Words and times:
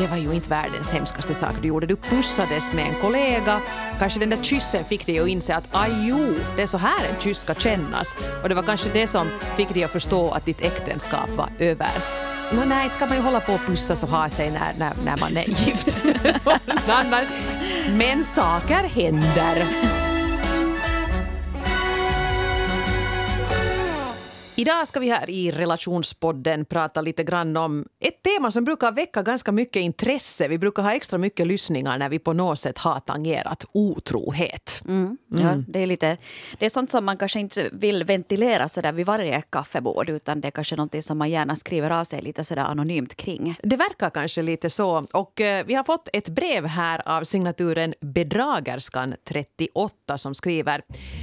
det 0.00 0.06
var 0.06 0.16
ju 0.16 0.32
inte 0.32 0.50
världens 0.50 0.90
hemskaste 0.90 1.34
sak 1.34 1.54
du 1.62 1.68
gjorde. 1.68 1.86
Du 1.86 1.96
pussades 1.96 2.72
med 2.72 2.88
en 2.88 2.94
kollega, 3.00 3.60
kanske 3.98 4.20
den 4.20 4.30
där 4.30 4.42
kyssen 4.42 4.84
fick 4.84 5.06
dig 5.06 5.20
att 5.20 5.28
inse 5.28 5.56
att 5.56 5.68
aj 5.70 5.90
jo, 6.08 6.34
det 6.56 6.62
är 6.62 6.66
så 6.66 6.78
här 6.78 7.08
en 7.10 7.20
kyss 7.20 7.38
ska 7.38 7.54
kännas. 7.54 8.16
Och 8.42 8.48
det 8.48 8.54
var 8.54 8.62
kanske 8.62 8.90
det 8.92 9.06
som 9.06 9.28
fick 9.56 9.74
dig 9.74 9.84
att 9.84 9.90
förstå 9.90 10.30
att 10.30 10.44
ditt 10.44 10.60
äktenskap 10.60 11.30
var 11.36 11.48
över. 11.58 11.90
No, 12.52 12.64
nej, 12.66 12.84
inte 12.84 12.96
ska 12.96 13.06
man 13.06 13.16
ju 13.16 13.22
hålla 13.22 13.40
på 13.40 13.52
och 13.52 13.60
pussas 13.66 14.02
och 14.02 14.08
ha 14.08 14.30
sig 14.30 14.50
när, 14.50 14.72
när, 14.78 14.92
när 15.04 15.16
man 15.20 15.36
är 15.36 15.48
gift. 15.48 15.98
Men 17.98 18.24
saker 18.24 18.82
händer. 18.82 19.89
Idag 24.60 24.88
ska 24.88 25.00
vi 25.00 25.10
här 25.10 25.30
i 25.30 25.50
relationspodden 25.50 26.64
prata 26.64 27.00
lite 27.00 27.24
grann 27.24 27.56
om 27.56 27.86
ett 28.00 28.22
tema 28.22 28.50
som 28.50 28.64
brukar 28.64 28.92
väcka 28.92 29.22
ganska 29.22 29.52
mycket 29.52 29.80
intresse. 29.80 30.48
Vi 30.48 30.58
brukar 30.58 30.82
ha 30.82 30.92
extra 30.92 31.18
mycket 31.18 31.46
lyssningar 31.46 31.98
när 31.98 32.08
vi 32.08 32.18
på 32.18 32.32
något 32.32 32.58
sätt 32.58 32.78
har 32.78 33.00
tangerat 33.00 33.64
otrohet. 33.72 34.82
Mm. 34.84 35.18
Mm. 35.32 35.44
Ja, 35.44 35.64
det, 35.68 35.78
är 35.78 35.86
lite, 35.86 36.16
det 36.58 36.64
är 36.64 36.70
sånt 36.70 36.90
som 36.90 37.04
man 37.04 37.16
kanske 37.16 37.40
inte 37.40 37.68
vill 37.72 38.04
ventilera 38.04 38.68
så 38.68 38.80
där 38.80 38.92
vid 38.92 39.06
varje 39.06 39.42
kaffebord 39.42 40.08
utan 40.08 40.40
det 40.40 40.48
är 40.48 40.52
kanske 40.52 40.76
något 40.76 41.04
som 41.04 41.18
man 41.18 41.30
gärna 41.30 41.56
skriver 41.56 41.90
av 41.90 42.04
sig 42.04 42.22
lite 42.22 42.44
sådär 42.44 42.62
anonymt 42.62 43.16
kring. 43.16 43.58
Det 43.62 43.76
verkar 43.76 44.10
kanske 44.10 44.42
lite 44.42 44.70
så. 44.70 45.06
Och 45.12 45.40
eh, 45.40 45.66
vi 45.66 45.74
har 45.74 45.84
fått 45.84 46.08
ett 46.12 46.28
brev 46.28 46.66
här 46.66 47.08
av 47.08 47.24
signaturen 47.24 47.94
Bedragerskan 48.00 49.14
38 49.24 50.18
som 50.18 50.34
skriver 50.34 50.82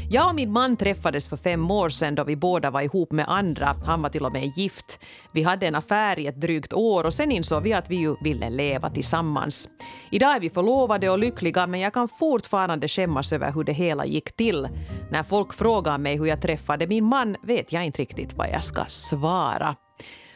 Jag 0.10 0.30
och 0.30 0.36
min 0.36 0.52
man 0.52 0.78
träffades 0.78 1.28
för 1.30 1.38
fem 1.38 1.72
år 1.72 1.90
sedan 1.90 2.16
då 2.16 2.24
vi 2.24 2.36
båda 2.36 2.72
var 2.72 2.82
ihop 2.82 3.12
med 3.12 3.27
andra. 3.28 3.76
Han 3.86 4.02
var 4.02 4.10
till 4.10 4.26
och 4.26 4.34
med 4.34 4.58
gift. 4.58 5.00
Vi 5.32 5.44
hade 5.44 5.68
en 5.68 5.76
affär 5.76 6.20
i 6.20 6.28
ett 6.28 6.42
drygt 6.42 6.74
år 6.74 7.04
och 7.04 7.14
sen 7.14 7.32
insåg 7.32 7.64
vi 7.64 7.74
att 7.74 7.90
vi 7.90 7.96
ju 7.96 8.16
ville 8.22 8.50
leva 8.50 8.90
tillsammans. 8.90 9.70
Idag 10.12 10.36
är 10.36 10.40
vi 10.40 10.50
förlovade 10.50 11.10
och 11.10 11.20
lyckliga 11.20 11.68
men 11.68 11.80
jag 11.80 11.94
kan 11.94 12.08
fortfarande 12.08 12.88
skämmas 12.88 13.34
över 13.34 13.52
hur 13.52 13.64
det 13.64 13.74
hela 13.74 14.06
gick 14.06 14.36
till. 14.36 14.68
När 15.12 15.24
folk 15.24 15.54
frågar 15.54 15.98
mig 15.98 16.18
hur 16.18 16.26
jag 16.26 16.42
träffade 16.42 16.88
min 16.88 17.06
man 17.06 17.36
vet 17.44 17.74
jag 17.74 17.86
inte 17.86 18.02
riktigt 18.02 18.34
vad 18.34 18.50
jag 18.50 18.64
ska 18.64 18.86
svara. 18.88 19.76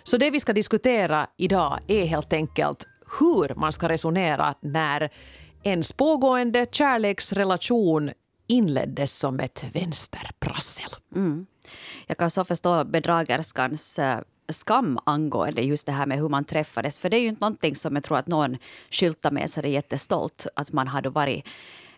Så 0.03 0.17
det 0.17 0.29
vi 0.29 0.39
ska 0.39 0.53
diskutera 0.53 1.27
idag 1.37 1.79
är 1.87 2.05
helt 2.05 2.33
enkelt 2.33 2.87
hur 3.19 3.55
man 3.55 3.73
ska 3.73 3.89
resonera 3.89 4.55
när 4.61 5.09
ens 5.63 5.93
pågående 5.93 6.65
kärleksrelation 6.71 8.11
inleddes 8.47 9.17
som 9.17 9.39
ett 9.39 9.65
vänsterprassel. 9.73 10.89
Mm. 11.15 11.45
Jag 12.07 12.17
kan 12.17 12.29
så 12.29 12.45
förstå 12.45 12.83
bedragerskans 12.83 13.99
eh, 13.99 14.19
skam 14.49 14.99
angående 15.03 15.61
just 15.61 15.85
det 15.85 15.91
här 15.91 16.05
med 16.05 16.17
hur 16.17 16.29
man 16.29 16.45
träffades. 16.45 16.99
För 16.99 17.09
det 17.09 17.17
är 17.17 17.21
ju 17.21 17.27
inte 17.27 17.45
någonting 17.45 17.75
som 17.75 17.95
jag 17.95 18.03
tror 18.03 18.17
att 18.17 18.27
någon 18.27 18.57
skyltar 18.89 19.31
med 19.31 19.49
sig 19.49 19.71
jättestolt 19.71 20.47
att 20.55 20.71
man 20.71 20.87
hade 20.87 21.09
varit 21.09 21.45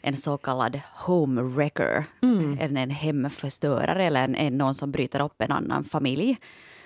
en 0.01 0.17
så 0.17 0.37
kallad 0.37 0.79
homewrecker, 0.93 2.05
mm. 2.21 2.57
en, 2.61 2.77
en 2.77 2.89
hemförstörare 2.89 4.05
eller 4.05 4.23
en, 4.23 4.35
en, 4.35 4.57
någon 4.57 4.75
som 4.75 4.91
bryter 4.91 5.21
upp 5.21 5.41
en 5.41 5.51
annan 5.51 5.83
familj. 5.83 6.37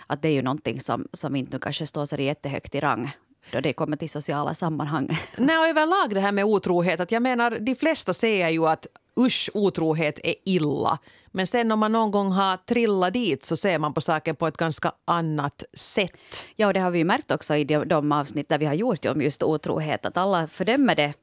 Att 0.07 0.21
det 0.21 0.27
är 0.27 0.33
ju 0.33 0.41
någonting 0.41 0.79
som, 0.79 1.07
som 1.13 1.35
inte 1.35 1.59
kanske 1.59 1.87
står 1.87 2.05
så 2.05 2.15
jättehögt 2.15 2.75
i 2.75 2.79
rang 2.79 3.11
då 3.51 3.59
det 3.59 3.73
kommer 3.73 3.97
till 3.97 4.09
sociala 4.09 4.53
sammanhang. 4.53 5.19
Nej, 5.37 5.57
och 5.57 5.67
överlag 5.67 6.13
det 6.13 6.19
här 6.19 6.31
med 6.31 6.45
otrohet, 6.45 6.99
att 6.99 7.11
jag 7.11 7.21
menar 7.21 7.59
de 7.59 7.75
flesta 7.75 8.13
säger 8.13 8.49
ju 8.49 8.67
att 8.67 8.87
usch, 9.19 9.49
otrohet 9.53 10.19
är 10.23 10.35
illa. 10.45 10.99
Men 11.37 11.47
sen 11.47 11.71
om 11.71 11.79
man 11.79 11.91
någon 11.91 12.11
gång 12.11 12.31
har 12.31 12.57
trillat 12.57 13.13
dit 13.13 13.43
så 13.43 13.57
ser 13.57 13.79
man 13.79 13.93
på 13.93 14.01
saken 14.01 14.35
på 14.35 14.47
ett 14.47 14.57
ganska 14.57 14.91
annat 15.05 15.63
sätt. 15.73 16.47
Ja, 16.55 16.67
och 16.67 16.73
det 16.73 16.79
har 16.79 16.91
vi 16.91 17.03
märkt 17.03 17.31
också 17.31 17.55
i 17.55 17.63
de, 17.63 17.85
de 17.85 18.11
avsnitt 18.11 18.49
där 18.49 18.57
vi 18.57 18.65
har 18.65 18.73
gjort 18.73 19.05
om 19.05 19.21
just 19.21 19.43
otrohet, 19.43 20.05
att 20.05 20.17
alla 20.17 20.47
fördömer 20.47 20.95
det 20.95 21.13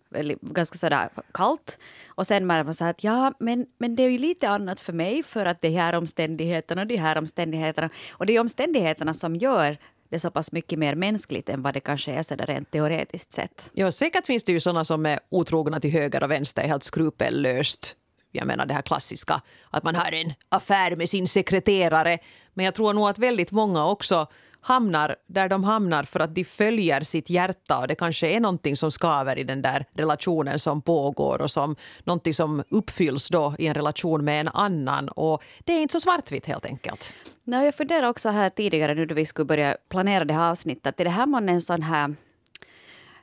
ganska 0.41 0.79
sådär 0.79 1.09
kallt. 1.33 1.79
Och 2.07 2.27
sen 2.27 2.47
märker 2.47 2.65
man 2.65 2.75
så 2.75 2.85
att 2.85 3.05
ja, 3.05 3.33
men, 3.39 3.67
men 3.79 3.97
det 3.97 4.03
är 4.03 4.09
ju 4.09 4.19
lite 4.19 4.49
annat 4.49 4.81
för 4.81 4.93
mig 4.93 5.23
för 5.23 5.47
att 5.47 5.61
de 5.61 5.69
här 5.69 5.95
omständigheterna 5.95 6.83
och 6.83 6.89
de 6.89 6.97
här 6.97 7.19
omständigheterna. 7.19 7.91
Och 8.11 8.27
det 8.27 8.37
är 8.37 8.41
omständigheterna 8.41 9.15
som 9.15 9.37
gör 9.37 9.79
det 10.09 10.19
så 10.19 10.31
pass 10.31 10.53
mycket 10.53 10.79
mer 10.79 10.95
mänskligt 10.95 11.49
än 11.49 11.63
vad 11.63 11.75
det 11.75 11.81
kanske 11.81 12.13
är 12.13 12.23
så 12.23 12.35
där 12.35 12.47
rent 12.47 12.71
teoretiskt 12.71 13.33
sett. 13.33 13.71
Ja, 13.73 13.91
säkert 13.91 14.27
finns 14.27 14.45
det 14.45 14.53
ju 14.53 14.61
sådana 14.61 14.85
som 14.85 15.07
är 15.07 15.21
otrogna 15.29 15.81
till 15.81 15.91
höger 15.91 16.23
och 16.23 16.31
vänster 16.31 16.63
helt 16.63 16.83
skrupellöst. 16.83 17.97
Jag 18.35 18.47
menar 18.47 18.67
det 18.67 18.75
här 18.75 18.83
klassiska 18.83 19.41
att 19.71 19.83
man 19.83 19.95
har 19.95 20.15
en 20.15 20.33
affär 20.49 20.97
med 20.97 21.09
sin 21.09 21.29
sekreterare. 21.29 22.19
Men 22.55 22.65
jag 22.65 22.75
tror 22.75 22.93
nog 22.93 23.09
att 23.09 23.19
väldigt 23.19 23.53
många 23.53 23.87
också 23.87 24.27
hamnar 24.61 25.17
där 25.27 25.49
de 25.49 25.65
hamnar 25.65 26.05
för 26.05 26.21
att 26.21 26.35
de 26.35 26.45
följer 26.45 27.01
sitt 27.01 27.31
hjärta 27.31 27.79
och 27.79 27.89
det 27.89 27.95
kanske 27.95 28.29
är 28.29 28.41
någonting 28.41 28.77
som 28.77 28.91
skaver 28.91 29.39
i 29.39 29.45
den 29.45 29.63
där 29.63 29.87
relationen 29.93 30.59
som 30.59 30.83
pågår 30.83 31.43
och 31.43 31.51
som 31.51 31.77
någonting 32.05 32.35
som 32.35 32.65
uppfylls 32.69 33.29
då 33.29 33.55
i 33.59 33.67
en 33.67 33.75
relation 33.75 34.25
med 34.25 34.41
en 34.41 34.49
annan. 34.49 35.09
Och 35.09 35.43
det 35.65 35.73
är 35.73 35.81
inte 35.81 35.93
så 35.93 36.01
svartvitt 36.01 36.47
helt 36.47 36.67
enkelt. 36.67 37.15
Nej, 37.45 37.65
jag 37.65 37.75
funderar 37.75 38.09
också 38.09 38.29
här 38.29 38.51
tidigare 38.51 38.95
nu 38.95 39.07
då 39.07 39.15
vi 39.15 39.27
skulle 39.27 39.47
börja 39.47 39.77
planera 39.89 40.25
det 40.25 40.35
här 40.35 40.51
avsnittet. 40.51 41.01
Är 41.01 41.05
det 41.05 41.11
här 41.11 41.27
månne 41.27 41.53
en 41.53 41.61
sån 41.61 41.83
här 41.83 42.15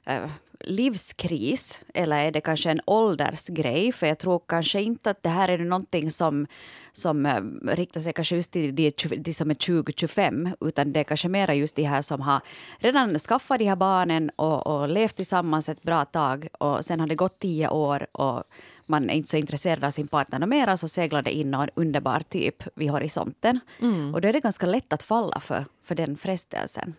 äh, 0.05 0.29
livskris 0.63 1.81
eller 1.93 2.17
är 2.17 2.31
det 2.31 2.41
kanske 2.41 2.71
en 2.71 2.81
åldersgrej? 2.85 3.91
För 3.91 4.07
jag 4.07 4.19
tror 4.19 4.41
kanske 4.47 4.81
inte 4.81 5.09
att 5.09 5.23
det 5.23 5.29
här 5.29 5.49
är 5.49 5.57
någonting 5.57 6.11
som, 6.11 6.47
som 6.91 7.25
äh, 7.25 7.41
riktar 7.63 8.01
sig 8.01 8.13
kanske 8.13 8.35
just 8.35 8.51
till 8.51 8.75
de, 8.75 8.91
de 9.17 9.33
som 9.33 9.49
är 9.49 9.55
20-25 9.55 10.55
utan 10.61 10.93
det 10.93 10.99
är 10.99 11.03
kanske 11.03 11.29
mer 11.29 11.51
just 11.51 11.75
de 11.75 11.83
här 11.83 12.01
som 12.01 12.21
har 12.21 12.41
redan 12.79 13.19
skaffat 13.19 13.59
de 13.59 13.65
här 13.65 13.75
barnen 13.75 14.31
och, 14.35 14.67
och 14.67 14.89
levt 14.89 15.15
tillsammans 15.15 15.69
ett 15.69 15.83
bra 15.83 16.05
tag 16.05 16.47
och 16.59 16.85
sen 16.85 16.99
har 16.99 17.07
det 17.07 17.15
gått 17.15 17.39
tio 17.39 17.69
år 17.69 18.07
och 18.11 18.43
man 18.85 19.09
är 19.09 19.13
inte 19.13 19.29
så 19.29 19.37
intresserad 19.37 19.83
av 19.83 19.91
sin 19.91 20.07
partner 20.07 20.47
mera 20.47 20.77
så 20.77 20.87
seglar 20.87 21.21
det 21.21 21.31
in 21.31 21.51
någon 21.51 21.69
underbar 21.75 22.23
typ 22.29 22.63
vid 22.75 22.91
horisonten. 22.91 23.59
Mm. 23.81 24.13
Och 24.13 24.21
då 24.21 24.27
är 24.27 24.33
det 24.33 24.39
ganska 24.39 24.65
lätt 24.65 24.93
att 24.93 25.03
falla 25.03 25.39
för, 25.39 25.65
för 25.83 25.95
den 25.95 26.17
frestelsen. 26.17 26.95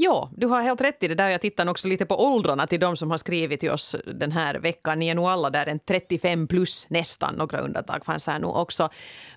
Ja, 0.00 0.30
du 0.36 0.46
har 0.46 0.62
helt 0.62 0.80
rätt 0.80 1.02
i 1.02 1.08
det 1.08 1.14
där. 1.14 1.28
Jag 1.28 1.40
tittar 1.40 1.70
också 1.70 1.88
lite 1.88 2.06
på 2.06 2.24
åldrarna 2.26 2.66
till 2.66 2.80
de 2.80 2.96
som 2.96 3.10
har 3.10 3.18
skrivit 3.18 3.60
till 3.60 3.70
oss 3.70 3.96
den 4.14 4.32
här 4.32 4.54
veckan. 4.54 4.98
Ni 4.98 5.08
är 5.08 5.14
nog 5.14 5.24
alla 5.24 5.50
där 5.50 5.66
en 5.66 5.78
35 5.78 6.46
plus 6.46 6.86
nästan. 6.90 7.34
Några 7.34 7.58
undantag 7.58 8.04
fanns 8.04 8.26
här 8.26 8.38
nog 8.38 8.56
också. 8.56 8.88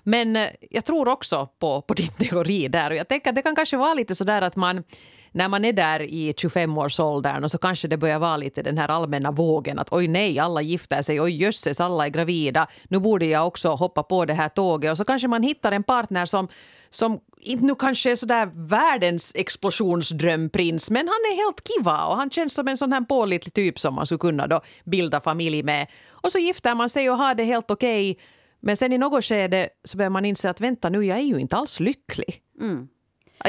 Men 0.02 0.36
eh, 0.36 0.48
jag 0.70 0.84
tror 0.84 1.08
också 1.08 1.48
på, 1.58 1.82
på 1.82 1.94
din 1.94 2.08
teori 2.18 2.68
där. 2.68 2.90
Och 2.90 2.96
jag 2.96 3.08
tänker 3.08 3.30
att 3.30 3.36
det 3.36 3.42
kan 3.42 3.56
kanske 3.56 3.76
vara 3.76 3.94
lite 3.94 4.14
så 4.14 4.24
där 4.24 4.42
att 4.42 4.56
man 4.56 4.84
när 5.32 5.48
man 5.48 5.64
är 5.64 5.72
där 5.72 6.02
i 6.02 6.32
25-årsåldern 6.32 7.44
och 7.44 7.50
så 7.50 7.58
kanske 7.58 7.88
det 7.88 7.96
börjar 7.96 8.18
vara 8.18 8.36
lite 8.36 8.62
den 8.62 8.78
här 8.78 8.88
allmänna 8.88 9.30
vågen 9.30 9.78
att 9.78 9.92
oj 9.92 10.08
nej, 10.08 10.38
alla 10.38 10.62
gifter 10.62 11.02
sig, 11.02 11.20
oj 11.20 11.42
jösses, 11.42 11.80
alla 11.80 12.06
är 12.06 12.10
gravida, 12.10 12.66
nu 12.88 12.98
borde 12.98 13.26
jag 13.26 13.46
också 13.46 13.68
hoppa 13.68 14.02
på 14.02 14.24
det 14.24 14.34
här 14.34 14.48
tåget 14.48 14.90
och 14.90 14.96
så 14.96 15.04
kanske 15.04 15.28
man 15.28 15.42
hittar 15.42 15.72
en 15.72 15.82
partner 15.82 16.26
som 16.26 16.48
som 16.92 17.20
inte 17.40 17.64
nu 17.64 17.74
kanske 17.74 18.10
är 18.10 18.16
sådär 18.16 18.50
världens 18.54 19.32
explosionsdrömprins 19.34 20.90
men 20.90 21.08
han 21.08 21.32
är 21.32 21.36
helt 21.36 21.68
kiva 21.68 22.04
och 22.04 22.16
han 22.16 22.30
känns 22.30 22.54
som 22.54 22.68
en 22.68 22.76
sån 22.76 22.92
här 22.92 23.00
pålitlig 23.00 23.54
typ 23.54 23.78
som 23.78 23.94
man 23.94 24.06
skulle 24.06 24.18
kunna 24.18 24.46
då 24.46 24.60
bilda 24.84 25.20
familj 25.20 25.62
med. 25.62 25.86
Och 26.08 26.32
så 26.32 26.38
gifter 26.38 26.74
man 26.74 26.88
sig 26.88 27.10
och 27.10 27.16
har 27.16 27.34
det 27.34 27.44
helt 27.44 27.70
okej. 27.70 28.10
Okay. 28.10 28.24
Men 28.60 28.76
sen 28.76 28.92
i 28.92 28.98
något 28.98 29.24
skede 29.24 29.68
så 29.84 29.96
börjar 29.96 30.10
man 30.10 30.24
inse 30.24 30.50
att 30.50 30.60
vänta 30.60 30.88
nu, 30.88 31.04
jag 31.04 31.18
är 31.18 31.22
ju 31.22 31.38
inte 31.38 31.56
alls 31.56 31.80
lycklig. 31.80 32.42
Mm. 32.60 32.88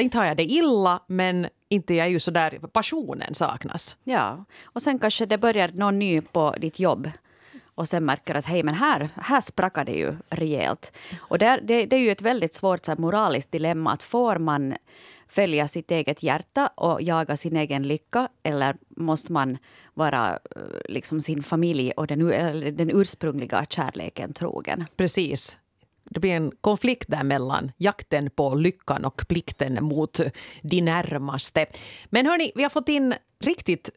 Inte 0.00 0.18
har 0.18 0.24
jag 0.24 0.36
det 0.36 0.44
illa, 0.44 1.02
men 1.06 1.46
inte 1.68 1.94
jag 1.94 2.06
är 2.06 2.10
ju 2.10 2.20
så 2.20 2.30
där, 2.30 2.50
passionen 2.50 3.34
saknas. 3.34 3.96
Ja, 4.04 4.44
och 4.64 4.82
sen 4.82 4.98
kanske 4.98 5.26
det 5.26 5.38
börjar 5.38 5.68
någon 5.68 5.98
ny 5.98 6.20
på 6.20 6.54
ditt 6.60 6.78
jobb 6.78 7.10
och 7.74 7.88
sen 7.88 8.04
märker 8.04 8.34
att 8.34 8.44
hej, 8.44 8.62
men 8.62 8.74
här, 8.74 9.08
här 9.16 9.40
sprackar 9.40 9.84
det 9.84 9.92
ju 9.92 10.16
rejält. 10.28 10.92
Och 11.18 11.38
det, 11.38 11.60
det, 11.62 11.86
det 11.86 11.96
är 11.96 12.00
ju 12.00 12.10
ett 12.10 12.22
väldigt 12.22 12.54
svårt 12.54 12.84
så 12.84 12.90
här, 12.90 12.98
moraliskt 12.98 13.52
dilemma 13.52 13.92
att 13.92 14.02
får 14.02 14.38
man 14.38 14.74
följa 15.28 15.68
sitt 15.68 15.90
eget 15.90 16.22
hjärta 16.22 16.66
och 16.66 17.02
jaga 17.02 17.36
sin 17.36 17.56
egen 17.56 17.82
lycka 17.82 18.28
eller 18.42 18.76
måste 18.88 19.32
man 19.32 19.58
vara 19.94 20.30
eh, 20.30 20.62
liksom 20.88 21.20
sin 21.20 21.42
familj 21.42 21.92
och 21.92 22.06
den, 22.06 22.28
den 22.76 22.90
ursprungliga 22.90 23.66
kärleken 23.68 24.32
trogen? 24.32 24.84
Precis 24.96 25.58
det 26.10 26.20
blir 26.20 26.32
en 26.32 26.52
konflikt 26.60 27.08
där 27.08 27.22
mellan 27.22 27.72
jakten 27.76 28.30
på 28.30 28.54
lyckan 28.54 29.04
och 29.04 29.24
plikten 29.28 29.84
mot 29.84 30.20
de 30.62 30.80
närmaste. 30.80 31.66
Men 32.06 32.26
hörni, 32.26 32.52
vi 32.54 32.62
har 32.62 32.70
fått 32.70 32.88
in 32.88 33.14
riktigt 33.40 33.90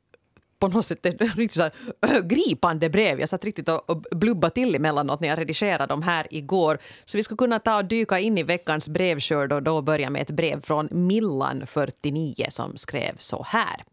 på 0.60 0.68
något 0.68 0.86
sätt 0.86 1.06
riktigt 1.20 1.54
så 1.54 1.62
här, 1.62 2.22
gripande 2.22 2.90
brev. 2.90 3.20
Jag 3.20 3.30
satt 3.30 3.46
riktigt 3.46 3.70
och 3.70 4.04
blubba 4.12 4.50
till 4.50 4.76
emellanåt 4.76 5.20
när 5.20 5.28
jag 5.28 5.40
redigerade 5.40 5.86
dem 5.86 6.02
här 6.02 6.28
igår. 6.30 6.78
Så 7.06 7.18
vi 7.18 7.24
ska 7.24 7.36
kunna 7.36 7.60
ta 7.60 7.78
och 7.78 7.86
dyka 7.86 8.20
in 8.20 8.38
i 8.38 8.44
veckans 8.44 8.90
brevskörd 8.90 9.54
och 9.54 9.64
då 9.64 9.82
börja 9.82 10.10
med 10.10 10.22
ett 10.22 10.32
brev 10.32 10.62
från 10.62 10.88
Millan, 10.92 11.68
49, 11.68 12.46
som 12.50 12.78
skrev 12.78 13.14
så 13.18 13.44
här. 13.44 13.84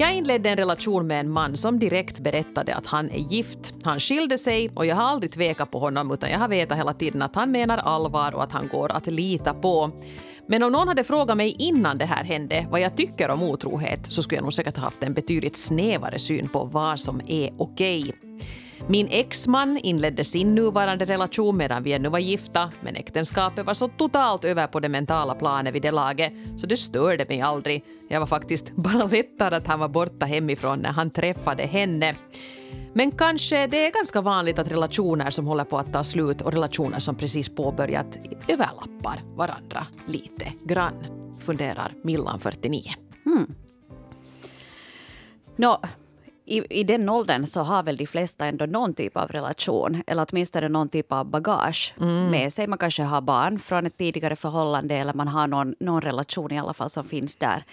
Jag 0.00 0.14
inledde 0.14 0.48
en 0.50 0.56
relation 0.56 1.06
med 1.06 1.20
en 1.20 1.30
man 1.30 1.56
som 1.56 1.78
direkt 1.78 2.18
berättade 2.18 2.74
att 2.74 2.86
han 2.86 3.10
är 3.10 3.18
gift. 3.18 3.74
Han 3.82 4.00
skilde 4.00 4.38
sig 4.38 4.70
och 4.74 4.86
jag 4.86 4.96
har 4.96 5.02
aldrig 5.02 5.32
tvekat 5.32 5.70
på 5.70 5.78
honom 5.78 6.10
utan 6.12 6.30
jag 6.30 6.38
har 6.38 6.48
vetat 6.48 6.78
hela 6.78 6.94
tiden 6.94 7.22
att 7.22 7.34
han 7.34 7.50
menar 7.50 7.78
allvar 7.78 8.34
och 8.34 8.42
att 8.42 8.52
han 8.52 8.68
går 8.68 8.92
att 8.92 9.06
lita 9.06 9.54
på. 9.54 9.90
Men 10.50 10.62
om 10.62 10.72
någon 10.72 10.88
hade 10.88 11.04
frågat 11.04 11.36
mig 11.36 11.56
innan 11.58 11.98
det 11.98 12.04
här 12.04 12.24
hände 12.24 12.66
vad 12.70 12.80
jag 12.80 12.96
tycker 12.96 13.30
om 13.30 13.42
otrohet 13.42 14.06
så 14.12 14.22
skulle 14.22 14.36
jag 14.36 14.42
nog 14.42 14.54
säkert 14.54 14.76
haft 14.76 15.02
en 15.02 15.14
betydligt 15.14 15.56
snävare 15.56 16.18
syn 16.18 16.48
på 16.48 16.64
vad 16.64 17.00
som 17.00 17.20
är 17.26 17.50
okej. 17.58 18.12
Min 18.86 19.08
exman 19.10 19.78
inledde 19.78 20.24
sin 20.24 20.54
nuvarande 20.54 21.04
relation 21.04 21.56
medan 21.56 21.82
vi 21.82 21.92
ännu 21.92 22.08
var 22.08 22.18
gifta 22.18 22.70
men 22.80 22.96
äktenskapet 22.96 23.66
var 23.66 23.74
så 23.74 23.88
totalt 23.88 24.44
över 24.44 24.66
på 24.66 24.80
det 24.80 24.88
mentala 24.88 25.34
planet 25.34 25.74
vid 25.74 25.82
det 25.82 25.90
laget 25.90 26.32
så 26.56 26.66
det 26.66 26.76
störde 26.76 27.24
mig 27.28 27.40
aldrig. 27.40 27.84
Jag 28.08 28.20
var 28.20 28.26
faktiskt 28.26 28.76
bara 28.76 29.06
lättad 29.10 29.54
att 29.54 29.66
han 29.66 29.78
var 29.78 29.88
borta 29.88 30.26
hemifrån 30.26 30.78
när 30.78 30.92
han 30.92 31.10
träffade 31.10 31.62
henne. 31.62 32.14
Men 32.92 33.10
kanske 33.10 33.66
det 33.66 33.86
är 33.86 33.90
ganska 33.90 34.20
vanligt 34.20 34.58
att 34.58 34.70
relationer 34.70 35.30
som 35.30 35.46
håller 35.46 35.64
på 35.64 35.78
att 35.78 35.92
ta 35.92 36.04
slut 36.04 36.40
och 36.40 36.52
relationer 36.52 36.98
som 36.98 37.14
precis 37.14 37.48
påbörjat 37.48 38.18
överlappar 38.48 39.22
varandra 39.34 39.86
lite 40.06 40.52
grann, 40.64 41.06
funderar 41.38 41.94
Millan 42.02 42.40
49. 42.40 42.82
Mm. 43.26 43.54
No, 45.56 45.80
i, 46.44 46.80
i 46.80 46.84
den 46.84 47.08
åldern 47.08 47.46
så 47.46 47.60
har 47.60 47.82
väl 47.82 47.96
de 47.96 48.06
flesta 48.06 48.46
ändå 48.46 48.66
någon 48.66 48.94
typ 48.94 49.16
av 49.16 49.28
relation 49.28 50.02
eller 50.06 50.26
åtminstone 50.30 50.68
någon 50.68 50.88
typ 50.88 51.12
av 51.12 51.26
bagage 51.26 51.94
mm. 52.00 52.30
med 52.30 52.52
sig. 52.52 52.66
Man 52.66 52.78
kanske 52.78 53.02
har 53.02 53.20
barn 53.20 53.58
från 53.58 53.86
ett 53.86 53.98
tidigare 53.98 54.36
förhållande 54.36 54.94
eller 54.94 55.14
man 55.14 55.28
har 55.28 55.46
någon, 55.46 55.74
någon 55.80 56.00
relation 56.00 56.52
i 56.52 56.58
alla 56.58 56.74
fall 56.74 56.90
som 56.90 57.04
finns 57.04 57.36
där. 57.36 57.64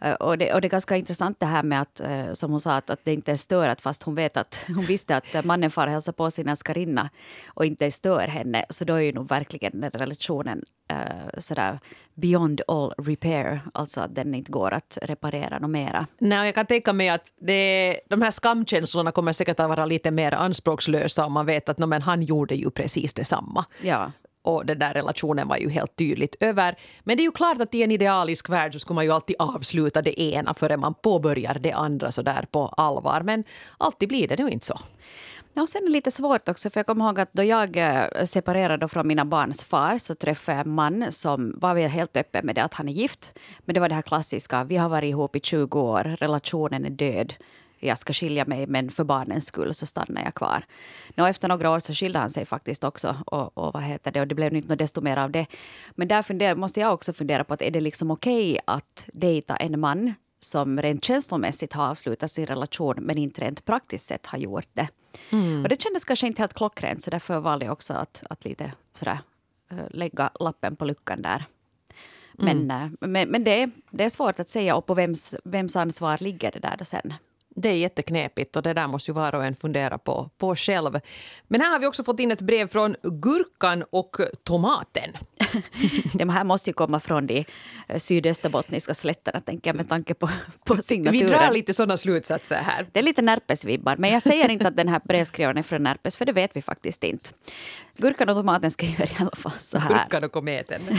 Eh, 0.00 0.14
och 0.14 0.38
det, 0.38 0.54
och 0.54 0.60
det 0.60 0.66
är 0.66 0.70
ganska 0.70 0.96
intressant 0.96 1.40
det 1.40 1.46
här 1.46 1.62
med 1.62 1.80
att, 1.80 2.00
eh, 2.00 2.32
som 2.32 2.50
hon 2.50 2.60
sa, 2.60 2.72
att, 2.76 2.90
att 2.90 3.00
det 3.04 3.12
inte 3.12 3.32
är 3.32 3.36
störat 3.36 3.80
fast 3.80 4.02
hon 4.02 4.14
vet 4.14 4.36
att 4.36 4.64
hon 4.66 4.84
visste 4.84 5.16
att 5.16 5.44
mannen 5.44 5.70
far 5.70 5.86
och 5.86 5.92
hälsar 5.92 6.12
på 6.12 6.30
sin 6.30 6.48
älskarinna 6.48 7.10
och 7.46 7.64
inte 7.64 7.90
stör 7.90 8.28
henne. 8.28 8.64
Så 8.68 8.84
då 8.84 8.94
är 8.94 9.00
ju 9.00 9.12
nog 9.12 9.28
verkligen 9.28 9.80
den 9.80 9.90
relationen 9.90 10.64
uh, 10.92 11.38
sådär 11.38 11.78
beyond 12.14 12.60
all 12.68 12.94
repair, 12.98 13.60
alltså 13.74 14.00
att 14.00 14.14
den 14.14 14.34
inte 14.34 14.52
går 14.52 14.72
att 14.72 14.98
reparera 15.02 15.58
något 15.58 15.70
mera. 15.70 16.06
Nej, 16.18 16.46
jag 16.46 16.54
kan 16.54 16.66
tänka 16.66 16.92
mig 16.92 17.08
att 17.08 17.32
det, 17.40 18.00
de 18.08 18.22
här 18.22 18.30
skamkänslorna 18.30 19.12
kommer 19.12 19.32
säkert 19.32 19.60
att 19.60 19.68
vara 19.68 19.86
lite 19.86 20.10
mer 20.10 20.34
anspråkslösa 20.34 21.26
om 21.26 21.32
man 21.32 21.46
vet 21.46 21.68
att 21.68 21.78
no, 21.78 21.86
men 21.86 22.02
han 22.02 22.22
gjorde 22.22 22.54
ju 22.54 22.70
precis 22.70 23.14
detsamma. 23.14 23.64
Ja 23.82 24.12
och 24.42 24.66
den 24.66 24.78
där 24.78 24.94
relationen 24.94 25.48
var 25.48 25.56
ju 25.56 25.70
helt 25.70 25.96
tydligt 25.96 26.36
över. 26.40 26.76
Men 27.00 27.16
det 27.16 27.22
är 27.22 27.24
ju 27.24 27.32
klart 27.32 27.60
att 27.60 27.74
i 27.74 27.82
en 27.82 27.90
idealisk 27.90 28.48
värld 28.48 28.72
så 28.72 28.78
skulle 28.78 28.94
man 28.94 29.04
ju 29.04 29.12
alltid 29.12 29.36
avsluta 29.38 30.02
det 30.02 30.20
ena 30.20 30.54
före 30.54 30.76
man 30.76 30.94
påbörjar 30.94 31.56
det 31.60 31.72
andra 31.72 32.12
så 32.12 32.22
där 32.22 32.46
på 32.50 32.66
allvar. 32.66 33.20
Men 33.24 33.44
alltid 33.78 34.08
blir 34.08 34.28
det 34.28 34.42
nu 34.42 34.50
inte 34.50 34.66
så. 34.66 34.78
Ja, 35.54 35.62
och 35.62 35.68
sen 35.68 35.82
är 35.82 35.86
det 35.86 35.92
lite 35.92 36.10
svårt 36.10 36.48
också, 36.48 36.70
för 36.70 36.78
jag 36.78 36.86
kommer 36.86 37.04
ihåg 37.04 37.20
att 37.20 37.32
då 37.32 37.44
jag 37.44 37.76
eh, 37.76 38.24
separerade 38.24 38.88
från 38.88 39.06
mina 39.06 39.24
barns 39.24 39.64
far 39.64 39.98
så 39.98 40.14
träffade 40.14 40.58
jag 40.58 40.66
en 40.66 40.72
man 40.72 41.12
som 41.12 41.54
var 41.58 41.76
helt 41.76 42.16
öppen 42.16 42.46
med 42.46 42.54
det 42.54 42.64
att 42.64 42.74
han 42.74 42.88
är 42.88 42.92
gift. 42.92 43.38
Men 43.58 43.74
det 43.74 43.80
var 43.80 43.88
det 43.88 43.94
här 43.94 44.02
klassiska, 44.02 44.64
vi 44.64 44.76
har 44.76 44.88
varit 44.88 45.08
ihop 45.08 45.36
i 45.36 45.40
20 45.40 45.80
år, 45.80 46.16
relationen 46.20 46.84
är 46.84 46.90
död 46.90 47.34
jag 47.80 47.98
ska 47.98 48.12
skilja 48.12 48.44
mig 48.44 48.66
men 48.66 48.90
för 48.90 49.04
barnens 49.04 49.46
skull 49.46 49.74
så 49.74 49.86
stannar 49.86 50.22
jag 50.24 50.34
kvar. 50.34 50.64
Nå, 51.14 51.26
efter 51.26 51.48
några 51.48 51.70
år 51.70 51.78
så 51.78 51.94
skilde 51.94 52.18
han 52.18 52.30
sig 52.30 52.44
faktiskt 52.44 52.84
också 52.84 53.16
och, 53.26 53.58
och 53.58 53.72
vad 53.74 53.82
heter 53.82 54.12
det 54.12 54.20
och 54.20 54.26
det 54.26 54.34
blev 54.34 54.54
inte 54.54 54.76
desto 54.76 55.00
mer 55.00 55.16
av 55.16 55.30
det. 55.30 55.46
Men 55.90 56.08
där 56.08 56.22
funder, 56.22 56.54
måste 56.54 56.80
jag 56.80 56.94
också 56.94 57.12
fundera 57.12 57.44
på 57.44 57.54
att 57.54 57.62
är 57.62 57.70
det 57.70 57.80
liksom 57.80 58.10
okej 58.10 58.50
okay 58.50 58.60
att 58.64 59.08
dejta 59.12 59.56
en 59.56 59.80
man 59.80 60.14
som 60.40 60.82
rent 60.82 61.04
känslomässigt 61.04 61.72
har 61.72 61.90
avslutat 61.90 62.30
sin 62.30 62.46
relation 62.46 62.94
men 62.98 63.18
inte 63.18 63.40
rent 63.40 63.64
praktiskt 63.64 64.06
sett 64.06 64.26
har 64.26 64.38
gjort 64.38 64.68
det. 64.72 64.88
Mm. 65.30 65.62
Och 65.62 65.68
det 65.68 65.82
kändes 65.82 66.04
kanske 66.04 66.26
inte 66.26 66.42
helt 66.42 66.54
klockrent 66.54 67.02
så 67.02 67.10
därför 67.10 67.40
valde 67.40 67.64
jag 67.64 67.72
också 67.72 67.94
att, 67.94 68.22
att 68.30 68.44
lite 68.44 68.72
sådär, 68.92 69.18
eh, 69.70 69.78
lägga 69.90 70.30
lappen 70.40 70.76
på 70.76 70.84
luckan 70.84 71.22
där. 71.22 71.44
Men, 72.32 72.70
mm. 72.70 72.70
Eh, 72.70 73.08
men, 73.08 73.28
men 73.28 73.44
det, 73.44 73.70
det 73.90 74.04
är 74.04 74.08
svårt 74.08 74.40
att 74.40 74.48
säga 74.48 74.76
och 74.76 74.86
på 74.86 74.94
vems, 74.94 75.34
vems 75.44 75.76
ansvar 75.76 76.18
ligger 76.20 76.50
det 76.52 76.58
där 76.58 76.76
då 76.78 76.84
sen. 76.84 77.14
Det 77.56 77.68
är 77.68 77.74
jätteknepigt 77.74 78.56
och 78.56 78.62
det 78.62 78.74
där 78.74 78.86
måste 78.86 79.10
ju 79.10 79.14
var 79.14 79.34
och 79.34 79.44
en 79.44 79.54
fundera 79.54 79.98
på, 79.98 80.30
på 80.38 80.56
själv. 80.56 81.00
Men 81.48 81.60
här 81.60 81.70
har 81.70 81.78
vi 81.78 81.86
också 81.86 82.04
fått 82.04 82.20
in 82.20 82.30
ett 82.30 82.40
brev 82.40 82.68
från 82.68 82.96
Gurkan 83.02 83.84
och 83.90 84.16
tomaten. 84.44 85.10
De 86.14 86.28
här 86.28 86.44
måste 86.44 86.70
ju 86.70 86.74
komma 86.74 87.00
från 87.00 87.26
de 87.26 87.44
eh, 87.88 87.98
sydösterbottniska 87.98 88.94
slätterna 88.94 89.40
tänker 89.40 89.70
jag 89.70 89.76
med 89.76 89.88
tanke 89.88 90.14
på, 90.14 90.30
på 90.64 90.82
signaturen. 90.82 91.26
Vi 91.26 91.32
drar 91.32 91.50
lite 91.50 91.74
sådana 91.74 91.96
slutsatser 91.96 92.56
här. 92.56 92.86
Det 92.92 92.98
är 92.98 93.02
lite 93.02 93.22
Närpesvibbar 93.22 93.96
men 93.96 94.10
jag 94.10 94.22
säger 94.22 94.48
inte 94.48 94.68
att 94.68 94.76
den 94.76 94.88
här 94.88 95.00
brevskrivaren 95.04 95.58
är 95.58 95.62
från 95.62 95.82
Närpes 95.82 96.16
för 96.16 96.24
det 96.24 96.32
vet 96.32 96.56
vi 96.56 96.62
faktiskt 96.62 97.04
inte. 97.04 97.30
Gurkan 97.96 98.28
och 98.28 98.36
tomaten 98.36 98.70
skriver 98.70 99.04
i 99.04 99.16
alla 99.18 99.36
fall 99.36 99.52
så 99.52 99.78
här. 99.78 99.88
Gurkan 99.88 100.24
och 100.24 100.32
kometen. 100.32 100.82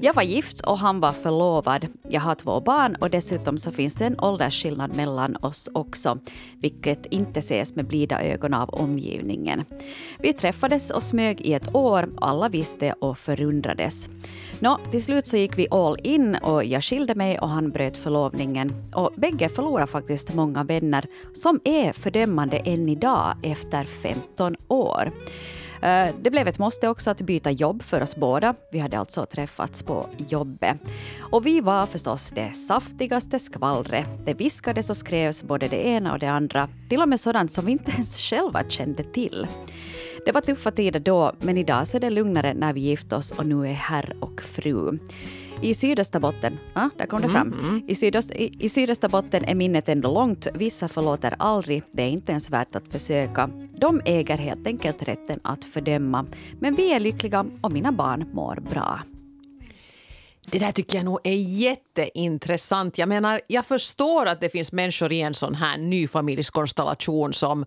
jag 0.00 0.14
var 0.14 0.22
gift 0.22 0.60
och 0.60 0.78
han 0.78 1.00
var 1.00 1.12
förlovad. 1.12 1.86
Jag 2.02 2.20
har 2.20 2.34
två 2.34 2.60
barn 2.60 2.96
och 3.00 3.10
dessutom 3.10 3.58
så 3.58 3.72
finns 3.72 3.94
det 3.94 4.06
en 4.06 4.20
åldersskillnad 4.20 4.67
mellan 4.76 5.36
oss 5.36 5.70
också, 5.72 6.18
vilket 6.60 7.06
inte 7.06 7.38
ses 7.38 7.76
med 7.76 7.86
blida 7.86 8.22
ögon 8.22 8.54
av 8.54 8.68
omgivningen. 8.68 9.64
Vi 10.18 10.32
träffades 10.32 10.90
och 10.90 11.02
smög 11.02 11.40
i 11.40 11.52
ett 11.52 11.74
år, 11.74 12.08
alla 12.16 12.48
visste 12.48 12.92
och 12.92 13.18
förundrades. 13.18 14.10
Nå, 14.58 14.78
till 14.90 15.04
slut 15.04 15.26
så 15.26 15.36
gick 15.36 15.58
vi 15.58 15.66
all 15.70 15.96
in 16.02 16.34
och 16.34 16.64
jag 16.64 16.84
skilde 16.84 17.14
mig 17.14 17.38
och 17.38 17.48
han 17.48 17.70
bröt 17.70 17.96
förlovningen. 17.96 18.72
Och 18.94 19.12
bägge 19.16 19.48
förlorade 19.48 19.86
faktiskt 19.86 20.34
många 20.34 20.64
vänner 20.64 21.06
som 21.32 21.60
är 21.64 21.92
fördömande 21.92 22.56
än 22.56 22.88
idag 22.88 23.36
efter 23.42 23.84
15 23.84 24.56
år. 24.68 25.12
Eh, 25.82 26.14
det 26.22 26.30
blev 26.30 26.48
ett 26.48 26.58
måste 26.58 26.88
också 26.88 27.10
att 27.10 27.20
byta 27.20 27.50
jobb 27.50 27.82
för 27.82 28.02
oss 28.02 28.16
båda. 28.16 28.54
Vi 28.72 28.78
hade 28.78 28.98
alltså 28.98 29.26
träffats 29.26 29.82
på 29.82 30.06
jobbet. 30.28 30.80
Och 31.20 31.46
vi 31.46 31.60
var 31.60 31.86
förstås 31.86 32.30
det 32.30 32.52
saftigaste 32.52 33.38
skvallret. 33.38 34.08
Det 34.24 34.34
viskades 34.34 34.90
och 34.90 34.96
skrevs 34.96 35.42
både 35.42 35.68
det 35.68 35.86
ena 35.86 36.12
och 36.12 36.18
det 36.18 36.30
andra. 36.30 36.68
Till 36.88 37.02
och 37.02 37.08
med 37.08 37.20
sådant 37.20 37.52
som 37.52 37.64
vi 37.64 37.72
inte 37.72 37.90
ens 37.90 38.18
själva 38.18 38.64
kände 38.68 39.02
till. 39.02 39.46
Det 40.28 40.32
var 40.32 40.40
tuffa 40.40 40.70
tider 40.70 41.00
då, 41.00 41.32
men 41.38 41.58
idag 41.58 41.86
så 41.86 41.96
är 41.96 42.00
det 42.00 42.10
lugnare 42.10 42.54
när 42.54 42.72
vi 42.72 42.80
gift 42.80 43.12
oss 43.12 43.32
och 43.32 43.46
nu 43.46 43.68
är 43.68 43.72
herr 43.72 44.16
och 44.20 44.42
fru. 44.42 44.98
I 45.62 45.74
Sydösterbotten, 45.74 46.58
ah, 46.74 46.88
där 46.96 47.06
kom 47.06 47.22
det 47.22 47.28
fram. 47.28 47.52
Mm, 47.52 47.64
mm. 47.68 47.82
I, 47.88 47.94
sydöst, 47.94 48.30
i, 48.30 48.64
I 48.64 48.68
Sydösterbotten 48.68 49.44
är 49.44 49.54
minnet 49.54 49.88
ändå 49.88 50.14
långt. 50.14 50.46
Vissa 50.54 50.88
förlåter 50.88 51.34
aldrig. 51.38 51.82
Det 51.92 52.02
är 52.02 52.08
inte 52.08 52.32
ens 52.32 52.50
värt 52.50 52.76
att 52.76 52.88
försöka. 52.88 53.50
De 53.78 54.00
äger 54.04 54.38
helt 54.38 54.66
enkelt 54.66 55.02
rätten 55.02 55.40
att 55.44 55.64
fördöma. 55.64 56.26
Men 56.60 56.74
vi 56.74 56.92
är 56.92 57.00
lyckliga 57.00 57.46
och 57.60 57.72
mina 57.72 57.92
barn 57.92 58.30
mår 58.32 58.58
bra. 58.70 59.02
Det 60.50 60.58
där 60.58 60.72
tycker 60.72 60.98
jag 60.98 61.04
nog 61.04 61.18
är 61.24 61.60
jätteintressant. 61.60 62.98
Jag 62.98 63.08
menar, 63.08 63.40
jag 63.46 63.66
förstår 63.66 64.26
att 64.26 64.40
det 64.40 64.48
finns 64.48 64.72
människor 64.72 65.12
i 65.12 65.20
en 65.20 65.34
sån 65.34 65.54
här 65.54 65.78
ny 65.78 66.08
familjskonstellation 66.08 67.32
som 67.32 67.66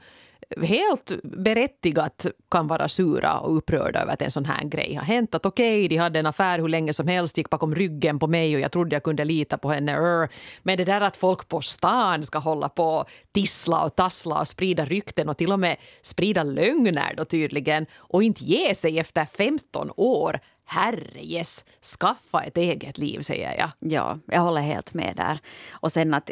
helt 0.62 1.12
berättigat 1.24 2.26
kan 2.52 2.68
vara 2.68 2.88
sura 2.88 3.40
och 3.40 3.58
upprörda 3.58 4.02
över 4.02 4.14
att 4.14 4.22
en 4.22 4.32
sån 4.32 4.46
här 4.46 4.64
grej 4.64 4.96
har 4.96 5.04
hänt. 5.04 5.36
Att 5.36 5.46
okej, 5.46 5.80
okay, 5.80 5.88
de 5.88 5.98
hade 5.98 6.20
en 6.20 6.26
affär 6.26 6.60
hur 6.60 6.68
länge 6.68 6.94
som 6.94 7.08
helst, 7.08 7.38
gick 7.38 7.50
bakom 7.50 7.76
ryggen 7.76 8.20
på 8.20 8.28
mig 8.28 8.56
och 8.56 8.62
jag 8.62 8.72
trodde 8.72 8.96
jag 8.96 9.04
kunde 9.04 9.26
lita 9.26 9.58
på 9.58 9.70
henne. 9.70 10.28
Men 10.64 10.78
det 10.78 10.86
där 10.86 11.02
att 11.02 11.18
folk 11.18 11.48
på 11.48 11.62
stan 11.62 12.24
ska 12.24 12.40
hålla 12.40 12.70
på 12.70 13.06
tissla 13.32 13.86
och 13.86 13.96
tassla 13.96 14.40
och 14.40 14.48
sprida 14.48 14.86
rykten 14.86 15.30
och 15.30 15.38
till 15.38 15.52
och 15.52 15.60
med 15.60 15.78
sprida 16.02 16.44
lögner 16.44 17.14
då 17.18 17.26
tydligen 17.26 17.86
och 17.96 18.24
inte 18.24 18.44
ge 18.44 18.76
sig 18.76 19.00
efter 19.00 19.26
15 19.26 19.92
år 19.96 20.40
herrejes, 20.72 21.66
skaffa 22.00 22.44
ett 22.44 22.58
eget 22.58 22.98
liv, 22.98 23.22
säger 23.22 23.58
jag. 23.58 23.72
Ja, 23.80 24.20
jag 24.26 24.42
håller 24.42 24.62
helt 24.62 24.94
med 24.94 25.14
där. 25.16 25.40
Och 25.72 25.92
sen 25.92 26.14
att, 26.14 26.32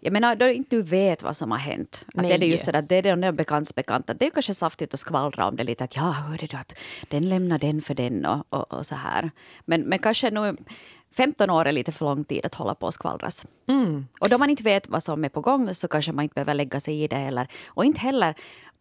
jag 0.00 0.12
menar, 0.12 0.36
då 0.36 0.48
inte 0.48 0.76
du 0.76 0.82
vet 0.82 1.22
vad 1.22 1.36
som 1.36 1.50
har 1.50 1.58
hänt. 1.58 2.04
Att 2.14 2.22
Nej. 2.22 2.32
är 2.32 2.38
det 2.38 2.46
just 2.46 2.64
så 2.64 2.76
att 2.76 2.88
det 2.88 2.96
är 2.96 3.02
de 3.02 3.20
där 3.20 3.32
bekantsbekanta. 3.32 4.14
Det 4.14 4.26
är 4.26 4.30
kanske 4.30 4.54
saftigt 4.54 4.94
att 4.94 5.00
skvallra 5.00 5.48
om 5.48 5.56
det 5.56 5.64
lite. 5.64 5.84
Att 5.84 5.96
ja, 5.96 6.02
hörde 6.02 6.46
du 6.46 6.56
att 6.56 6.78
den 7.08 7.28
lämnar 7.28 7.58
den 7.58 7.82
för 7.82 7.94
den 7.94 8.26
och, 8.26 8.46
och, 8.48 8.72
och 8.72 8.86
så 8.86 8.94
här. 8.94 9.30
Men, 9.64 9.80
men 9.80 9.98
kanske 9.98 10.30
nu 10.30 10.56
15 11.16 11.50
år 11.50 11.66
är 11.66 11.72
lite 11.72 11.92
för 11.92 12.04
lång 12.04 12.24
tid 12.24 12.46
att 12.46 12.54
hålla 12.54 12.74
på 12.74 12.86
och 12.86 12.94
skvallras. 12.94 13.46
Mm. 13.68 14.06
Och 14.20 14.28
då 14.28 14.38
man 14.38 14.50
inte 14.50 14.62
vet 14.62 14.88
vad 14.88 15.02
som 15.02 15.24
är 15.24 15.28
på 15.28 15.40
gång 15.40 15.74
så 15.74 15.88
kanske 15.88 16.12
man 16.12 16.22
inte 16.22 16.34
behöver 16.34 16.54
lägga 16.54 16.80
sig 16.80 17.02
i 17.02 17.08
det 17.08 17.16
heller. 17.16 17.48
Och 17.66 17.84
inte 17.84 18.00
heller 18.00 18.34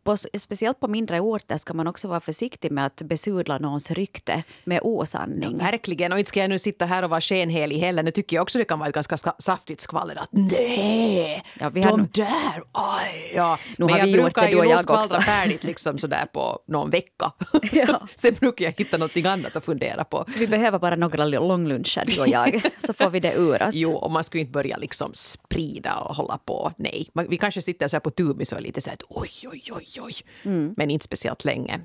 på, 0.10 0.18
speciellt 0.18 0.80
på 0.80 0.88
mindre 0.88 1.20
orter 1.20 1.58
ska 1.58 1.74
man 1.74 1.88
också 1.88 2.08
vara 2.08 2.20
försiktig 2.20 2.72
med 2.72 2.86
att 2.86 3.02
besudla 3.02 3.58
någons 3.58 3.92
rykte 3.92 4.44
med 4.64 4.80
osanning. 4.84 5.56
Ja, 5.60 5.66
verkligen, 5.66 6.14
och 6.14 6.20
inte 6.20 6.30
ska 6.30 6.40
jag 6.40 6.50
nu 6.50 6.60
sitta 6.60 6.86
här 6.86 7.04
och 7.04 7.10
vara 7.10 7.22
skenhelig 7.22 7.80
heller. 7.80 8.04
Nu 8.04 8.12
tycker 8.12 8.36
jag 8.36 8.42
också 8.42 8.60
det 8.60 8.66
kan 8.66 8.80
vara 8.80 8.90
ett 8.90 8.96
ganska 8.96 9.18
saftigt 9.38 9.82
skvaller 9.82 10.16
att 10.16 10.30
nej, 10.32 11.44
ja, 11.60 11.70
vi 11.70 11.82
de 11.82 11.90
nog... 11.90 12.12
där, 12.12 12.64
aj, 12.72 13.32
ja. 13.36 13.60
Nu 13.78 13.86
Men 13.86 13.90
har 13.90 14.02
vi 14.02 14.12
jag 14.12 14.22
brukar 14.22 14.42
det, 14.42 14.50
ju 14.50 14.64
nog 14.64 14.80
skvallra 14.80 15.22
färdigt 15.22 15.64
liksom 15.64 15.98
sådär 15.98 16.26
på 16.34 16.60
någon 16.66 16.90
vecka. 16.90 17.32
Ja. 17.72 18.08
Sen 18.16 18.34
brukar 18.40 18.66
jag 18.66 18.74
hitta 18.78 18.98
något 18.98 19.26
annat 19.26 19.56
att 19.56 19.66
fundera 19.66 20.04
på. 20.04 20.26
Vi 20.38 20.48
behöver 20.48 20.80
bara 20.80 20.96
några 20.96 21.26
långluncher 21.26 22.04
du 22.06 22.22
och 22.22 22.28
jag, 22.28 22.62
så 22.78 22.94
får 22.94 23.10
vi 23.10 23.20
det 23.20 23.34
ur 23.34 23.62
oss. 23.62 23.76
Jo, 23.76 23.94
och 23.94 24.12
man 24.12 24.24
skulle 24.24 24.42
inte 24.42 24.52
börja 24.52 24.78
liksom 24.78 25.12
sprida 25.14 25.96
och 25.96 26.16
hålla 26.16 26.38
på. 26.38 26.74
Nej, 26.78 27.10
vi 27.30 27.38
kanske 27.38 27.62
sitter 27.62 27.88
så 27.88 27.96
här 27.96 28.02
på 28.02 28.10
Tumis 28.10 28.52
och 28.52 28.58
är 28.58 28.62
lite 28.62 28.82
så 28.82 28.90
här 28.90 29.00
oj, 29.10 29.32
oj, 29.52 29.64
oj, 29.72 29.99
oj. 30.02 30.14
Mm. 30.46 30.74
Men 30.78 30.90
inte 30.90 31.06
speciellt 31.06 31.46
länge. 31.46 31.80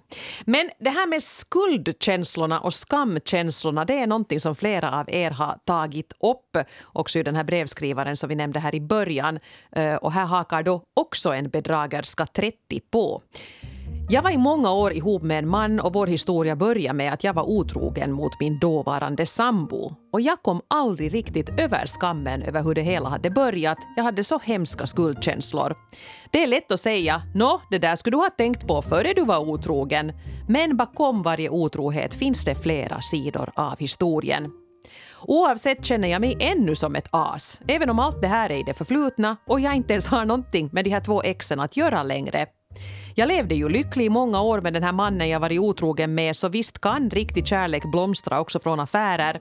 Men 0.45 0.71
det 0.79 0.91
här 0.91 1.07
med 1.07 1.23
skuldkänslorna 1.23 2.61
och 2.61 2.75
skamkänslorna 2.75 3.85
det 3.85 3.99
är 3.99 4.07
någonting 4.07 4.41
som 4.41 4.57
flera 4.57 5.01
av 5.01 5.11
er 5.11 5.31
har 5.31 5.59
tagit 5.65 6.13
upp 6.21 6.57
också 6.83 7.19
i 7.19 7.23
den 7.23 7.37
här 7.37 7.45
brevskrivaren 7.45 8.17
som 8.17 8.29
vi 8.29 8.35
nämnde 8.35 8.59
här 8.59 8.75
i 8.75 8.81
början. 8.81 9.39
Eh, 9.73 9.95
och 9.95 10.13
här 10.13 10.27
hakar 10.27 10.63
då 10.63 10.83
också 10.95 11.35
en 11.35 11.49
bedragerska 11.49 12.27
30 12.27 12.81
på. 12.91 13.23
Jag 14.09 14.23
var 14.23 14.31
i 14.31 14.37
många 14.37 14.73
år 14.73 14.93
ihop 14.93 15.23
med 15.23 15.39
en 15.39 15.49
man 15.49 15.81
och 15.81 15.93
vår 15.93 16.07
historia 16.07 16.57
började 16.57 16.97
med 16.97 17.13
att 17.13 17.25
jag 17.25 17.35
var 17.35 17.43
otrogen 17.43 18.13
mot 18.13 18.41
min 18.41 18.59
dåvarande 18.59 19.27
sambo. 19.27 19.93
Och 20.13 20.21
jag 20.21 20.43
kom 20.43 20.61
aldrig 20.69 21.15
riktigt 21.15 21.61
över 21.61 21.87
skammen 21.87 22.43
över 22.43 22.63
hur 22.63 22.75
det 22.75 22.83
hela 22.83 23.09
hade 23.09 23.31
börjat. 23.31 23.79
Jag 23.97 24.05
hade 24.05 24.25
så 24.25 24.39
hemska 24.39 24.87
skuldkänslor. 24.87 25.75
Det 26.31 26.43
är 26.43 26.47
lätt 26.47 26.73
att 26.73 26.81
säga, 26.81 27.23
nå, 27.35 27.61
det 27.71 27.79
där 27.79 27.97
skulle 27.97 28.17
du 28.17 28.21
ha 28.21 28.31
tänkt 28.31 28.67
på 28.67 28.83
före 28.83 29.13
du 29.17 29.25
var 29.25 29.39
otrogen. 29.39 30.13
Men 30.49 30.77
bakom 30.77 31.23
varje 31.23 31.49
otrohet 31.49 32.15
finns 32.15 32.45
det 32.45 32.55
flera 32.55 33.01
sidor 33.01 33.51
av 33.55 33.79
historien. 33.79 34.51
Oavsett 35.23 35.85
känner 35.85 36.09
jag 36.09 36.21
mig 36.21 36.37
ännu 36.41 36.75
som 36.75 36.95
ett 36.95 37.09
as, 37.11 37.61
även 37.69 37.91
om 37.91 37.99
allt 37.99 38.21
det 38.21 38.29
här 38.29 38.51
är 38.51 38.57
i 38.57 38.63
det 38.63 38.75
förflutna 38.75 39.37
och 39.47 39.61
jag 39.61 39.77
inte 39.77 39.93
ens 39.93 40.07
har 40.07 40.25
någonting 40.25 40.69
med 40.73 40.85
de 40.85 40.91
här 40.91 41.01
två 41.01 41.23
exen 41.23 41.61
att 41.61 41.77
göra 41.77 42.03
längre. 42.03 42.47
Jag 43.17 43.29
levde 43.29 43.55
ju 43.55 43.69
lycklig 43.69 44.05
i 44.05 44.09
många 44.09 44.41
år 44.41 44.61
med 44.61 44.73
den 44.73 44.83
här 44.83 44.93
mannen 44.93 45.29
jag 45.29 45.41
varit 45.41 45.61
otrogen 45.61 46.15
med 46.15 46.37
så 46.37 46.49
visst 46.49 46.79
kan 46.79 47.11
riktig 47.11 47.47
kärlek 47.47 47.83
blomstra 47.93 48.41
också 48.41 48.61
från 48.61 48.81
affärer. 48.81 49.41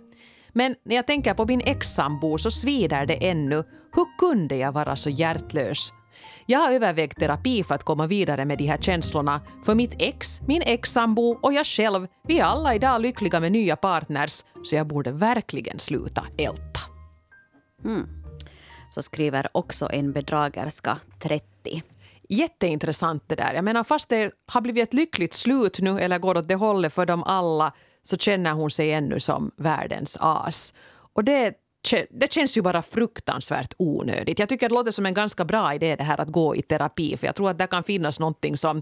Men 0.50 0.76
när 0.84 0.96
jag 0.96 1.06
tänker 1.06 1.34
på 1.34 1.46
min 1.46 1.62
ex-sambo 1.62 2.38
så 2.38 2.52
svider 2.52 3.06
det 3.06 3.30
ännu. 3.30 3.64
Hur 3.96 4.18
kunde 4.18 4.56
jag 4.56 4.72
vara 4.72 4.96
så 4.96 5.10
hjärtlös? 5.10 5.94
Jag 6.46 6.60
har 6.60 6.72
övervägt 6.72 7.20
terapi 7.20 7.64
för 7.64 7.76
att 7.76 7.84
komma 7.84 8.08
vidare 8.08 8.46
med 8.46 8.58
de 8.58 8.68
här 8.68 8.78
känslorna. 8.78 9.42
För 9.66 9.76
mitt 9.76 9.96
ex, 10.00 10.42
min 10.48 10.62
ex-sambo 10.62 11.40
och 11.42 11.54
jag 11.54 11.66
själv, 11.66 12.08
vi 12.28 12.40
är 12.40 12.44
alla 12.44 12.76
idag 12.76 13.02
lyckliga 13.02 13.40
med 13.40 13.52
nya 13.52 13.76
partners 13.76 14.44
så 14.64 14.76
jag 14.76 14.88
borde 14.88 15.12
verkligen 15.12 15.80
sluta 15.80 16.26
älta. 16.38 16.80
Mm. 17.86 18.08
Så 18.90 19.02
skriver 19.02 19.48
också 19.52 19.90
en 19.92 20.12
bedragerska 20.12 20.98
30. 21.20 21.84
Jätteintressant 22.34 23.24
det 23.28 23.36
där. 23.36 23.54
Jag 23.54 23.64
menar 23.64 23.84
fast 23.84 24.10
det 24.10 24.32
har 24.46 24.62
blivit 24.62 24.90
ett 24.90 24.94
lyckligt 24.94 25.34
slut 25.34 25.80
nu 25.80 26.00
eller 26.00 26.20
går 26.20 26.38
åt 26.38 26.48
det 26.48 26.56
hållet 26.56 26.94
för 26.94 27.06
dem 27.06 27.24
alla 27.24 27.74
så 28.04 28.18
känner 28.18 28.52
hon 28.52 28.72
sig 28.72 28.92
ännu 28.92 29.20
som 29.20 29.52
världens 29.58 30.18
as. 30.20 30.74
Och 31.14 31.24
det, 31.24 31.54
det 32.10 32.34
känns 32.34 32.58
ju 32.58 32.62
bara 32.62 32.82
fruktansvärt 32.82 33.74
onödigt. 33.78 34.40
Jag 34.40 34.50
tycker 34.50 34.70
det 34.70 34.76
låter 34.76 34.92
som 34.92 35.06
en 35.06 35.14
ganska 35.14 35.46
bra 35.46 35.74
idé 35.74 35.96
det 35.96 36.04
här 36.04 36.22
att 36.22 36.28
gå 36.28 36.56
i 36.56 36.62
terapi 36.62 37.18
för 37.18 37.28
jag 37.28 37.36
tror 37.36 37.50
att 37.50 37.58
det 37.58 37.68
kan 37.68 37.84
finnas 37.84 38.20
någonting 38.20 38.58
som 38.58 38.82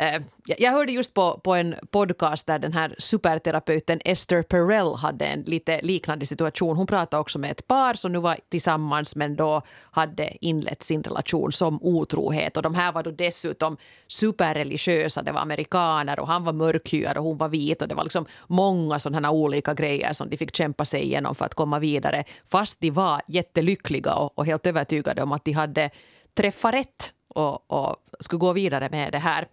Eh, 0.00 0.22
jag 0.44 0.72
hörde 0.72 0.92
just 0.92 1.14
på, 1.14 1.40
på 1.44 1.54
en 1.54 1.74
podcast 1.90 2.46
där 2.46 2.58
den 2.58 2.72
här 2.72 2.94
superterapeuten 2.98 4.00
Esther 4.04 4.42
Perel 4.42 4.94
hade 4.94 5.24
en 5.24 5.40
lite 5.40 5.80
liknande 5.82 6.26
situation. 6.26 6.76
Hon 6.76 6.86
pratade 6.86 7.20
också 7.20 7.38
med 7.38 7.50
ett 7.50 7.66
par 7.66 7.94
som 7.94 8.12
nu 8.12 8.18
var 8.18 8.38
tillsammans 8.48 9.16
men 9.16 9.36
då 9.36 9.62
hade 9.90 10.44
inlett 10.44 10.82
sin 10.82 11.02
relation 11.02 11.52
som 11.52 11.78
otrohet. 11.82 12.56
Och 12.56 12.62
de 12.62 12.74
här 12.74 12.92
var 12.92 13.02
då 13.02 13.10
dessutom 13.10 13.76
superreligiösa. 14.08 15.22
Det 15.22 15.32
var 15.32 15.40
amerikaner 15.40 16.20
och 16.20 16.28
han 16.28 16.44
var 16.44 16.52
mörkhyad 16.52 17.16
och 17.16 17.24
hon 17.24 17.38
var 17.38 17.48
vit. 17.48 17.82
Och 17.82 17.88
det 17.88 17.94
var 17.94 18.04
liksom 18.04 18.26
många 18.46 18.98
sådana 18.98 19.30
olika 19.30 19.74
grejer 19.74 20.12
som 20.12 20.30
de 20.30 20.36
fick 20.36 20.56
kämpa 20.56 20.84
sig 20.84 21.02
igenom 21.02 21.34
för 21.34 21.44
att 21.44 21.54
komma 21.54 21.78
vidare. 21.78 22.24
Fast 22.50 22.80
de 22.80 22.90
var 22.90 23.22
jättelyckliga 23.26 24.14
och, 24.14 24.38
och 24.38 24.46
helt 24.46 24.66
övertygade 24.66 25.22
om 25.22 25.32
att 25.32 25.44
de 25.44 25.52
hade 25.52 25.90
träffat 26.34 26.74
rätt 26.74 27.12
och, 27.34 27.70
och 27.70 27.96
skulle 28.20 28.38
gå 28.38 28.52
vidare 28.52 28.88
med 28.90 29.12
det 29.12 29.18
här. 29.18 29.48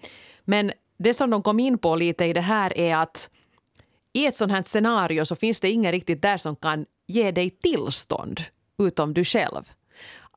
Men 0.45 0.71
det 0.97 1.13
som 1.13 1.29
de 1.29 1.43
kom 1.43 1.59
in 1.59 1.77
på 1.77 1.95
lite 1.95 2.25
i 2.25 2.33
det 2.33 2.41
här 2.41 2.77
är 2.77 2.95
att 2.95 3.29
i 4.13 4.25
ett 4.25 4.35
sånt 4.35 4.51
här 4.51 4.63
scenario 4.63 5.25
så 5.25 5.35
finns 5.35 5.59
det 5.59 5.71
ingen 5.71 5.91
riktigt 5.91 6.21
där 6.21 6.38
som 6.38 6.55
kan 6.55 6.85
ge 7.07 7.31
dig 7.31 7.50
tillstånd 7.50 8.41
utom 8.79 9.13
du 9.13 9.23
själv 9.23 9.71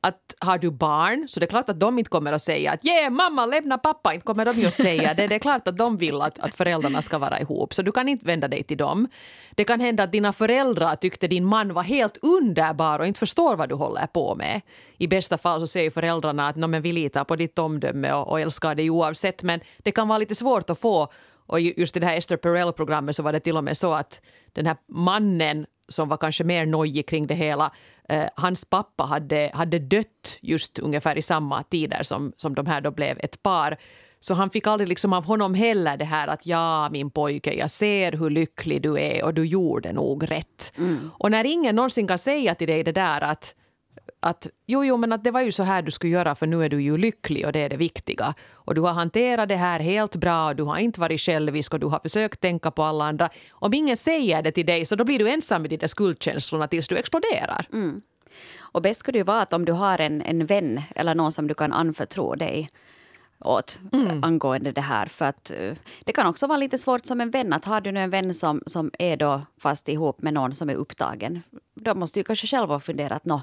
att 0.07 0.35
har 0.39 0.57
du 0.57 0.71
barn 0.71 1.27
så 1.27 1.39
det 1.39 1.45
är 1.45 1.47
klart 1.47 1.69
att 1.69 1.79
de 1.79 1.99
inte 1.99 2.09
kommer 2.09 2.33
att 2.33 2.41
säga 2.41 2.71
att 2.71 2.85
yeah, 2.85 3.09
mamma 3.09 3.45
lämna 3.45 3.77
pappa, 3.77 4.13
inte 4.13 4.25
kommer 4.25 4.45
de 4.45 4.59
ju 4.59 4.67
att 4.67 4.73
säga 4.73 5.13
det. 5.13 5.27
Det 5.27 5.35
är 5.35 5.39
klart 5.39 5.67
att 5.67 5.77
de 5.77 5.97
vill 5.97 6.21
att, 6.21 6.39
att 6.39 6.55
föräldrarna 6.55 7.01
ska 7.01 7.17
vara 7.17 7.39
ihop 7.39 7.73
så 7.73 7.81
du 7.81 7.91
kan 7.91 8.09
inte 8.09 8.25
vända 8.25 8.47
dig 8.47 8.63
till 8.63 8.77
dem. 8.77 9.07
Det 9.55 9.63
kan 9.63 9.79
hända 9.79 10.03
att 10.03 10.11
dina 10.11 10.33
föräldrar 10.33 10.95
tyckte 10.95 11.27
din 11.27 11.45
man 11.45 11.73
var 11.73 11.83
helt 11.83 12.17
underbar 12.21 12.99
och 12.99 13.05
inte 13.05 13.19
förstår 13.19 13.55
vad 13.55 13.69
du 13.69 13.75
håller 13.75 14.07
på 14.07 14.35
med. 14.35 14.61
I 14.97 15.07
bästa 15.07 15.37
fall 15.37 15.59
så 15.59 15.67
säger 15.67 15.89
föräldrarna 15.89 16.47
att 16.47 16.55
men 16.55 16.81
vi 16.81 16.91
litar 16.91 17.23
på 17.23 17.35
ditt 17.35 17.59
omdöme 17.59 18.13
och, 18.13 18.27
och 18.27 18.39
älskar 18.39 18.75
dig 18.75 18.89
oavsett 18.89 19.43
men 19.43 19.59
det 19.77 19.91
kan 19.91 20.07
vara 20.07 20.17
lite 20.17 20.35
svårt 20.35 20.69
att 20.69 20.79
få 20.79 21.07
och 21.47 21.59
just 21.59 21.97
i 21.97 21.99
det 21.99 22.05
här 22.05 22.17
Esther 22.17 22.37
Perel-programmet 22.37 23.15
så 23.15 23.23
var 23.23 23.33
det 23.33 23.39
till 23.39 23.57
och 23.57 23.63
med 23.63 23.77
så 23.77 23.93
att 23.93 24.21
den 24.53 24.65
här 24.65 24.77
mannen 24.87 25.65
som 25.87 26.09
var 26.09 26.17
kanske 26.17 26.43
mer 26.43 26.65
nojig 26.65 27.07
kring 27.07 27.27
det 27.27 27.35
hela. 27.35 27.71
Eh, 28.09 28.25
hans 28.35 28.65
pappa 28.65 29.03
hade, 29.03 29.51
hade 29.53 29.79
dött 29.79 30.37
just 30.41 30.79
ungefär 30.79 31.17
i 31.17 31.21
samma 31.21 31.63
tider 31.63 32.03
som, 32.03 32.33
som 32.37 32.55
de 32.55 32.65
här 32.65 32.81
då 32.81 32.91
blev 32.91 33.19
ett 33.19 33.43
par. 33.43 33.77
Så 34.19 34.33
han 34.33 34.49
fick 34.49 34.67
aldrig 34.67 34.89
liksom 34.89 35.13
av 35.13 35.25
honom 35.25 35.53
heller 35.53 35.97
det 35.97 36.05
här 36.05 36.27
att 36.27 36.45
ja, 36.45 36.89
min 36.89 37.11
pojke, 37.11 37.53
jag 37.53 37.71
ser 37.71 38.11
hur 38.11 38.29
lycklig 38.29 38.81
du 38.81 38.99
är 38.99 39.23
och 39.23 39.33
du 39.33 39.45
gjorde 39.45 39.93
nog 39.93 40.31
rätt. 40.31 40.73
Mm. 40.77 41.11
Och 41.13 41.31
när 41.31 41.45
ingen 41.45 41.75
någonsin 41.75 42.07
kan 42.07 42.17
säga 42.17 42.55
till 42.55 42.67
dig 42.67 42.83
det 42.83 42.91
där 42.91 43.21
att 43.21 43.55
att 44.19 44.47
jo, 44.65 44.85
jo, 44.85 44.97
men 44.97 45.13
att 45.13 45.23
det 45.23 45.31
var 45.31 45.41
ju 45.41 45.51
så 45.51 45.63
här 45.63 45.81
du 45.81 45.91
skulle 45.91 46.13
göra 46.13 46.35
för 46.35 46.47
nu 46.47 46.63
är 46.63 46.69
du 46.69 46.81
ju 46.81 46.97
lycklig 46.97 47.45
och 47.45 47.51
det 47.51 47.59
är 47.59 47.69
det 47.69 47.77
viktiga. 47.77 48.33
Och 48.53 48.75
du 48.75 48.81
har 48.81 48.93
hanterat 48.93 49.49
det 49.49 49.55
här 49.55 49.79
helt 49.79 50.15
bra 50.15 50.47
och 50.47 50.55
du 50.55 50.63
har 50.63 50.77
inte 50.77 50.99
varit 50.99 51.21
självisk 51.21 51.73
och 51.73 51.79
du 51.79 51.87
har 51.87 51.99
försökt 51.99 52.41
tänka 52.41 52.71
på 52.71 52.83
alla 52.83 53.05
andra. 53.05 53.29
Om 53.51 53.73
ingen 53.73 53.97
säger 53.97 54.41
det 54.41 54.51
till 54.51 54.65
dig 54.65 54.85
så 54.85 54.95
då 54.95 55.03
blir 55.03 55.19
du 55.19 55.29
ensam 55.29 55.61
med 55.61 55.71
de 55.71 55.77
där 55.77 55.87
skuldkänslorna 55.87 56.67
tills 56.67 56.87
du 56.87 56.97
exploderar. 56.97 57.67
Mm. 57.73 58.01
Och 58.59 58.81
bäst 58.81 58.99
skulle 58.99 59.19
det 59.19 59.23
vara 59.23 59.41
att 59.41 59.53
om 59.53 59.65
du 59.65 59.71
har 59.71 60.01
en, 60.01 60.21
en 60.21 60.45
vän 60.45 60.81
eller 60.95 61.15
någon 61.15 61.31
som 61.31 61.47
du 61.47 61.53
kan 61.53 61.73
anförtro 61.73 62.35
dig 62.35 62.69
åt 63.39 63.79
mm. 63.93 64.23
angående 64.23 64.71
det 64.71 64.81
här. 64.81 65.05
För 65.05 65.25
att 65.25 65.51
uh, 65.61 65.73
Det 66.03 66.13
kan 66.13 66.27
också 66.27 66.47
vara 66.47 66.57
lite 66.57 66.77
svårt 66.77 67.05
som 67.05 67.21
en 67.21 67.31
vän. 67.31 67.53
att 67.53 67.65
Har 67.65 67.81
du 67.81 67.91
nu 67.91 67.99
en 67.99 68.09
vän 68.09 68.33
som, 68.33 68.61
som 68.65 68.91
är 68.99 69.17
då 69.17 69.41
fast 69.57 69.89
ihop 69.89 70.21
med 70.21 70.33
någon 70.33 70.53
som 70.53 70.69
är 70.69 70.75
upptagen 70.75 71.41
då 71.75 71.95
måste 71.95 72.19
du 72.19 72.23
kanske 72.23 72.47
själv 72.47 72.69
ha 72.69 72.79
funderat 72.79 73.25
nå, 73.25 73.41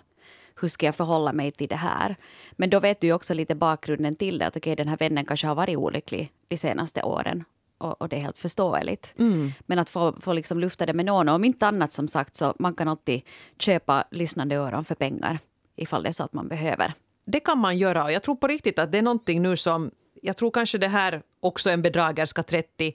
hur 0.63 0.69
ska 0.69 0.87
jag 0.87 0.95
förhålla 0.95 1.33
mig 1.33 1.51
till 1.51 1.69
det 1.69 1.77
här? 1.77 2.17
Men 2.53 2.71
då 2.71 2.81
vet 2.81 3.01
du 3.01 3.07
ju 3.07 3.13
också 3.13 3.35
lite 3.35 3.55
bakgrunden 3.55 4.17
till 4.17 4.39
det. 4.39 4.47
Att 4.47 4.57
okay, 4.57 4.75
den 4.75 4.89
här 4.89 4.97
vännen 4.97 5.25
kanske 5.25 5.47
har 5.47 5.55
varit 5.55 5.77
olycklig 5.77 6.33
de 6.49 6.57
senaste 6.57 7.03
åren. 7.03 7.45
Och, 7.79 8.03
och 8.03 8.09
det 8.09 8.17
är 8.17 8.21
helt 8.21 8.39
förståeligt. 8.39 9.15
Mm. 9.19 9.53
Men 9.61 9.79
att 9.79 9.89
få, 9.89 10.13
få 10.21 10.33
liksom 10.33 10.61
lufta 10.61 10.87
det 10.87 10.93
med 10.93 11.05
någon. 11.05 11.29
Och 11.29 11.35
om 11.35 11.45
inte 11.45 11.67
annat 11.67 11.93
som 11.93 12.09
sagt 12.09 12.37
så 12.37 12.55
man 12.59 12.75
kan 12.75 12.89
alltid 12.89 13.23
köpa 13.59 14.05
lyssnande 14.11 14.57
öron 14.57 14.85
för 14.85 14.95
pengar. 14.95 15.39
Ifall 15.77 16.03
det 16.03 16.09
är 16.09 16.13
så 16.13 16.25
att 16.25 16.33
man 16.33 16.49
behöver. 16.49 16.93
Det 17.25 17.41
kan 17.41 17.59
man 17.59 17.79
göra. 17.79 18.05
Och 18.05 18.13
jag 18.13 18.23
tror 18.23 18.37
på 18.37 18.47
riktigt 18.47 18.79
att 18.79 18.93
det 18.93 18.99
är 18.99 19.03
någonting 19.03 19.43
nu 19.43 19.57
som... 19.57 19.91
Jag 20.23 20.37
tror 20.37 20.51
kanske 20.51 20.79
det 20.79 20.89
här 20.89 21.23
också 21.41 21.71
en 21.71 21.83
bedragerska 21.83 22.43
30 22.43 22.95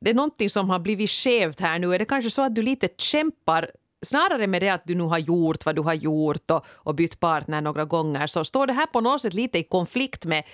det 0.00 0.10
är 0.10 0.14
någonting 0.14 0.50
som 0.50 0.70
har 0.70 0.78
blivit 0.78 1.10
skevt 1.10 1.60
här 1.60 1.78
nu. 1.78 1.94
Är 1.94 1.98
det 1.98 2.04
kanske 2.04 2.30
så 2.30 2.42
att 2.42 2.54
du 2.54 2.62
lite 2.62 2.88
kämpar 2.96 3.70
snarare 4.02 4.46
med 4.46 4.62
det 4.62 4.68
att 4.68 4.84
du 4.84 4.94
nu 4.94 5.04
har 5.04 5.18
gjort 5.18 5.66
vad 5.66 5.76
du 5.76 5.82
har 5.82 5.94
gjort 5.94 6.50
och, 6.50 6.66
och 6.66 6.94
bytt 6.94 7.20
partner 7.20 7.60
några 7.60 7.84
gånger 7.84 8.26
så 8.26 8.44
står 8.44 8.66
det 8.66 8.72
här 8.72 8.86
på 8.86 9.00
något 9.00 9.22
sätt 9.22 9.34
lite 9.34 9.58
i 9.58 9.62
konflikt 9.62 10.24
med 10.24 10.44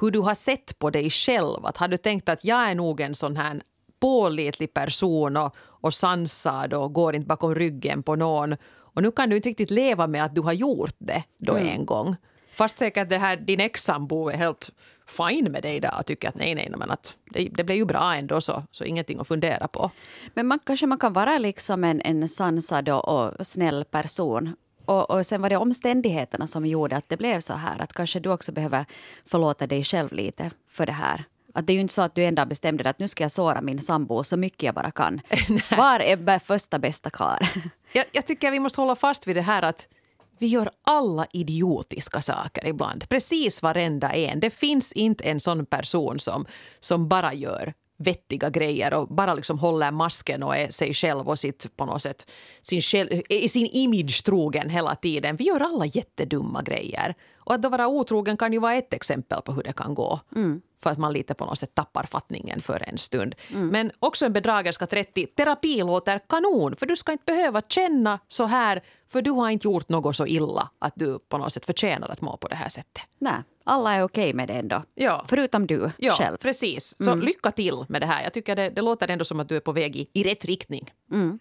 hur 0.00 0.10
du 0.10 0.18
har 0.18 0.34
sett 0.34 0.78
på 0.78 0.90
dig 0.90 1.10
själv. 1.10 1.66
Att 1.66 1.76
har 1.76 1.88
du 1.88 1.96
tänkt 1.96 2.28
att 2.28 2.44
jag 2.44 2.70
är 2.70 2.74
nog 2.74 3.00
en 3.00 3.14
sån 3.14 3.36
här 3.36 3.60
pålitlig 4.00 4.74
person 4.74 5.36
och, 5.36 5.56
och 5.58 5.94
sansad 5.94 6.74
och 6.74 6.92
går 6.92 7.14
inte 7.14 7.26
bakom 7.26 7.54
ryggen 7.54 8.02
på 8.02 8.16
någon. 8.16 8.56
Och 8.96 9.02
nu 9.02 9.10
kan 9.10 9.30
du 9.30 9.36
inte 9.36 9.48
riktigt 9.48 9.70
leva 9.70 10.06
med 10.06 10.24
att 10.24 10.34
du 10.34 10.40
har 10.40 10.52
gjort 10.52 10.94
det 10.98 11.22
då 11.38 11.52
mm. 11.52 11.68
en 11.68 11.86
gång. 11.86 12.16
Fast 12.54 12.78
säkert 12.78 13.10
det 13.10 13.18
här, 13.18 13.36
din 13.36 13.60
ex-sambo 13.60 14.28
är 14.28 14.36
helt 14.36 14.70
fine 15.06 15.52
med 15.52 15.62
dig 15.62 15.80
där 15.80 15.98
och 15.98 16.06
tycker 16.06 16.28
att 16.28 16.34
nej, 16.34 16.54
nej, 16.54 16.72
men 16.78 16.90
att 16.90 17.16
det, 17.30 17.48
det 17.52 17.64
blev 17.64 17.78
ju 17.78 17.84
bra 17.84 18.14
ändå 18.14 18.40
så, 18.40 18.62
så 18.70 18.84
ingenting 18.84 19.20
att 19.20 19.28
fundera 19.28 19.68
på. 19.68 19.90
Men 20.34 20.46
man, 20.46 20.58
kanske 20.58 20.86
man 20.86 20.98
kan 20.98 21.12
vara 21.12 21.38
liksom 21.38 21.84
en, 21.84 22.00
en 22.00 22.28
sansad 22.28 22.88
och, 22.88 23.08
och 23.08 23.46
snäll 23.46 23.84
person 23.84 24.56
och, 24.84 25.10
och, 25.10 25.26
sen 25.26 25.42
var 25.42 25.50
det 25.50 25.56
omständigheterna 25.56 26.46
som 26.46 26.66
gjorde 26.66 26.96
att 26.96 27.08
det 27.08 27.16
blev 27.16 27.40
så 27.40 27.54
här. 27.54 27.82
Att 27.82 27.92
kanske 27.92 28.20
du 28.20 28.30
också 28.30 28.52
behöver 28.52 28.84
förlåta 29.26 29.66
dig 29.66 29.84
själv 29.84 30.12
lite 30.12 30.50
för 30.68 30.86
det 30.86 30.92
här. 30.92 31.24
Att 31.54 31.66
det 31.66 31.72
är 31.72 31.74
ju 31.74 31.80
inte 31.80 31.94
så 31.94 32.02
att 32.02 32.14
du 32.14 32.24
ändå 32.24 32.44
bestämde 32.44 32.82
dig 32.82 32.90
att 32.90 32.98
nu 32.98 33.08
ska 33.08 33.24
jag 33.24 33.30
såra 33.30 33.60
min 33.60 33.80
sambo 33.80 34.24
så 34.24 34.36
mycket 34.36 34.62
jag 34.62 34.74
bara 34.74 34.90
kan. 34.90 35.20
Var 35.76 36.00
är 36.00 36.38
första 36.38 36.78
bästa 36.78 37.10
kar? 37.10 37.48
jag, 37.92 38.04
jag 38.12 38.26
tycker 38.26 38.50
vi 38.50 38.60
måste 38.60 38.80
hålla 38.80 38.94
fast 38.94 39.26
vid 39.26 39.36
det 39.36 39.42
här 39.42 39.62
att 39.62 39.88
vi 40.38 40.46
gör 40.46 40.70
alla 40.84 41.26
idiotiska 41.32 42.20
saker 42.20 42.66
ibland. 42.66 43.08
Precis 43.08 43.62
varenda 43.62 44.12
en. 44.12 44.40
Det 44.40 44.50
finns 44.50 44.92
inte 44.92 45.24
en 45.24 45.40
sån 45.40 45.66
person 45.66 46.18
som, 46.18 46.46
som 46.80 47.08
bara 47.08 47.34
gör 47.34 47.74
vettiga 47.96 48.50
grejer 48.50 48.94
och 48.94 49.08
bara 49.08 49.34
liksom 49.34 49.58
håller 49.58 49.90
masken 49.90 50.42
och 50.42 50.56
är 50.56 50.70
sig 50.70 50.94
själv 50.94 51.28
och 51.28 51.38
sitt, 51.38 51.76
på 51.76 51.84
något 51.84 52.02
sätt, 52.02 52.32
sin, 52.62 52.80
själv, 52.80 53.22
sin 53.48 53.68
image 53.72 54.24
trogen 54.24 54.70
hela 54.70 54.94
tiden. 54.94 55.36
Vi 55.36 55.44
gör 55.44 55.60
alla 55.60 55.86
jättedumma 55.86 56.62
grejer. 56.62 57.14
Och 57.36 57.54
att 57.54 57.62
då 57.62 57.68
vara 57.68 57.88
otrogen 57.88 58.36
kan 58.36 58.52
ju 58.52 58.58
vara 58.58 58.74
ett 58.74 58.94
exempel 58.94 59.42
på 59.42 59.52
hur 59.52 59.62
det 59.62 59.72
kan 59.72 59.94
gå. 59.94 60.20
Mm. 60.34 60.60
För 60.82 60.90
att 60.90 60.98
man 60.98 61.12
lite 61.12 61.34
på 61.34 61.44
något 61.44 61.58
sätt 61.58 61.74
tappar 61.74 62.04
fattningen 62.04 62.60
för 62.60 62.88
en 62.88 62.98
stund. 62.98 63.34
Mm. 63.52 63.68
Men 63.68 63.90
också 63.98 64.26
en 64.26 64.32
bedragerska 64.32 64.86
30. 64.86 65.26
Terapi 65.26 65.78
låter 65.78 66.18
kanon, 66.18 66.76
för 66.76 66.86
du 66.86 66.96
ska 66.96 67.12
inte 67.12 67.24
behöva 67.24 67.62
känna 67.62 68.18
så 68.28 68.44
här 68.44 68.82
för 69.08 69.22
du 69.22 69.30
har 69.30 69.50
inte 69.50 69.68
gjort 69.68 69.88
något 69.88 70.16
så 70.16 70.26
illa 70.26 70.70
att 70.78 70.92
du 70.96 71.18
på 71.18 71.38
något 71.38 71.52
sätt 71.52 71.66
förtjänar 71.66 72.08
att 72.08 72.20
må 72.20 72.36
på 72.36 72.48
det 72.48 72.56
här 72.56 72.68
sättet. 72.68 73.02
Nej, 73.18 73.42
alla 73.66 73.94
är 73.94 74.02
okej 74.02 74.34
med 74.34 74.48
det 74.48 74.54
ändå. 74.54 74.82
Ja. 74.94 75.24
Förutom 75.28 75.66
du 75.66 75.90
ja, 75.96 76.12
själv. 76.12 76.36
Precis. 76.36 76.94
Så 76.98 77.10
mm. 77.10 77.24
lycka 77.24 77.50
till 77.50 77.84
med 77.88 78.02
det 78.02 78.06
här. 78.06 78.22
Jag 78.22 78.32
tycker 78.32 78.56
det, 78.56 78.70
det 78.70 78.82
låter 78.82 79.10
ändå 79.10 79.24
som 79.24 79.40
att 79.40 79.48
du 79.48 79.56
är 79.56 79.60
på 79.60 79.72
väg 79.72 79.96
i, 79.96 80.08
i 80.12 80.22
rätt 80.22 80.44
riktning. 80.44 80.90
Mm. 81.12 81.38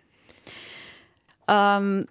Um, 1.48 2.08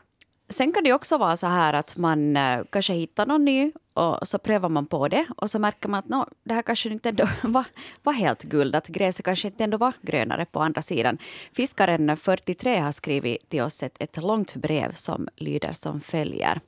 Sen 0.49 0.73
kan 0.73 0.85
det 0.85 0.93
också 0.93 1.19
vara 1.19 1.37
så 1.37 1.47
här 1.47 1.73
att 1.73 1.97
man 1.97 2.37
uh, 2.37 2.65
kanske 2.71 2.93
hittar 2.93 3.27
någon 3.27 3.45
ny 3.45 3.73
och 3.95 4.29
så 4.29 4.39
prövar 4.39 4.69
man 4.69 4.87
på 4.87 5.09
det 5.09 5.27
och 5.37 5.51
så 5.51 5.59
märker 5.59 5.89
man 5.89 5.99
att 5.99 6.09
no, 6.09 6.29
det 6.45 6.55
här 6.55 6.63
kanske 6.63 6.89
inte 6.89 7.09
ändå 7.09 7.29
var, 7.43 7.65
var 8.03 8.13
helt 8.13 8.43
guld, 8.43 8.77
att 8.77 8.89
gräset 8.89 9.25
kanske 9.25 9.49
inte 9.49 9.65
ändå 9.65 9.77
var 9.77 9.93
grönare 10.03 10.45
på 10.45 10.61
andra 10.61 10.83
sidan. 10.83 11.19
Fiskaren 11.53 12.17
43 12.17 12.79
har 12.79 12.93
skrivit 12.93 13.49
till 13.49 13.63
oss 13.63 13.83
ett, 13.83 13.97
ett 13.99 14.17
långt 14.17 14.57
brev 14.57 14.93
som 14.93 15.29
lyder 15.37 15.73
som 15.73 16.01
följer. 16.01 16.61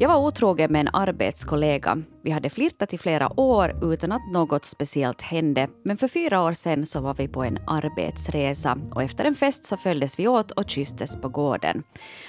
Jag 0.00 0.08
var 0.08 0.16
otrogen 0.16 0.72
med 0.72 0.80
en 0.80 0.94
arbetskollega. 0.94 2.02
Vi 2.22 2.30
hade 2.30 2.50
flirtat 2.50 2.94
i 2.94 2.98
flera 2.98 3.40
år 3.40 3.92
utan 3.92 4.12
att 4.12 4.32
något 4.32 4.64
speciellt 4.64 5.22
hände. 5.22 5.68
Men 5.84 5.96
för 5.96 6.08
fyra 6.08 6.42
år 6.42 6.52
sedan 6.52 6.86
så 6.86 7.00
var 7.00 7.14
vi 7.14 7.28
på 7.28 7.44
en 7.44 7.58
arbetsresa 7.66 8.78
och 8.94 9.02
efter 9.02 9.24
en 9.24 9.34
fest 9.34 9.64
så 9.64 9.76
följdes 9.76 10.18
vi 10.18 10.28
åt 10.28 10.50
och 10.50 10.70
kysstes 10.70 11.20
på 11.20 11.28
gården. 11.28 11.82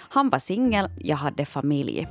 Han 0.10 0.30
var 0.30 0.40
singel, 0.40 0.90
jag 0.98 1.18
hade 1.18 1.46
familj. 1.46 2.08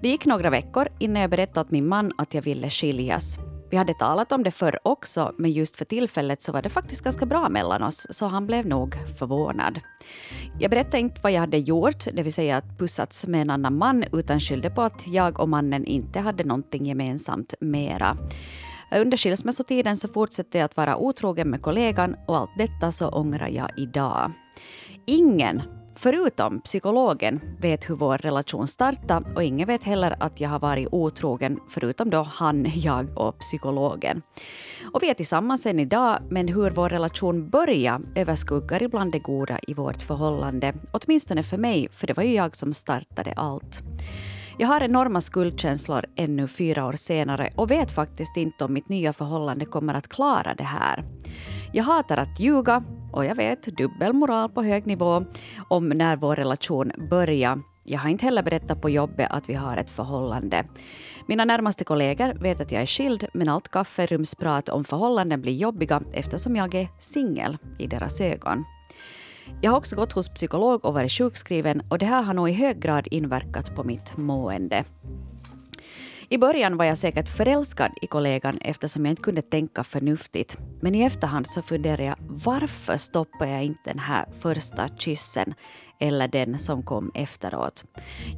Det 0.00 0.08
gick 0.08 0.26
några 0.26 0.50
veckor 0.50 0.88
innan 0.98 1.22
jag 1.22 1.30
berättade 1.30 1.60
åt 1.60 1.70
min 1.70 1.88
man 1.88 2.12
att 2.18 2.34
jag 2.34 2.42
ville 2.42 2.70
skiljas. 2.70 3.38
Vi 3.70 3.76
hade 3.76 3.94
talat 3.94 4.32
om 4.32 4.42
det 4.44 4.50
förr 4.50 4.78
också, 4.82 5.32
men 5.38 5.52
just 5.52 5.76
för 5.76 5.84
tillfället 5.84 6.42
så 6.42 6.52
var 6.52 6.62
det 6.62 6.68
faktiskt 6.68 7.04
ganska 7.04 7.26
bra 7.26 7.48
mellan 7.48 7.82
oss, 7.82 8.06
så 8.10 8.26
han 8.26 8.46
blev 8.46 8.66
nog 8.66 8.94
förvånad. 9.18 9.80
Jag 10.60 10.70
berättade 10.70 10.98
inte 10.98 11.20
vad 11.22 11.32
jag 11.32 11.40
hade 11.40 11.58
gjort, 11.58 12.04
det 12.12 12.22
vill 12.22 12.32
säga 12.32 12.56
att 12.56 12.78
pussats 12.78 13.26
med 13.26 13.40
en 13.40 13.50
annan 13.50 13.78
man, 13.78 14.04
utan 14.12 14.40
skyllde 14.40 14.70
på 14.70 14.82
att 14.82 15.06
jag 15.06 15.40
och 15.40 15.48
mannen 15.48 15.86
inte 15.86 16.20
hade 16.20 16.44
någonting 16.44 16.86
gemensamt 16.86 17.54
mera. 17.60 18.16
Under 18.92 19.16
skilsmässotiden 19.16 19.96
så 19.96 20.08
fortsatte 20.08 20.58
jag 20.58 20.64
att 20.64 20.76
vara 20.76 20.96
otrogen 20.96 21.50
med 21.50 21.62
kollegan 21.62 22.16
och 22.26 22.36
allt 22.36 22.58
detta 22.58 22.92
så 22.92 23.08
ångrar 23.08 23.48
jag 23.48 23.70
idag. 23.76 24.32
Ingen 25.06 25.62
Förutom 26.00 26.60
psykologen 26.60 27.40
vet 27.60 27.90
hur 27.90 27.94
vår 27.94 28.18
relation 28.18 28.66
startade 28.66 29.34
och 29.34 29.42
ingen 29.42 29.66
vet 29.66 29.84
heller 29.84 30.16
att 30.20 30.40
jag 30.40 30.48
har 30.48 30.58
varit 30.58 30.88
otrogen 30.92 31.60
förutom 31.68 32.10
då 32.10 32.22
han, 32.22 32.66
jag 32.74 33.18
och 33.18 33.38
psykologen. 33.38 34.22
Och 34.92 35.02
vi 35.02 35.10
är 35.10 35.14
tillsammans 35.14 35.66
än 35.66 35.80
idag, 35.80 36.18
men 36.30 36.48
hur 36.48 36.70
vår 36.70 36.88
relation 36.88 37.50
började 37.50 38.04
överskuggar 38.14 38.82
ibland 38.82 39.12
det 39.12 39.18
goda 39.18 39.58
i 39.62 39.74
vårt 39.74 40.00
förhållande. 40.00 40.74
Åtminstone 40.92 41.42
för 41.42 41.58
mig, 41.58 41.88
för 41.92 42.06
det 42.06 42.16
var 42.16 42.24
ju 42.24 42.34
jag 42.34 42.56
som 42.56 42.72
startade 42.72 43.32
allt. 43.36 43.82
Jag 44.58 44.68
har 44.68 44.80
enorma 44.80 45.20
skuldkänslor 45.20 46.04
ännu 46.16 46.48
fyra 46.48 46.86
år 46.86 46.92
senare 46.92 47.52
och 47.56 47.70
vet 47.70 47.90
faktiskt 47.90 48.36
inte 48.36 48.64
om 48.64 48.72
mitt 48.72 48.88
nya 48.88 49.12
förhållande 49.12 49.64
kommer 49.64 49.94
att 49.94 50.08
klara 50.08 50.54
det 50.54 50.64
här. 50.64 51.04
Jag 51.72 51.84
hatar 51.84 52.16
att 52.16 52.40
ljuga 52.40 52.84
och 53.12 53.24
jag 53.24 53.34
vet, 53.34 53.62
dubbelmoral 53.62 54.48
på 54.48 54.62
hög 54.62 54.86
nivå 54.86 55.24
om 55.68 55.88
när 55.88 56.16
vår 56.16 56.36
relation 56.36 56.92
börjar. 57.10 57.62
Jag 57.84 57.98
har 57.98 58.10
inte 58.10 58.24
heller 58.24 58.42
berättat 58.42 58.82
på 58.82 58.90
jobbet 58.90 59.26
att 59.30 59.48
vi 59.48 59.54
har 59.54 59.76
ett 59.76 59.90
förhållande. 59.90 60.64
Mina 61.26 61.44
närmaste 61.44 61.84
kollegor 61.84 62.34
vet 62.34 62.60
att 62.60 62.72
jag 62.72 62.82
är 62.82 62.86
skild, 62.86 63.26
men 63.34 63.48
allt 63.48 63.68
kafferumsprat 63.68 64.68
om 64.68 64.84
förhållanden 64.84 65.40
blir 65.40 65.52
jobbiga 65.52 66.02
eftersom 66.12 66.56
jag 66.56 66.74
är 66.74 66.88
singel 66.98 67.58
i 67.78 67.86
deras 67.86 68.20
ögon. 68.20 68.64
Jag 69.60 69.70
har 69.70 69.78
också 69.78 69.96
gått 69.96 70.12
hos 70.12 70.28
psykolog 70.28 70.84
och 70.84 70.94
varit 70.94 71.12
sjukskriven 71.12 71.82
och 71.88 71.98
det 71.98 72.06
här 72.06 72.22
har 72.22 72.34
nog 72.34 72.48
i 72.48 72.52
hög 72.52 72.80
grad 72.80 73.08
inverkat 73.10 73.74
på 73.74 73.84
mitt 73.84 74.16
mående. 74.16 74.84
I 76.30 76.38
början 76.38 76.76
var 76.76 76.84
jag 76.84 76.98
säkert 76.98 77.28
förälskad 77.28 77.92
i 78.02 78.06
kollegan 78.06 78.58
eftersom 78.60 79.04
jag 79.06 79.12
inte 79.12 79.22
kunde 79.22 79.42
tänka 79.42 79.84
förnuftigt. 79.84 80.56
Men 80.80 80.94
i 80.94 81.02
efterhand 81.02 81.46
så 81.46 81.62
funderade 81.62 82.04
jag 82.04 82.16
varför 82.20 82.96
stoppade 82.96 83.50
jag 83.50 83.64
inte 83.64 83.80
den 83.84 83.98
här 83.98 84.26
första 84.40 84.88
kyssen 84.88 85.54
eller 86.00 86.28
den 86.28 86.58
som 86.58 86.82
kom 86.82 87.10
efteråt. 87.14 87.84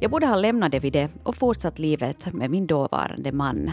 Jag 0.01 0.11
borde 0.11 0.27
ha 0.27 0.35
lämnat 0.35 0.71
det 0.71 0.79
vid 0.79 0.93
det 0.93 1.09
och 1.23 1.35
fortsatt 1.35 1.79
livet 1.79 2.33
med 2.33 2.51
min 2.51 2.67
dåvarande 2.67 3.31
man. 3.31 3.71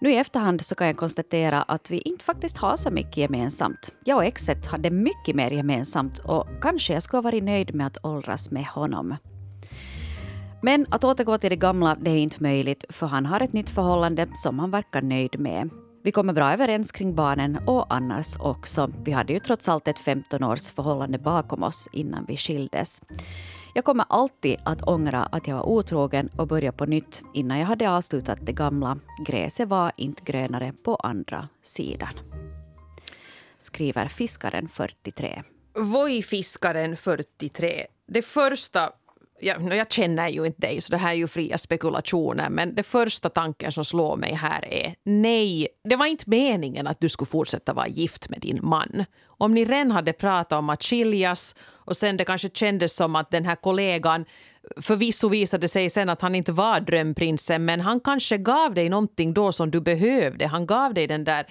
Nu 0.00 0.12
i 0.12 0.16
efterhand 0.16 0.64
så 0.64 0.74
kan 0.74 0.86
jag 0.86 0.96
konstatera 0.96 1.62
att 1.62 1.90
vi 1.90 1.98
inte 1.98 2.24
faktiskt 2.24 2.56
har 2.56 2.76
så 2.76 2.90
mycket 2.90 3.16
gemensamt. 3.16 3.92
Jag 4.04 4.16
och 4.16 4.24
exet 4.24 4.66
hade 4.66 4.90
mycket 4.90 5.36
mer 5.36 5.50
gemensamt 5.50 6.18
och 6.18 6.46
kanske 6.60 6.92
jag 6.92 7.02
skulle 7.02 7.18
ha 7.18 7.22
varit 7.22 7.44
nöjd 7.44 7.74
med 7.74 7.86
att 7.86 8.04
åldras 8.04 8.50
med 8.50 8.66
honom. 8.66 9.16
Men 10.66 10.86
att 10.90 11.04
återgå 11.04 11.38
till 11.38 11.50
det 11.50 11.56
gamla, 11.56 11.94
det 11.94 12.10
är 12.10 12.16
inte 12.16 12.42
möjligt 12.42 12.84
för 12.88 13.06
han 13.06 13.26
har 13.26 13.40
ett 13.40 13.52
nytt 13.52 13.70
förhållande 13.70 14.28
som 14.32 14.58
han 14.58 14.70
verkar 14.70 15.02
nöjd 15.02 15.40
med. 15.40 15.70
Vi 16.02 16.12
kommer 16.12 16.32
bra 16.32 16.52
överens 16.52 16.92
kring 16.92 17.14
barnen 17.14 17.58
och 17.66 17.94
annars 17.94 18.26
också. 18.40 18.92
Vi 19.04 19.12
hade 19.12 19.32
ju 19.32 19.38
trots 19.38 19.68
allt 19.68 19.88
ett 19.88 19.98
15 19.98 20.44
års 20.44 20.70
förhållande 20.70 21.18
bakom 21.18 21.62
oss 21.62 21.88
innan 21.92 22.24
vi 22.28 22.36
skildes. 22.36 23.02
Jag 23.74 23.84
kommer 23.84 24.04
alltid 24.08 24.56
att 24.64 24.82
ångra 24.82 25.22
att 25.22 25.46
jag 25.46 25.56
var 25.56 25.68
otrogen 25.68 26.28
och 26.38 26.46
börja 26.46 26.72
på 26.72 26.86
nytt 26.86 27.22
innan 27.34 27.58
jag 27.58 27.66
hade 27.66 27.90
avslutat 27.90 28.38
det 28.42 28.52
gamla. 28.52 28.98
Gräset 29.26 29.68
var 29.68 29.92
inte 29.96 30.22
grönare 30.24 30.72
på 30.84 30.96
andra 30.96 31.48
sidan. 31.62 32.14
Skriver 33.58 34.08
fiskaren 34.08 34.68
43. 34.68 35.42
Voi 35.74 36.22
fiskaren 36.22 36.96
43. 36.96 37.86
Det 38.08 38.22
första 38.22 38.92
jag, 39.40 39.74
jag 39.74 39.92
känner 39.92 40.28
ju 40.28 40.46
inte 40.46 40.60
dig, 40.60 40.80
så 40.80 40.90
det 40.90 40.96
här 40.96 41.10
är 41.10 41.14
ju 41.14 41.26
fria 41.26 41.58
spekulationer. 41.58 42.50
Men 42.50 42.74
det 42.74 42.82
första 42.82 43.28
tanken 43.28 43.72
som 43.72 43.84
slår 43.84 44.16
mig 44.16 44.34
här 44.34 44.64
är 44.64 44.94
nej, 45.04 45.68
det 45.84 45.96
var 45.96 46.06
inte 46.06 46.30
meningen 46.30 46.86
att 46.86 47.00
du 47.00 47.08
skulle 47.08 47.26
fortsätta 47.26 47.72
vara 47.72 47.88
gift 47.88 48.30
med 48.30 48.40
din 48.40 48.58
man. 48.62 49.04
Om 49.26 49.54
ni 49.54 49.64
redan 49.64 49.90
hade 49.90 50.12
pratat 50.12 50.58
om 50.58 50.70
att 50.70 50.82
skiljas 50.82 51.54
och 51.62 51.96
sen 51.96 52.16
det 52.16 52.24
kanske 52.24 52.48
kändes 52.48 52.96
som 52.96 53.16
att 53.16 53.30
den 53.30 53.44
här 53.44 53.54
kollegan 53.56 54.24
Förvisso 54.76 55.28
visade 55.28 55.68
sig 55.68 55.90
sen 55.90 56.08
att 56.08 56.22
han 56.22 56.34
inte 56.34 56.52
var 56.52 56.80
drömprinsen 56.80 57.64
men 57.64 57.80
han 57.80 58.00
kanske 58.00 58.38
gav 58.38 58.74
dig 58.74 58.88
någonting 58.88 59.34
då 59.34 59.52
som 59.52 59.70
du 59.70 59.80
behövde. 59.80 60.46
Han 60.46 60.66
gav 60.66 60.94
dig 60.94 61.06
den 61.06 61.24
där 61.24 61.46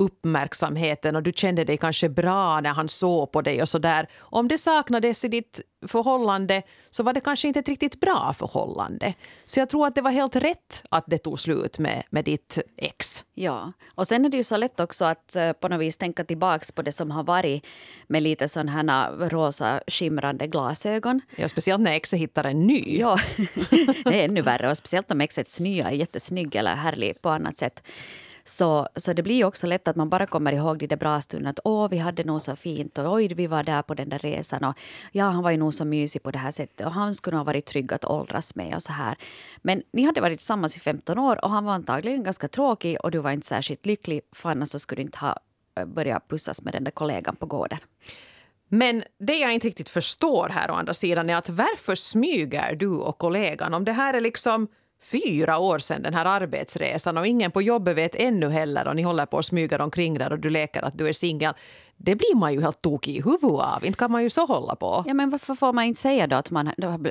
uppmärksamheten 0.00 1.16
och 1.16 1.22
du 1.22 1.32
kände 1.32 1.64
dig 1.64 1.76
kanske 1.76 2.08
bra 2.08 2.60
när 2.60 2.70
han 2.70 2.88
såg 2.88 3.32
på 3.32 3.42
dig 3.42 3.62
och 3.62 3.68
så 3.68 3.78
där. 3.78 4.08
Om 4.18 4.48
det 4.48 4.58
saknades 4.58 5.24
i 5.24 5.28
ditt 5.28 5.60
förhållande 5.86 6.62
så 6.90 7.02
var 7.02 7.12
det 7.12 7.20
kanske 7.20 7.48
inte 7.48 7.60
ett 7.60 7.68
riktigt 7.68 8.00
bra 8.00 8.34
förhållande. 8.38 9.14
Så 9.44 9.60
jag 9.60 9.68
tror 9.68 9.86
att 9.86 9.94
det 9.94 10.00
var 10.00 10.10
helt 10.10 10.36
rätt 10.36 10.82
att 10.88 11.04
det 11.06 11.18
tog 11.18 11.40
slut 11.40 11.78
med, 11.78 12.02
med 12.10 12.24
ditt 12.24 12.58
ex. 12.76 13.24
Ja, 13.34 13.72
och 13.94 14.06
sen 14.06 14.24
är 14.24 14.28
det 14.28 14.36
ju 14.36 14.44
så 14.44 14.56
lätt 14.56 14.80
också 14.80 15.04
att 15.04 15.36
uh, 15.36 15.52
på 15.52 15.68
något 15.68 15.80
vis 15.80 15.96
tänka 15.96 16.24
tillbaks 16.24 16.72
på 16.72 16.82
det 16.82 16.92
som 16.92 17.10
har 17.10 17.24
varit 17.24 17.64
med 18.06 18.22
lite 18.22 18.48
sådana 18.48 18.72
här 18.72 19.28
rosa 19.28 19.80
skimrande 19.86 20.46
glasögon. 20.46 21.20
Ja, 21.36 21.48
speciellt 21.48 21.82
när 21.82 21.92
exet 21.92 22.20
hittar 22.20 22.44
en 22.44 22.66
ny. 22.66 22.98
Ja, 22.98 23.18
det 24.04 24.20
är 24.20 24.24
ännu 24.24 24.42
värre 24.42 24.70
och 24.70 24.76
speciellt 24.76 25.10
om 25.10 25.20
exets 25.20 25.60
nya 25.60 25.90
är 25.90 25.94
jättesnygg 25.94 26.56
eller 26.56 26.74
härlig 26.74 27.22
på 27.22 27.28
annat 27.28 27.58
sätt. 27.58 27.82
Så, 28.44 28.88
så 28.96 29.12
det 29.12 29.22
blir 29.22 29.34
ju 29.34 29.44
också 29.44 29.66
lätt 29.66 29.88
att 29.88 29.96
man 29.96 30.08
bara 30.08 30.26
kommer 30.26 30.52
ihåg 30.52 30.78
de 30.78 30.86
där 30.86 30.96
bra 30.96 31.20
stunderna. 31.20 31.50
Att 31.50 31.60
åh, 31.64 31.88
vi 31.88 31.98
hade 31.98 32.24
nog 32.24 32.42
så 32.42 32.56
fint 32.56 32.98
och 32.98 33.12
oj, 33.12 33.34
vi 33.34 33.46
var 33.46 33.62
där 33.62 33.82
på 33.82 33.94
den 33.94 34.08
där 34.08 34.18
resan 34.18 34.64
och 34.64 34.78
ja, 35.12 35.24
han 35.24 35.42
var 35.42 35.50
ju 35.50 35.56
nog 35.56 35.74
så 35.74 35.84
mysig 35.84 36.22
på 36.22 36.30
det 36.30 36.38
här 36.38 36.50
sättet 36.50 36.86
och 36.86 36.92
han 36.92 37.14
skulle 37.14 37.36
nog 37.36 37.46
ha 37.46 37.52
varit 37.52 37.66
trygg 37.66 37.92
att 37.92 38.04
åldras 38.04 38.54
med 38.54 38.74
och 38.74 38.82
så 38.82 38.92
här. 38.92 39.16
Men 39.62 39.82
ni 39.92 40.02
hade 40.02 40.20
varit 40.20 40.38
tillsammans 40.38 40.76
i 40.76 40.80
15 40.80 41.18
år 41.18 41.44
och 41.44 41.50
han 41.50 41.64
var 41.64 41.72
antagligen 41.72 42.22
ganska 42.22 42.48
tråkig 42.48 42.96
och 43.02 43.10
du 43.10 43.18
var 43.18 43.30
inte 43.30 43.46
särskilt 43.46 43.86
lycklig 43.86 44.20
för 44.32 44.50
annars 44.50 44.68
så 44.68 44.78
skulle 44.78 44.98
du 44.98 45.02
inte 45.02 45.18
ha 45.18 45.36
eh, 45.78 45.84
börjat 45.84 46.28
pussas 46.28 46.62
med 46.62 46.74
den 46.74 46.84
där 46.84 46.90
kollegan 46.90 47.36
på 47.36 47.46
gården. 47.46 47.78
Men 48.72 49.04
det 49.18 49.38
jag 49.38 49.54
inte 49.54 49.66
riktigt 49.66 49.88
förstår 49.88 50.48
här 50.48 50.70
å 50.70 50.74
andra 50.74 50.94
sidan 50.94 51.30
är 51.30 51.36
att 51.36 51.48
varför 51.48 51.94
smyger 51.94 52.74
du 52.74 52.88
och 52.88 53.18
kollegan 53.18 53.74
om 53.74 53.84
det 53.84 53.92
här 53.92 54.14
är 54.14 54.20
liksom 54.20 54.68
fyra 55.02 55.58
år 55.58 55.78
sedan 55.78 56.02
den 56.02 56.14
här 56.14 56.24
arbetsresan 56.24 57.18
och 57.18 57.26
ingen 57.26 57.50
på 57.50 57.62
jobbet 57.62 57.96
vet 57.96 58.14
ännu 58.14 58.50
heller 58.50 58.88
och 58.88 58.96
ni 58.96 59.02
håller 59.02 59.26
på 59.26 59.38
att 59.38 59.44
smyga 59.44 59.84
omkring 59.84 60.18
där 60.18 60.32
och 60.32 60.38
du 60.38 60.50
leker 60.50 60.82
att 60.82 60.98
du 60.98 61.08
är 61.08 61.12
singel. 61.12 61.54
Det 61.96 62.14
blir 62.14 62.36
man 62.36 62.52
ju 62.52 62.60
helt 62.60 62.82
tokig 62.82 63.16
i 63.16 63.22
huvudet 63.22 63.60
av. 63.60 63.84
Inte 63.84 63.98
kan 63.98 64.10
man 64.10 64.22
ju 64.22 64.30
så 64.30 64.46
hålla 64.46 64.76
på. 64.76 65.04
Ja, 65.06 65.14
men 65.14 65.30
varför 65.30 65.54
får 65.54 65.72
man 65.72 65.84
inte 65.84 66.00
säga 66.00 66.26
då 66.26 66.36
att 66.36 66.50
man 66.50 66.66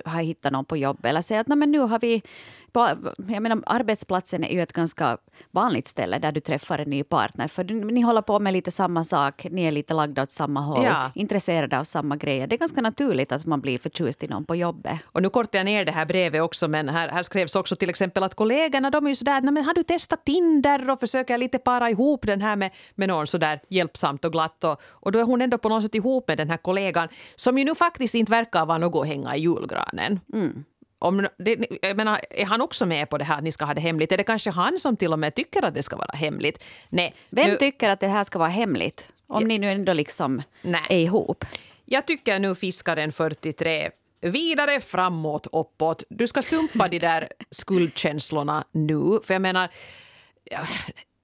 har 0.05 0.21
hittat 0.21 0.51
någon 0.51 0.65
på 0.65 0.77
jobbet 0.77 1.05
eller 1.05 1.21
säga 1.21 1.39
att 1.39 1.47
Nej, 1.47 1.57
men 1.57 1.71
nu 1.71 1.79
har 1.79 1.99
vi 1.99 2.21
på, 2.69 2.97
jag 3.17 3.43
menar, 3.43 3.63
arbetsplatsen 3.65 4.43
är 4.43 4.53
ju 4.53 4.61
ett 4.61 4.73
ganska 4.73 5.17
vanligt 5.51 5.87
ställe 5.87 6.19
där 6.19 6.31
du 6.31 6.39
träffar 6.39 6.79
en 6.79 6.89
ny 6.89 7.03
partner. 7.03 7.47
För 7.47 7.63
ni 7.63 8.01
håller 8.01 8.21
på 8.21 8.39
med 8.39 8.53
lite 8.53 8.71
samma 8.71 9.03
sak, 9.03 9.47
ni 9.51 9.63
är 9.63 9.71
lite 9.71 9.93
lagda 9.93 10.23
åt 10.23 10.31
samma 10.31 10.59
håll, 10.59 10.83
ja. 10.83 11.11
intresserade 11.15 11.79
av 11.79 11.83
samma 11.83 12.15
grejer. 12.15 12.47
Det 12.47 12.55
är 12.55 12.57
ganska 12.57 12.81
naturligt 12.81 13.31
att 13.31 13.45
man 13.45 13.61
blir 13.61 13.79
förtjust 13.79 14.23
i 14.23 14.27
någon 14.27 14.45
på 14.45 14.55
jobbet. 14.55 14.99
Och 15.05 15.21
nu 15.21 15.29
kortar 15.29 15.59
jag 15.59 15.65
ner 15.65 15.85
det 15.85 15.91
här 15.91 16.05
brevet 16.05 16.41
också, 16.41 16.67
men 16.67 16.89
här, 16.89 17.09
här 17.09 17.21
skrevs 17.21 17.55
också 17.55 17.75
till 17.75 17.89
exempel 17.89 18.23
att 18.23 18.35
kollegorna 18.35 18.89
de 18.89 19.05
är 19.05 19.09
ju 19.09 19.15
sådär, 19.15 19.41
men 19.41 19.65
har 19.65 19.73
du 19.73 19.83
testat 19.83 20.25
Tinder 20.25 20.89
och 20.89 20.99
försöker 20.99 21.37
lite 21.37 21.57
para 21.57 21.89
ihop 21.89 22.25
den 22.25 22.41
här 22.41 22.55
med, 22.55 22.71
med 22.95 23.07
någon 23.07 23.27
sådär 23.27 23.59
hjälpsamt 23.69 24.25
och 24.25 24.31
glatt 24.31 24.63
och, 24.63 24.81
och 24.83 25.11
då 25.11 25.19
är 25.19 25.23
hon 25.23 25.41
ändå 25.41 25.57
på 25.57 25.69
något 25.69 25.83
sätt 25.83 25.95
ihop 25.95 26.27
med 26.27 26.37
den 26.37 26.49
här 26.49 26.57
kollegan 26.57 27.07
som 27.35 27.57
ju 27.57 27.65
nu 27.65 27.75
faktiskt 27.75 28.15
inte 28.15 28.31
verkar 28.31 28.65
vara 28.65 28.77
något 28.77 29.01
att 29.01 29.07
hänga 29.07 29.35
i 29.35 29.39
julgranen. 29.39 30.19
Mm. 30.33 30.65
Om, 30.99 31.27
det, 31.37 31.67
jag 31.81 31.97
menar, 31.97 32.21
är 32.29 32.45
han 32.45 32.61
också 32.61 32.85
med 32.85 33.09
på 33.09 33.17
det 33.17 33.23
här 33.23 33.37
att 33.37 33.43
ni 33.43 33.51
ska 33.51 33.65
ha 33.65 33.73
det 33.73 33.81
hemligt? 33.81 34.11
Är 34.11 34.17
det 34.17 34.23
kanske 34.23 34.49
han 34.49 34.79
som 34.79 34.97
till 34.97 35.13
och 35.13 35.19
med 35.19 35.35
tycker 35.35 35.65
att 35.65 35.73
det 35.73 35.83
ska 35.83 35.95
vara 35.95 36.17
hemligt? 36.17 36.63
Nej. 36.89 37.13
Vem 37.29 37.49
nu, 37.49 37.55
tycker 37.55 37.89
att 37.89 37.99
det 37.99 38.07
här 38.07 38.23
ska 38.23 38.39
vara 38.39 38.49
hemligt? 38.49 39.11
Om 39.27 39.41
ja, 39.41 39.47
ni 39.47 39.59
nu 39.59 39.69
ändå 39.69 39.93
liksom 39.93 40.41
nej. 40.61 40.81
är 40.89 40.97
ihop. 40.97 41.45
Jag 41.85 42.07
tycker 42.07 42.39
nu 42.39 42.55
fiskaren 42.55 43.11
43 43.11 43.89
vidare 44.21 44.79
framåt, 44.79 45.47
uppåt. 45.51 46.03
Du 46.09 46.27
ska 46.27 46.41
sumpa 46.41 46.87
de 46.87 46.99
där 46.99 47.31
skuldkänslorna 47.51 48.65
nu. 48.71 49.19
För 49.23 49.33
jag 49.33 49.41
menar, 49.41 49.69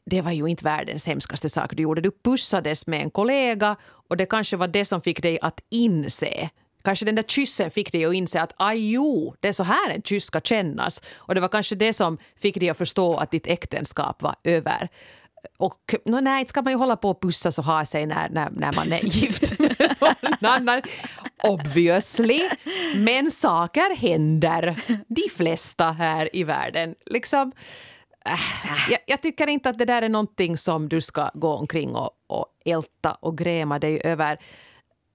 det 0.05 0.21
var 0.21 0.31
ju 0.31 0.47
inte 0.47 0.63
världens 0.63 1.07
hemskaste 1.07 1.49
sak 1.49 1.75
du 1.75 1.83
gjorde. 1.83 2.01
Du 2.01 2.11
pussades 2.23 2.87
med 2.87 3.01
en 3.01 3.11
kollega 3.11 3.75
och 3.83 4.17
det 4.17 4.25
kanske 4.25 4.57
var 4.57 4.67
det 4.67 4.85
som 4.85 5.01
fick 5.01 5.21
dig 5.21 5.39
att 5.41 5.59
inse 5.69 6.49
Kanske 6.85 7.05
den 7.05 7.15
där 7.15 7.23
kyssen 7.23 7.71
fick 7.71 7.91
dig 7.91 8.05
att 8.05 8.13
inse 8.13 8.41
att 8.41 8.53
aj 8.57 8.91
jo, 8.91 9.35
det 9.39 9.47
är 9.47 9.53
så 9.53 9.63
här 9.63 9.89
en 9.89 10.01
kyss 10.01 10.25
ska 10.25 10.41
kännas. 10.41 11.01
Och 11.15 11.35
det 11.35 11.41
var 11.41 11.47
kanske 11.47 11.75
det 11.75 11.93
som 11.93 12.17
fick 12.35 12.59
dig 12.59 12.69
att 12.69 12.77
förstå 12.77 13.17
att 13.17 13.31
ditt 13.31 13.47
äktenskap 13.47 14.21
var 14.21 14.35
över. 14.43 14.89
Och 15.57 15.95
no, 16.05 16.19
nej, 16.19 16.39
inte 16.39 16.49
ska 16.49 16.61
man 16.61 16.73
ju 16.73 16.77
hålla 16.77 16.95
på 16.95 17.09
och 17.09 17.21
pussas 17.21 17.59
och 17.59 17.65
ha 17.65 17.85
sig 17.85 18.05
när, 18.05 18.29
när, 18.29 18.49
när 18.49 18.73
man 18.75 18.93
är 18.93 19.03
gift 19.03 19.59
med 19.59 19.95
någon 20.39 20.51
annan. 20.51 20.81
Obviously. 21.43 22.49
Men 22.95 23.31
saker 23.31 23.95
händer. 23.95 24.75
De 25.07 25.29
flesta 25.35 25.91
här 25.91 26.35
i 26.35 26.43
världen. 26.43 26.95
Liksom, 27.05 27.51
äh, 28.25 28.39
jag, 28.89 28.99
jag, 29.05 29.21
tycker 29.21 29.47
inte 29.47 29.69
att 29.69 29.77
det 29.77 29.85
där 29.85 30.01
är 30.01 30.09
någonting 30.09 30.57
som 30.57 30.89
du 30.89 31.01
ska 31.01 31.29
gå 31.33 31.53
omkring 31.53 31.95
och, 31.95 32.11
och 32.27 32.45
älta 32.65 33.11
och 33.11 33.37
gräma 33.37 33.79
dig 33.79 34.01
över. 34.03 34.39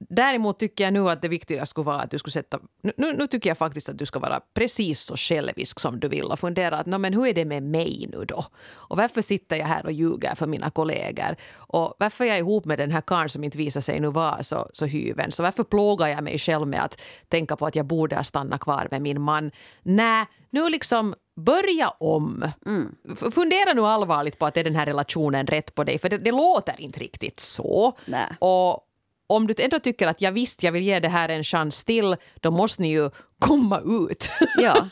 Däremot 0.08 0.58
tycker 0.58 0.84
jag 0.84 0.92
nu 0.92 1.10
att 1.10 1.22
det 1.22 1.28
viktiga 1.28 1.66
skulle 1.66 1.84
vara 1.84 2.00
att 2.00 2.10
du 2.10 2.18
skulle 2.18 2.32
sätta... 2.32 2.58
Nu, 2.82 3.12
nu 3.12 3.26
tycker 3.26 3.50
jag 3.50 3.58
faktiskt 3.58 3.88
att 3.88 3.98
du 3.98 4.06
ska 4.06 4.18
vara 4.18 4.40
precis 4.54 5.00
så 5.00 5.16
självisk 5.16 5.80
som 5.80 6.00
du 6.00 6.08
vill 6.08 6.24
och 6.24 6.38
fundera 6.38 6.78
att 6.78 6.86
men 6.86 7.14
hur 7.14 7.26
är 7.26 7.34
det 7.34 7.44
med 7.44 7.62
mig 7.62 8.08
nu 8.12 8.24
då? 8.24 8.44
Och 8.70 8.96
varför 8.96 9.22
sitter 9.22 9.56
jag 9.56 9.66
här 9.66 9.86
och 9.86 9.92
ljuger 9.92 10.34
för 10.34 10.46
mina 10.46 10.70
kollegor? 10.70 11.36
Och 11.54 11.94
varför 11.98 12.24
är 12.24 12.28
jag 12.28 12.38
ihop 12.38 12.64
med 12.64 12.78
den 12.78 12.90
här 12.90 13.00
karln 13.00 13.28
som 13.28 13.44
inte 13.44 13.58
visar 13.58 13.80
sig 13.80 14.00
nu 14.00 14.10
vara 14.10 14.42
så, 14.42 14.70
så 14.72 14.86
hyven? 14.86 15.32
Så 15.32 15.42
varför 15.42 15.64
plågar 15.64 16.08
jag 16.08 16.24
mig 16.24 16.38
själv 16.38 16.66
med 16.66 16.84
att 16.84 17.00
tänka 17.28 17.56
på 17.56 17.66
att 17.66 17.76
jag 17.76 17.86
borde 17.86 18.16
ha 18.16 18.24
stannat 18.24 18.60
kvar 18.60 18.88
med 18.90 19.02
min 19.02 19.20
man? 19.20 19.50
Nej, 19.82 20.26
nu 20.50 20.68
liksom 20.68 21.14
börja 21.36 21.88
om. 21.88 22.50
Mm. 22.66 22.96
Fundera 23.30 23.72
nu 23.72 23.86
allvarligt 23.86 24.38
på 24.38 24.46
att 24.46 24.56
är 24.56 24.64
den 24.64 24.76
här 24.76 24.86
relationen 24.86 25.46
rätt 25.46 25.74
på 25.74 25.84
dig? 25.84 25.98
För 25.98 26.08
det, 26.08 26.18
det 26.18 26.32
låter 26.32 26.80
inte 26.80 27.00
riktigt 27.00 27.40
så. 27.40 27.98
Nej. 28.06 28.26
Och 28.38 28.86
om 29.30 29.46
du 29.46 29.54
ändå 29.58 29.78
tycker 29.78 30.06
att 30.06 30.20
jag 30.20 30.32
visst, 30.32 30.62
jag 30.62 30.72
vill 30.72 30.82
ge 30.82 31.00
det 31.00 31.08
här 31.08 31.28
en 31.28 31.44
chans 31.44 31.84
till, 31.84 32.16
då 32.40 32.50
måste 32.50 32.82
ni 32.82 32.88
ju 32.88 33.10
komma 33.38 33.80
ut. 33.80 34.30
ja, 34.56 34.88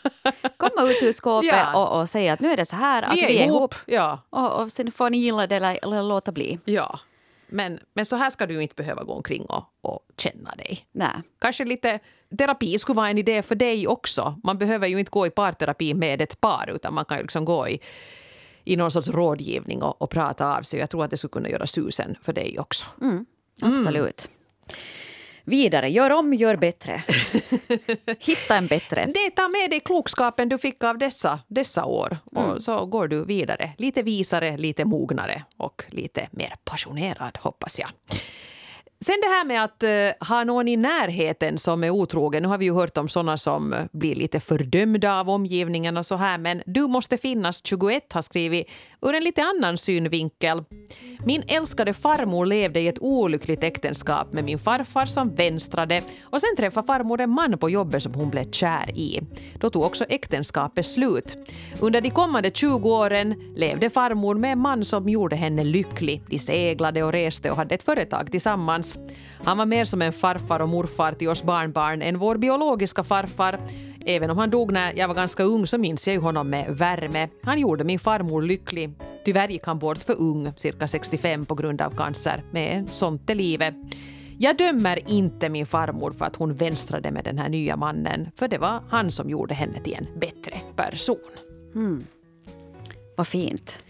komma 0.56 0.90
ut 0.90 1.02
ur 1.02 1.12
skåpet 1.12 1.50
ja. 1.52 1.76
och, 1.76 2.00
och, 2.00 2.08
säga 2.08 2.32
att 2.32 2.40
nu 2.40 2.52
är 2.52 2.56
det 2.56 2.64
så 2.64 2.76
här, 2.76 3.02
att 3.02 3.16
vi 3.16 3.24
är, 3.24 3.28
vi 3.28 3.38
är 3.38 3.46
ihop. 3.46 3.56
ihop. 3.56 3.74
Ja. 3.86 4.20
Och, 4.30 4.62
och 4.62 4.72
sen 4.72 4.92
får 4.92 5.10
ni 5.10 5.18
gilla 5.18 5.46
det 5.46 5.56
eller, 5.56 5.78
eller 5.82 6.02
låta 6.02 6.32
bli. 6.32 6.58
Ja. 6.64 6.98
Men, 7.48 7.80
men 7.94 8.06
så 8.06 8.16
här 8.16 8.30
ska 8.30 8.46
du 8.46 8.62
inte 8.62 8.74
behöva 8.74 9.04
gå 9.04 9.12
omkring 9.12 9.44
och, 9.44 9.64
och 9.80 10.00
känna 10.16 10.54
dig. 10.54 10.86
Nej. 10.92 11.12
Kanske 11.38 11.64
lite 11.64 11.98
terapi 12.38 12.78
skulle 12.78 12.96
vara 12.96 13.10
en 13.10 13.18
idé 13.18 13.42
för 13.42 13.54
dig 13.54 13.88
också. 13.88 14.40
Man 14.44 14.58
behöver 14.58 14.86
ju 14.86 14.98
inte 14.98 15.10
gå 15.10 15.26
i 15.26 15.30
parterapi 15.30 15.94
med 15.94 16.22
ett 16.22 16.40
par 16.40 16.70
utan 16.74 16.94
man 16.94 17.04
kan 17.04 17.18
liksom 17.18 17.44
gå 17.44 17.68
i, 17.68 17.80
i 18.64 18.76
någon 18.76 18.90
sorts 18.90 19.08
rådgivning 19.08 19.82
och, 19.82 20.02
och 20.02 20.10
prata 20.10 20.56
av 20.56 20.62
sig. 20.62 20.80
Jag 20.80 20.90
tror 20.90 21.04
att 21.04 21.10
det 21.10 21.16
skulle 21.16 21.32
kunna 21.32 21.48
göra 21.48 21.66
susen 21.66 22.16
för 22.22 22.32
dig 22.32 22.58
också. 22.58 22.86
Mm. 23.00 23.26
Absolut. 23.62 24.28
Mm. 24.28 24.78
Vidare, 25.48 25.88
gör 25.88 26.10
om, 26.10 26.34
gör 26.34 26.56
bättre. 26.56 27.04
Hitta 28.18 28.56
en 28.56 28.66
bättre. 28.66 29.06
Det 29.06 29.30
tar 29.30 29.62
med 29.62 29.70
dig 29.70 29.80
klokskapen 29.80 30.48
du 30.48 30.58
fick 30.58 30.84
av 30.84 30.98
dessa, 30.98 31.40
dessa 31.46 31.84
år. 31.84 32.16
Mm. 32.36 32.50
Och 32.50 32.62
så 32.62 32.86
går 32.86 33.08
du 33.08 33.24
vidare. 33.24 33.70
Lite 33.78 34.02
visare, 34.02 34.56
lite 34.56 34.84
mognare 34.84 35.44
och 35.56 35.84
lite 35.88 36.28
mer 36.32 36.54
passionerad, 36.64 37.38
hoppas 37.42 37.78
jag. 37.78 37.88
Sen 39.00 39.20
det 39.20 39.28
här 39.28 39.44
med 39.44 39.64
att 39.64 39.82
uh, 39.82 40.28
ha 40.28 40.44
någon 40.44 40.68
i 40.68 40.76
närheten 40.76 41.58
som 41.58 41.84
är 41.84 41.90
otrogen. 41.90 42.42
Nu 42.42 42.48
har 42.48 42.58
vi 42.58 42.64
ju 42.64 42.74
hört 42.74 42.98
om 42.98 43.08
såna 43.08 43.36
som 43.36 43.74
blir 43.92 44.14
lite 44.14 44.40
fördömda 44.40 45.20
av 45.20 45.30
omgivningen 45.30 45.96
och 45.96 46.06
så 46.06 46.16
här. 46.16 46.38
Men 46.38 46.62
Du 46.66 46.86
måste 46.86 47.18
finnas 47.18 47.66
21 47.66 48.12
har 48.12 48.22
skrivit 48.22 48.66
ur 49.02 49.14
en 49.14 49.24
lite 49.24 49.42
annan 49.42 49.78
synvinkel. 49.78 50.64
Min 51.24 51.42
älskade 51.48 51.94
farmor 51.94 52.46
levde 52.46 52.80
i 52.80 52.88
ett 52.88 52.98
olyckligt 53.00 53.64
äktenskap 53.64 54.32
med 54.32 54.44
min 54.44 54.58
farfar 54.58 55.06
som 55.06 55.34
vänstrade 55.34 56.02
och 56.22 56.40
sen 56.40 56.56
träffade 56.56 56.86
farmor 56.86 57.20
en 57.20 57.30
man 57.30 57.58
på 57.58 57.70
jobbet 57.70 58.02
som 58.02 58.14
hon 58.14 58.30
blev 58.30 58.50
kär 58.50 58.90
i. 58.94 59.20
Då 59.60 59.70
tog 59.70 59.82
också 59.82 60.04
äktenskapet 60.08 60.86
slut. 60.86 61.36
Under 61.80 62.00
de 62.00 62.10
kommande 62.10 62.50
20 62.50 62.90
åren 62.90 63.54
levde 63.56 63.90
farmor 63.90 64.34
med 64.34 64.52
en 64.52 64.58
man 64.58 64.84
som 64.84 65.08
gjorde 65.08 65.36
henne 65.36 65.64
lycklig. 65.64 66.22
De 66.28 66.38
seglade 66.38 67.02
och 67.02 67.12
reste 67.12 67.50
och 67.50 67.56
hade 67.56 67.74
ett 67.74 67.82
företag 67.82 68.30
tillsammans. 68.30 68.98
Han 69.44 69.58
var 69.58 69.66
mer 69.66 69.84
som 69.84 70.02
en 70.02 70.12
farfar 70.12 70.60
och 70.60 70.68
morfar 70.68 71.12
till 71.12 71.28
oss 71.28 71.42
barnbarn 71.42 72.02
än 72.02 72.18
vår 72.18 72.36
biologiska 72.36 73.04
farfar. 73.04 73.58
Även 74.08 74.30
om 74.30 74.38
han 74.38 74.50
dog 74.50 74.72
när 74.72 74.92
jag 74.96 75.08
var 75.08 75.14
ganska 75.14 75.42
ung 75.42 75.66
så 75.66 75.78
minns 75.78 76.06
jag 76.06 76.14
ju 76.14 76.20
honom 76.20 76.50
med 76.50 76.76
värme. 76.76 77.28
Han 77.42 77.58
gjorde 77.58 77.84
min 77.84 77.98
farmor 77.98 78.42
lycklig. 78.42 78.90
Tyvärr 79.24 79.48
gick 79.48 79.66
han 79.66 79.78
bort 79.78 79.98
för 79.98 80.20
ung, 80.20 80.52
cirka 80.56 80.88
65, 80.88 81.46
på 81.46 81.54
grund 81.54 81.80
av 81.80 81.96
cancer. 81.96 82.44
Men 82.50 82.88
sånt 82.88 83.30
är 83.30 83.34
livet. 83.34 83.74
Jag 84.38 84.56
dömer 84.56 85.10
inte 85.10 85.48
min 85.48 85.66
farmor 85.66 86.12
för 86.12 86.24
att 86.24 86.36
hon 86.36 86.54
vänstrade 86.54 87.10
med 87.10 87.24
den 87.24 87.38
här 87.38 87.48
nya 87.48 87.76
mannen, 87.76 88.30
för 88.36 88.48
det 88.48 88.58
var 88.58 88.82
han 88.88 89.10
som 89.10 89.30
gjorde 89.30 89.54
henne 89.54 89.80
till 89.80 89.94
en 89.94 90.20
bättre 90.20 90.60
person. 90.76 91.30
Mm. 91.74 92.06
Vad 93.16 93.26
fint. 93.26 93.82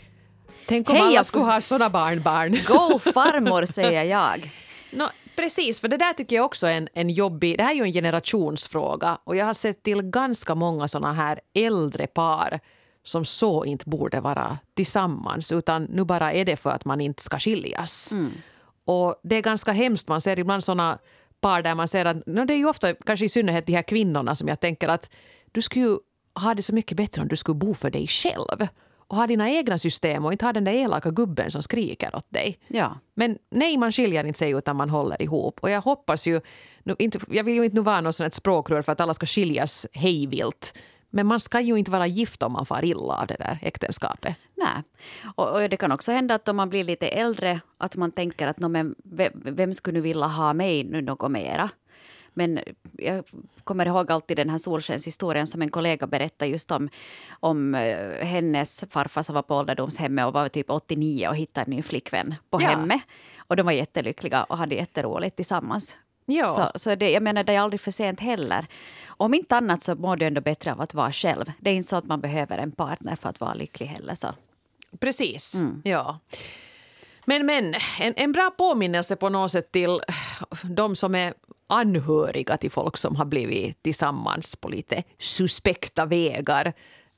Tänk 0.66 0.90
om 0.90 0.96
Hej, 0.96 1.04
alla 1.04 1.24
skulle 1.24 1.44
ha 1.44 1.60
såna 1.60 1.90
barnbarn. 1.90 2.50
Go 2.50 2.98
farmor, 2.98 3.64
säger 3.64 4.04
jag. 4.04 4.50
No, 4.90 5.04
precis, 5.38 5.80
för 5.80 5.88
det 5.88 5.96
där 5.96 6.12
tycker 6.12 6.36
jag 6.36 6.44
också 6.44 6.66
är 6.66 6.76
en, 6.76 6.88
en 6.92 7.10
jobbig... 7.10 7.58
Det 7.58 7.64
här 7.64 7.70
är 7.70 7.74
ju 7.74 7.82
en 7.82 7.92
generationsfråga 7.92 9.18
och 9.24 9.36
jag 9.36 9.46
har 9.46 9.54
sett 9.54 9.82
till 9.82 10.02
ganska 10.02 10.54
många 10.54 10.88
såna 10.88 11.12
här 11.12 11.40
äldre 11.54 12.06
par 12.06 12.60
som 13.02 13.24
så 13.24 13.64
inte 13.64 13.88
borde 13.88 14.20
vara 14.20 14.58
tillsammans 14.74 15.52
utan 15.52 15.84
nu 15.84 16.04
bara 16.04 16.32
är 16.32 16.44
det 16.44 16.56
för 16.56 16.70
att 16.70 16.84
man 16.84 17.00
inte 17.00 17.22
ska 17.22 17.38
skiljas. 17.38 18.12
Mm. 18.12 18.32
Och 18.84 19.20
det 19.22 19.36
är 19.36 19.42
ganska 19.42 19.72
hemskt. 19.72 20.08
Man 20.08 20.20
ser 20.20 20.38
ibland 20.38 20.64
såna 20.64 20.98
par 21.40 21.62
där 21.62 21.74
man 21.74 21.88
ser 21.88 22.04
att... 22.04 22.26
No, 22.26 22.44
det 22.44 22.54
är 22.54 22.58
ju 22.58 22.68
ofta, 22.68 22.94
kanske 22.94 23.24
i 23.24 23.28
synnerhet 23.28 23.66
de 23.66 23.72
här 23.72 23.82
kvinnorna 23.82 24.34
som 24.34 24.48
jag 24.48 24.60
tänker 24.60 24.88
att 24.88 25.10
du 25.52 25.62
skulle 25.62 25.98
ha 26.34 26.54
det 26.54 26.62
så 26.62 26.74
mycket 26.74 26.96
bättre 26.96 27.22
om 27.22 27.28
du 27.28 27.36
skulle 27.36 27.58
bo 27.58 27.74
för 27.74 27.90
dig 27.90 28.06
själv 28.06 28.68
och 29.08 29.16
ha 29.16 29.26
dina 29.26 29.50
egna 29.50 29.78
system 29.78 30.24
och 30.24 30.32
inte 30.32 30.44
ha 30.44 30.52
den 30.52 30.64
där 30.64 30.72
elaka 30.72 31.10
gubben 31.10 31.50
som 31.50 31.62
skriker 31.62 32.16
åt 32.16 32.26
dig. 32.28 32.58
Ja. 32.68 32.98
Men 33.14 33.38
nej, 33.50 33.76
man 33.76 33.92
skiljer 33.92 34.24
inte 34.24 34.38
sig 34.38 34.50
utan 34.50 34.76
man 34.76 34.90
håller 34.90 35.22
ihop. 35.22 35.58
Och 35.62 35.70
jag 35.70 35.80
hoppas 35.80 36.26
ju, 36.26 36.40
nu, 36.82 36.96
inte, 36.98 37.18
jag 37.28 37.44
vill 37.44 37.54
ju 37.54 37.64
inte 37.64 37.76
nu 37.76 37.82
vara 37.82 38.00
något 38.00 38.14
sånt 38.14 38.34
språkrör 38.34 38.82
för 38.82 38.92
att 38.92 39.00
alla 39.00 39.14
ska 39.14 39.26
skiljas 39.26 39.86
hejvilt. 39.92 40.78
Men 41.10 41.26
man 41.26 41.40
ska 41.40 41.60
ju 41.60 41.78
inte 41.78 41.90
vara 41.90 42.06
gift 42.06 42.42
om 42.42 42.52
man 42.52 42.66
far 42.66 42.84
illa 42.84 43.20
av 43.20 43.26
det 43.26 43.36
där 43.38 43.58
äktenskapet. 43.62 44.36
Nej. 44.54 44.82
Och, 45.34 45.50
och, 45.50 45.70
det 45.70 45.76
kan 45.76 45.92
också 45.92 46.12
hända 46.12 46.34
att 46.34 46.48
om 46.48 46.56
man 46.56 46.68
blir 46.68 46.84
lite 46.84 47.08
äldre 47.08 47.60
att 47.78 47.96
man 47.96 48.12
tänker 48.12 48.46
att 48.46 48.58
men, 48.58 48.94
vem, 49.04 49.32
vem 49.34 49.74
skulle 49.74 50.00
vilja 50.00 50.26
ha 50.26 50.52
mig 50.52 50.84
nu 50.84 51.02
något 51.02 51.30
mera? 51.30 51.70
Men 52.34 52.60
jag 52.92 53.24
kommer 53.64 53.86
ihåg 53.86 54.12
alltid 54.12 54.36
den 54.36 54.50
här 54.50 54.58
solskenshistorien 54.58 55.46
som 55.46 55.62
en 55.62 55.70
kollega 55.70 56.06
berättade 56.06 56.50
just 56.50 56.70
om, 56.70 56.88
om 57.30 57.74
eh, 57.74 58.26
hennes 58.26 58.84
farfar 58.90 59.22
som 59.22 59.34
var 59.34 59.42
på 59.42 59.56
ålderdomshemmet 59.56 60.26
och 60.26 60.32
var 60.32 60.48
typ 60.48 60.70
89 60.70 61.28
och 61.28 61.36
hittade 61.36 61.64
en 61.64 61.76
ny 61.76 61.82
flickvän 61.82 62.34
på 62.50 62.62
ja. 62.62 62.68
hemmet. 62.68 63.00
Och 63.38 63.56
de 63.56 63.62
var 63.62 63.72
jättelyckliga 63.72 64.44
och 64.44 64.58
hade 64.58 64.74
jätteroligt 64.74 65.36
tillsammans. 65.36 65.96
Ja. 66.26 66.48
Så, 66.48 66.70
så 66.78 66.94
det, 66.94 67.10
jag 67.10 67.22
menar, 67.22 67.42
det 67.42 67.54
är 67.54 67.60
aldrig 67.60 67.80
för 67.80 67.90
sent 67.90 68.20
heller. 68.20 68.66
Om 69.06 69.34
inte 69.34 69.56
annat 69.56 69.82
så 69.82 69.94
mår 69.94 70.16
du 70.16 70.26
ändå 70.26 70.40
bättre 70.40 70.72
av 70.72 70.80
att 70.80 70.94
vara 70.94 71.12
själv. 71.12 71.52
Det 71.60 71.70
är 71.70 71.74
inte 71.74 71.88
så 71.88 71.96
att 71.96 72.04
man 72.04 72.20
behöver 72.20 72.58
en 72.58 72.72
partner 72.72 73.16
för 73.16 73.28
att 73.28 73.40
vara 73.40 73.54
lycklig 73.54 73.86
heller. 73.86 74.14
Så. 74.14 74.34
Precis, 75.00 75.54
mm. 75.54 75.82
ja. 75.84 76.18
Men, 77.28 77.46
men 77.46 77.74
en, 78.00 78.14
en 78.16 78.32
bra 78.32 78.50
påminnelse 78.50 79.16
på 79.16 79.28
något 79.28 79.52
sätt 79.52 79.72
till 79.72 80.00
de 80.62 80.96
som 80.96 81.14
är 81.14 81.34
anhöriga 81.66 82.56
till 82.56 82.70
folk 82.70 82.96
som 82.96 83.16
har 83.16 83.24
blivit 83.24 83.82
tillsammans 83.82 84.56
på 84.56 84.68
lite 84.68 85.02
suspekta 85.18 86.06
vägar. 86.06 86.72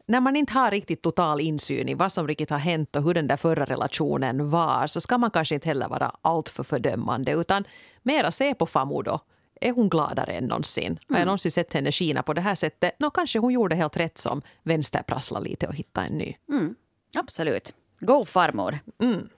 när 0.06 0.20
man 0.20 0.36
inte 0.36 0.52
har 0.52 0.70
riktigt 0.70 1.02
total 1.02 1.40
insyn 1.40 1.88
i 1.88 1.94
vad 1.94 2.12
som 2.12 2.28
riktigt 2.28 2.50
har 2.50 2.58
hänt 2.58 2.96
och 2.96 3.02
hur 3.02 3.14
den 3.14 3.26
där 3.26 3.36
förra 3.36 3.64
relationen 3.64 4.50
var 4.50 4.86
så 4.86 5.00
ska 5.00 5.18
man 5.18 5.30
kanske 5.30 5.54
inte 5.54 5.68
heller 5.68 5.88
vara 5.88 6.12
alltför 6.22 6.62
fördömande 6.62 7.32
utan 7.32 7.64
mera 8.02 8.30
se 8.30 8.54
på 8.54 8.66
Famu 8.66 9.02
då. 9.02 9.20
Är 9.60 9.72
hon 9.72 9.88
gladare 9.88 10.32
än 10.32 10.44
någonsin? 10.44 10.86
Mm. 10.86 10.98
Har 11.08 11.18
jag 11.18 11.26
någonsin 11.26 11.50
sett 11.50 11.72
henne 11.72 11.92
skina 11.92 12.22
på 12.22 12.32
det 12.32 12.40
här 12.40 12.54
sättet? 12.54 12.92
Nå, 12.98 13.10
kanske 13.10 13.38
hon 13.38 13.52
gjorde 13.52 13.74
helt 13.76 13.96
rätt 13.96 14.18
som 14.18 14.42
vänsterprassla 14.62 15.40
lite 15.40 15.66
och 15.66 15.74
hitta 15.74 16.04
en 16.04 16.18
ny. 16.18 16.34
Mm. 16.48 16.74
Absolut. 17.14 17.74
Go 18.00 18.24
farmor. 18.24 18.78
Mm. 19.02 19.28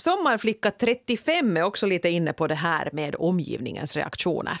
Sommarflicka 0.00 0.70
35 0.70 1.56
är 1.56 1.62
också 1.62 1.86
lite 1.86 2.08
inne 2.08 2.32
på 2.32 2.46
det 2.46 2.54
här 2.54 2.88
med 2.92 3.16
omgivningens 3.18 3.96
reaktioner. 3.96 4.58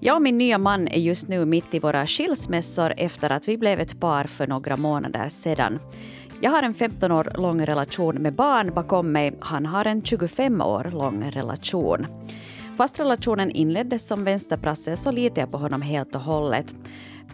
Jag 0.00 0.16
och 0.16 0.22
min 0.22 0.38
nya 0.38 0.58
man 0.58 0.88
är 0.88 1.00
just 1.00 1.28
nu 1.28 1.44
mitt 1.44 1.74
i 1.74 1.78
våra 1.78 2.06
skilsmässor 2.06 2.94
efter 2.96 3.30
att 3.30 3.48
vi 3.48 3.58
blev 3.58 3.80
ett 3.80 4.00
par 4.00 4.24
för 4.24 4.46
några 4.46 4.76
månader 4.76 5.28
sedan. 5.28 5.78
Jag 6.40 6.50
har 6.50 6.62
en 6.62 6.74
15 6.74 7.12
år 7.12 7.32
lång 7.36 7.66
relation 7.66 8.14
med 8.14 8.34
barn 8.34 8.74
bakom 8.74 9.12
mig. 9.12 9.38
Han 9.40 9.66
har 9.66 9.86
en 9.86 10.02
25 10.02 10.60
år 10.60 10.90
lång 11.00 11.30
relation. 11.30 12.06
Fast 12.76 13.00
relationen 13.00 13.50
inleddes 13.50 14.06
som 14.06 14.24
vänsterprasse 14.24 14.96
så 14.96 15.10
litar 15.10 15.42
jag 15.42 15.50
på 15.50 15.58
honom 15.58 15.82
helt 15.82 16.14
och 16.14 16.20
hållet. 16.20 16.74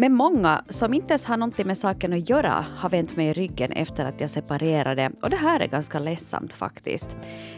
Men 0.00 0.14
många 0.14 0.64
som 0.68 0.94
inte 0.94 1.08
ens 1.08 1.24
har 1.24 1.36
någonting 1.36 1.66
med 1.66 1.78
saken 1.78 2.12
att 2.12 2.28
göra 2.28 2.66
har 2.76 2.88
vänt 2.88 3.16
mig 3.16 3.26
i 3.26 3.32
ryggen 3.32 3.72
efter 3.72 4.04
att 4.04 4.20
jag 4.20 4.30
separerade 4.30 5.10
och 5.22 5.30
det 5.30 5.36
här 5.36 5.60
är 5.60 5.66
ganska 5.66 5.98
ledsamt 5.98 6.52
faktiskt. 6.52 7.16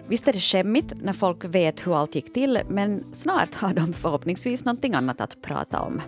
Visst 0.09 0.28
är 0.28 0.33
det 0.33 0.40
skämmigt 0.40 0.92
när 1.02 1.12
folk 1.12 1.44
vet 1.44 1.87
hur 1.87 1.98
allt 1.98 2.14
gick 2.14 2.35
till 2.35 2.61
men 2.68 3.05
snart 3.14 3.55
har 3.55 3.74
de 3.74 3.92
förhoppningsvis 3.92 4.64
någonting 4.64 4.94
annat 4.94 5.20
att 5.20 5.42
prata 5.42 5.81
om. 5.81 6.02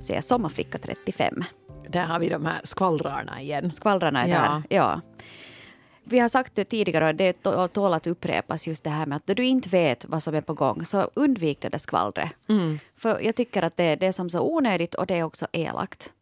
Säger 0.00 0.20
Sommarflicka 0.20 0.78
35. 0.78 1.44
Där 1.88 2.04
har 2.04 2.18
vi 2.18 2.28
de 2.28 2.46
här 2.46 2.60
skvallrarna 2.64 3.40
igen. 3.40 3.70
Skvallrarna 3.70 4.24
är 4.24 4.28
ja. 4.28 4.38
där, 4.40 4.76
ja 4.76 5.00
vi 6.08 6.18
har 6.18 6.28
sagt 6.28 6.54
det 6.54 6.64
tidigare 6.64 7.08
och 7.08 7.14
det 7.14 7.32
tål 7.72 7.94
att 7.94 8.06
upprepas 8.06 8.66
just 8.66 8.84
det 8.84 8.90
här 8.90 9.06
med 9.06 9.16
att 9.16 9.26
då 9.26 9.34
du 9.34 9.44
inte 9.44 9.68
vet 9.68 10.04
vad 10.04 10.22
som 10.22 10.34
är 10.34 10.40
på 10.40 10.54
gång 10.54 10.84
så 10.84 11.10
undvik 11.14 11.60
det 11.60 11.68
där 11.68 11.78
skvallret. 11.78 12.32
Mm. 12.48 12.78
För 12.96 13.20
jag 13.20 13.34
tycker 13.34 13.62
att 13.62 13.76
det, 13.76 13.96
det 13.96 14.06
är 14.06 14.12
som 14.12 14.30
så 14.30 14.40
onödigt 14.40 14.94
och 14.94 15.06
det 15.06 15.14
är 15.14 15.22
också 15.22 15.46
elakt. 15.52 16.12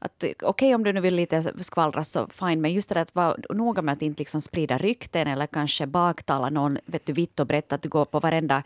Okej 0.00 0.34
okay, 0.42 0.74
om 0.74 0.84
du 0.84 0.92
nu 0.92 1.00
vill 1.00 1.14
lite 1.14 1.42
skvallra 1.64 2.04
så 2.04 2.26
fine, 2.26 2.60
men 2.60 2.72
just 2.72 2.88
det 2.88 3.00
att 3.00 3.14
vara 3.14 3.36
noga 3.50 3.82
med 3.82 3.92
att 3.92 4.02
inte 4.02 4.18
liksom 4.18 4.40
sprida 4.40 4.78
rykten 4.78 5.26
eller 5.26 5.46
kanske 5.46 5.86
baktala 5.86 6.50
någon 6.50 6.78
vet 6.86 7.06
du, 7.06 7.12
vitt 7.12 7.40
och 7.40 7.46
brett 7.46 7.72
att 7.72 7.82
du 7.82 7.88
går 7.88 8.04
på 8.04 8.20
varenda 8.20 8.62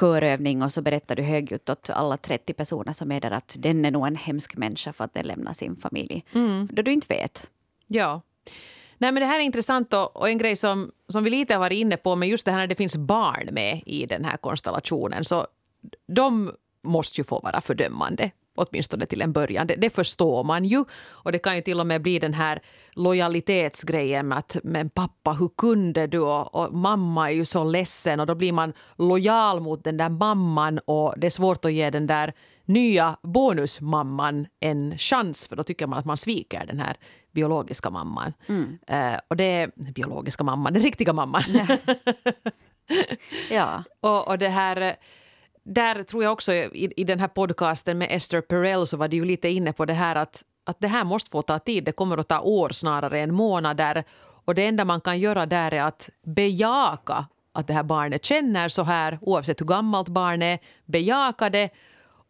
körövning 0.00 0.62
och 0.62 0.72
så 0.72 0.82
berättar 0.82 1.16
du 1.16 1.22
högljutt 1.22 1.70
åt 1.70 1.90
alla 1.90 2.16
30 2.16 2.52
personer 2.52 2.92
som 2.92 3.12
är 3.12 3.20
där 3.20 3.30
att 3.30 3.56
den 3.58 3.84
är 3.84 3.90
nog 3.90 4.06
en 4.06 4.16
hemsk 4.16 4.56
människa 4.56 4.92
för 4.92 5.04
att 5.04 5.14
den 5.14 5.26
lämnar 5.26 5.52
sin 5.52 5.76
familj. 5.76 6.24
Mm. 6.32 6.68
Då 6.72 6.82
du 6.82 6.92
inte 6.92 7.06
vet. 7.08 7.50
Ja. 7.86 8.20
Nej, 9.02 9.12
men 9.12 9.20
det 9.20 9.26
här 9.26 9.38
är 9.38 9.42
intressant 9.42 9.94
och, 9.94 10.16
och, 10.16 10.28
en 10.28 10.38
grej 10.38 10.56
som, 10.56 10.90
som 11.08 11.24
vi 11.24 11.30
lite 11.30 11.54
har 11.54 11.60
varit 11.60 11.76
inne 11.76 11.96
på, 11.96 12.16
men 12.16 12.28
just 12.28 12.44
det 12.44 12.50
här 12.52 12.58
när 12.58 12.66
det 12.66 12.74
finns 12.74 12.96
barn 12.96 13.48
med 13.52 13.82
i 13.86 14.06
den 14.06 14.24
här 14.24 14.36
konstellationen, 14.36 15.24
så 15.24 15.46
de 16.08 16.52
måste 16.86 17.20
ju 17.20 17.24
få 17.24 17.40
vara 17.40 17.60
fördömande 17.60 18.30
åtminstone 18.54 19.06
till 19.06 19.22
en 19.22 19.32
början. 19.32 19.66
Det, 19.66 19.74
det, 19.76 19.90
förstår 19.90 20.44
man 20.44 20.64
ju. 20.64 20.84
Och 21.04 21.32
det 21.32 21.38
kan 21.38 21.56
ju 21.56 21.62
till 21.62 21.80
och 21.80 21.86
med 21.86 22.02
bli 22.02 22.18
den 22.18 22.34
här 22.34 22.60
lojalitetsgrejen 22.92 24.28
med 24.28 24.38
att 24.38 24.56
men 24.62 24.90
pappa, 24.90 25.32
hur 25.32 25.50
kunde 25.56 26.06
du? 26.06 26.18
Och, 26.18 26.54
och, 26.54 26.74
mamma 26.74 27.30
är 27.30 27.34
ju 27.34 27.44
så 27.44 27.64
ledsen 27.64 28.20
och 28.20 28.26
då 28.26 28.34
blir 28.34 28.52
man 28.52 28.72
lojal 28.98 29.60
mot 29.60 29.84
den 29.84 29.96
där 29.96 30.08
mamman 30.08 30.78
och 30.78 31.14
det 31.16 31.26
är 31.26 31.30
svårt 31.30 31.64
att 31.64 31.72
ge 31.72 31.90
den 31.90 32.06
där 32.06 32.32
nya 32.64 33.16
bonusmamman 33.22 34.46
en 34.60 34.98
chans 34.98 35.48
för 35.48 35.56
då 35.56 35.62
tycker 35.62 35.86
man 35.86 35.98
att 35.98 36.04
man 36.04 36.18
sviker 36.18 36.66
den 36.66 36.78
här 36.78 36.96
biologiska 37.32 37.90
mamman. 37.90 38.32
Mm. 38.46 38.78
Uh, 38.90 39.20
och 39.28 39.36
det 39.36 39.44
är 39.44 39.92
biologiska 39.92 40.44
mamman, 40.44 40.72
den 40.72 40.82
riktiga 40.82 41.12
mamman. 41.12 41.42
ja. 43.50 43.84
och, 44.00 44.28
och 44.28 44.38
det 44.38 44.48
här 44.48 44.96
där 45.64 46.02
tror 46.02 46.22
jag 46.22 46.32
också 46.32 46.52
i, 46.52 46.92
i 46.96 47.04
den 47.04 47.20
här 47.20 47.28
podcasten 47.28 47.98
med 47.98 48.08
Esther 48.10 48.40
Perel 48.40 48.86
så 48.86 48.96
var 48.96 49.08
det 49.08 49.16
ju 49.16 49.24
lite 49.24 49.48
inne 49.48 49.72
på 49.72 49.84
det 49.84 49.92
här 49.92 50.16
att, 50.16 50.42
att 50.64 50.80
det 50.80 50.88
här 50.88 51.04
måste 51.04 51.30
få 51.30 51.42
ta 51.42 51.58
tid. 51.58 51.84
Det 51.84 51.92
kommer 51.92 52.18
att 52.18 52.28
ta 52.28 52.40
år 52.40 52.68
snarare 52.68 53.20
än 53.20 53.34
månader. 53.34 54.04
Och 54.44 54.54
det 54.54 54.66
enda 54.66 54.84
man 54.84 55.00
kan 55.00 55.20
göra 55.20 55.46
där 55.46 55.74
är 55.74 55.82
att 55.82 56.10
bejaka 56.22 57.26
att 57.52 57.66
det 57.66 57.72
här 57.72 57.82
barnet 57.82 58.24
känner 58.24 58.68
så 58.68 58.82
här 58.82 59.18
oavsett 59.22 59.60
hur 59.60 59.66
gammalt 59.66 60.08
barnet 60.08 60.60
är. 60.60 60.66
Bejaka 60.84 61.50
det 61.50 61.70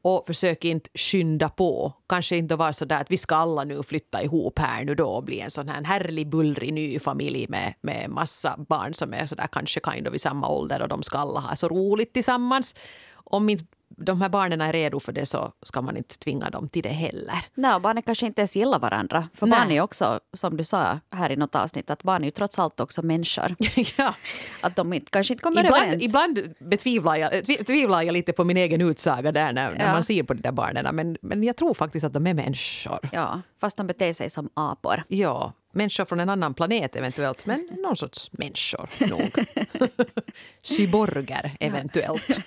och 0.03 0.27
försök 0.27 0.65
inte 0.65 0.91
skynda 0.95 1.49
på. 1.49 1.93
Kanske 2.09 2.37
inte 2.37 2.57
vara 2.57 2.73
så 2.73 2.85
där 2.85 3.01
att 3.01 3.11
vi 3.11 3.17
ska 3.17 3.37
alla 3.37 3.65
nu 3.65 3.83
flytta 3.83 4.23
ihop 4.23 4.59
här 4.59 4.85
nu 4.85 4.95
då 4.95 5.09
och 5.09 5.25
bli 5.25 5.41
en 5.41 5.51
sån 5.51 5.69
här 5.69 5.85
härlig 5.85 6.29
bullrig 6.29 6.73
ny 6.73 6.99
familj 6.99 7.47
med, 7.49 7.75
med 7.81 8.11
massa 8.11 8.57
barn 8.69 8.95
som 8.95 9.15
är 9.15 9.27
så 9.27 9.35
där 9.35 9.47
kanske 9.53 9.81
kind 9.81 10.09
of 10.09 10.15
i 10.15 10.19
samma 10.19 10.49
ålder 10.49 10.83
och 10.83 10.89
de 10.89 11.03
ska 11.03 11.19
alla 11.19 11.41
ha 11.41 11.57
så 11.57 11.69
roligt 11.69 12.13
tillsammans 12.13 12.75
om 13.15 13.49
inte 13.49 13.65
de 13.97 14.21
här 14.21 14.29
barnen 14.29 14.61
är 14.61 14.73
redo 14.73 15.01
för 15.01 15.13
det 15.13 15.27
så 15.27 15.53
ska 15.63 15.83
man 15.83 15.97
inte 15.97 16.19
tvinga 16.19 16.51
dem 16.51 16.69
till 16.69 16.83
det 16.83 16.89
heller. 16.89 17.35
Nej, 17.55 17.81
barnen 17.81 18.03
kanske 18.03 18.27
inte 18.27 18.41
ens 18.41 18.57
gillar 18.57 18.79
varandra. 18.79 19.29
För 19.35 19.47
Nej. 19.47 19.61
barn 19.61 19.71
är 19.71 19.81
också, 19.81 20.21
som 20.33 20.57
du 20.57 20.65
sa 20.65 20.99
här 21.11 21.33
i 21.33 21.37
något 21.37 21.55
avsnitt, 21.55 21.91
att 21.91 22.03
barn 22.03 22.23
är 22.23 22.25
ju 22.25 22.31
trots 22.31 22.59
allt 22.59 22.81
också 22.81 23.03
människor. 23.03 23.55
ja. 23.97 24.15
Att 24.61 24.77
de 24.77 24.93
inte, 24.93 25.11
kanske 25.11 25.35
inte 25.35 25.43
kommer 25.43 25.65
ibland, 25.65 25.83
överens. 25.83 26.03
Ibland 26.03 26.55
betvivlar 26.59 27.17
jag, 27.17 27.45
tvivlar 27.67 28.03
jag 28.03 28.13
lite 28.13 28.33
på 28.33 28.45
min 28.45 28.57
egen 28.57 28.81
utsaga 28.81 29.33
där 29.33 29.53
när, 29.53 29.75
när 29.75 29.93
man 29.93 30.05
ser 30.05 30.23
på 30.23 30.35
de 30.35 30.43
där 30.43 30.53
barnen. 30.53 30.97
Men, 30.97 31.17
men 31.23 31.43
jag 31.43 31.57
tror 31.57 31.75
faktiskt 31.75 32.05
att 32.05 32.13
de 32.13 32.27
är 32.27 32.35
människor. 32.35 32.99
Ja, 33.13 33.41
fast 33.61 33.77
de 33.77 33.87
beter 33.87 34.13
sig 34.13 34.31
som 34.31 34.49
apor. 34.55 35.03
Ja, 35.09 35.53
människor 35.73 36.05
från 36.05 36.21
en 36.21 36.29
annan 36.29 36.55
planet 36.55 36.97
eventuellt, 36.97 37.47
men 37.47 37.69
någon 37.83 37.97
sorts 37.97 38.33
människor 38.33 38.91
nog. 39.01 39.47
Cyborger 40.63 41.57
eventuellt. 41.61 42.41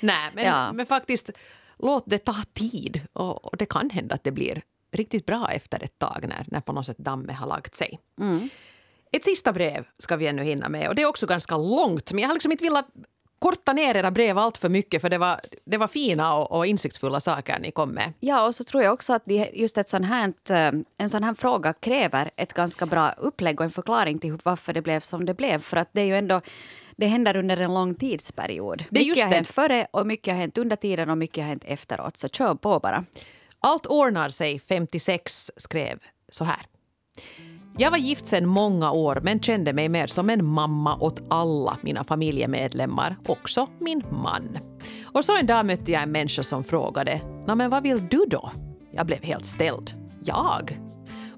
Nej, 0.00 0.30
men, 0.34 0.44
ja. 0.44 0.72
men 0.72 0.86
faktiskt 0.86 1.30
låt 1.78 2.04
det 2.06 2.18
ta 2.18 2.36
tid 2.52 3.00
och, 3.12 3.44
och, 3.44 3.56
det 3.56 3.66
kan 3.66 3.90
hända 3.90 4.14
att 4.14 4.24
det 4.24 4.32
blir 4.32 4.62
riktigt 4.92 5.26
bra 5.26 5.50
efter 5.50 5.84
ett 5.84 5.98
tag 5.98 6.24
när, 6.28 6.44
när 6.46 6.60
på 6.60 6.72
något 6.72 6.86
sätt 6.86 6.98
dammet 6.98 7.36
har 7.36 7.46
lagt 7.46 7.76
sig. 7.76 7.98
Mm. 8.20 8.48
Ett 9.12 9.24
sista 9.24 9.52
brev 9.52 9.84
ska 9.98 10.16
vi 10.16 10.26
ännu 10.26 10.42
hinna 10.44 10.68
med 10.68 10.88
och 10.88 10.94
det 10.94 11.02
är 11.02 11.06
också 11.06 11.26
ganska 11.26 11.56
långt 11.56 12.12
men 12.12 12.22
jag 12.22 12.28
har 12.28 12.34
liksom 12.34 12.52
inte 12.52 12.64
velat 12.64 12.88
korta 13.38 13.72
ner 13.72 13.96
era 13.96 14.10
brev 14.10 14.38
allt 14.38 14.58
för 14.58 14.68
mycket 14.68 15.00
för 15.00 15.10
det 15.10 15.18
var, 15.18 15.40
det 15.64 15.76
var 15.76 15.88
fina 15.88 16.36
och, 16.36 16.52
och 16.52 16.66
insiktsfulla 16.66 17.20
saker 17.20 17.58
ni 17.58 17.70
kom 17.70 17.90
med. 17.90 18.12
Ja, 18.20 18.46
och 18.46 18.54
så 18.54 18.64
tror 18.64 18.82
jag 18.82 18.92
också 18.92 19.12
att 19.12 19.22
just 19.52 19.78
ett 19.78 19.88
sån 19.88 20.04
här, 20.04 20.32
eh, 20.50 20.72
en 20.98 21.10
sån 21.10 21.22
här 21.22 21.34
fråga 21.34 21.72
kräver 21.72 22.30
ett 22.36 22.52
ganska 22.52 22.86
bra 22.86 23.14
upplägg 23.18 23.60
och 23.60 23.64
en 23.64 23.70
förklaring 23.70 24.18
till 24.18 24.38
varför 24.44 24.72
det 24.72 24.82
blev 24.82 25.00
som 25.00 25.26
det 25.26 25.34
blev. 25.34 25.60
För 25.60 25.76
att 25.76 25.88
det 25.92 26.00
är 26.00 26.06
ju 26.06 26.16
ändå 26.16 26.40
det 26.96 27.06
händer 27.06 27.36
under 27.36 27.56
en 27.56 27.74
lång 27.74 27.94
tidsperiod. 27.94 28.84
Det 28.90 29.00
mycket 29.00 29.24
har 29.24 29.32
hänt 29.32 29.48
före 29.48 29.86
och 29.90 30.06
mycket 30.06 30.34
har 30.34 30.40
hänt 30.40 30.58
under 30.58 30.76
tiden 30.76 31.10
och 31.10 31.18
mycket 31.18 31.44
har 31.44 31.48
hänt 31.48 31.64
efteråt. 31.66 32.16
Så 32.16 32.28
kör 32.28 32.54
på 32.54 32.78
bara. 32.78 33.04
Allt 33.58 33.86
ordnar 33.86 34.28
sig 34.28 34.58
56 34.58 35.50
skrev 35.56 35.98
så 36.28 36.44
här. 36.44 36.66
Jag 37.78 37.90
var 37.90 37.98
gift 37.98 38.26
sedan 38.26 38.48
många 38.48 38.90
år 38.92 39.20
men 39.22 39.40
kände 39.40 39.72
mig 39.72 39.88
mer 39.88 40.06
som 40.06 40.30
en 40.30 40.44
mamma 40.44 40.96
åt 41.00 41.22
alla 41.30 41.76
mina 41.82 42.04
familjemedlemmar, 42.04 43.16
också 43.26 43.68
min 43.80 44.02
man. 44.22 44.58
Och 45.04 45.24
så 45.24 45.36
en 45.36 45.46
dag 45.46 45.66
mötte 45.66 45.92
jag 45.92 46.02
en 46.02 46.12
människa 46.12 46.42
som 46.42 46.64
frågade 46.64 47.20
men 47.46 47.70
vad 47.70 47.82
vill 47.82 48.08
du 48.08 48.24
då?” 48.30 48.50
Jag 48.92 49.06
blev 49.06 49.22
helt 49.22 49.46
ställd. 49.46 49.94
Jag? 50.24 50.78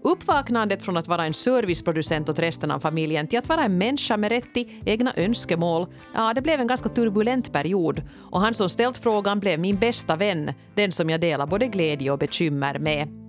Uppvaknandet 0.03 0.83
från 0.83 0.96
att 0.96 1.09
vara 1.09 1.27
en 1.27 1.35
serviceproducent 1.35 2.29
åt 2.29 2.38
resten 2.38 2.70
av 2.70 2.81
familjen 2.81 3.27
till 3.27 3.38
att 3.38 3.49
vara 3.49 3.64
en 3.64 3.79
människa 3.79 4.16
med 4.16 4.33
rätt 4.33 4.55
till 4.55 4.83
egna 4.87 5.12
önskemål, 5.16 5.87
ja, 6.14 6.35
det 6.35 6.42
blev 6.42 6.61
en 6.61 6.66
ganska 6.66 6.88
turbulent 6.88 7.53
period. 7.53 8.03
Och 8.31 8.40
han 8.40 8.55
som 8.55 8.68
ställt 8.68 8.99
frågan 8.99 9.40
blev 9.40 9.61
min 9.61 9.77
bästa 9.77 10.16
vän, 10.16 10.53
den 10.75 10.92
som 10.92 11.11
jag 11.11 11.20
delar 11.20 11.46
både 11.46 11.66
glädje 11.66 12.11
och 12.11 12.18
bekymmer 12.18 12.79
med. 12.79 13.26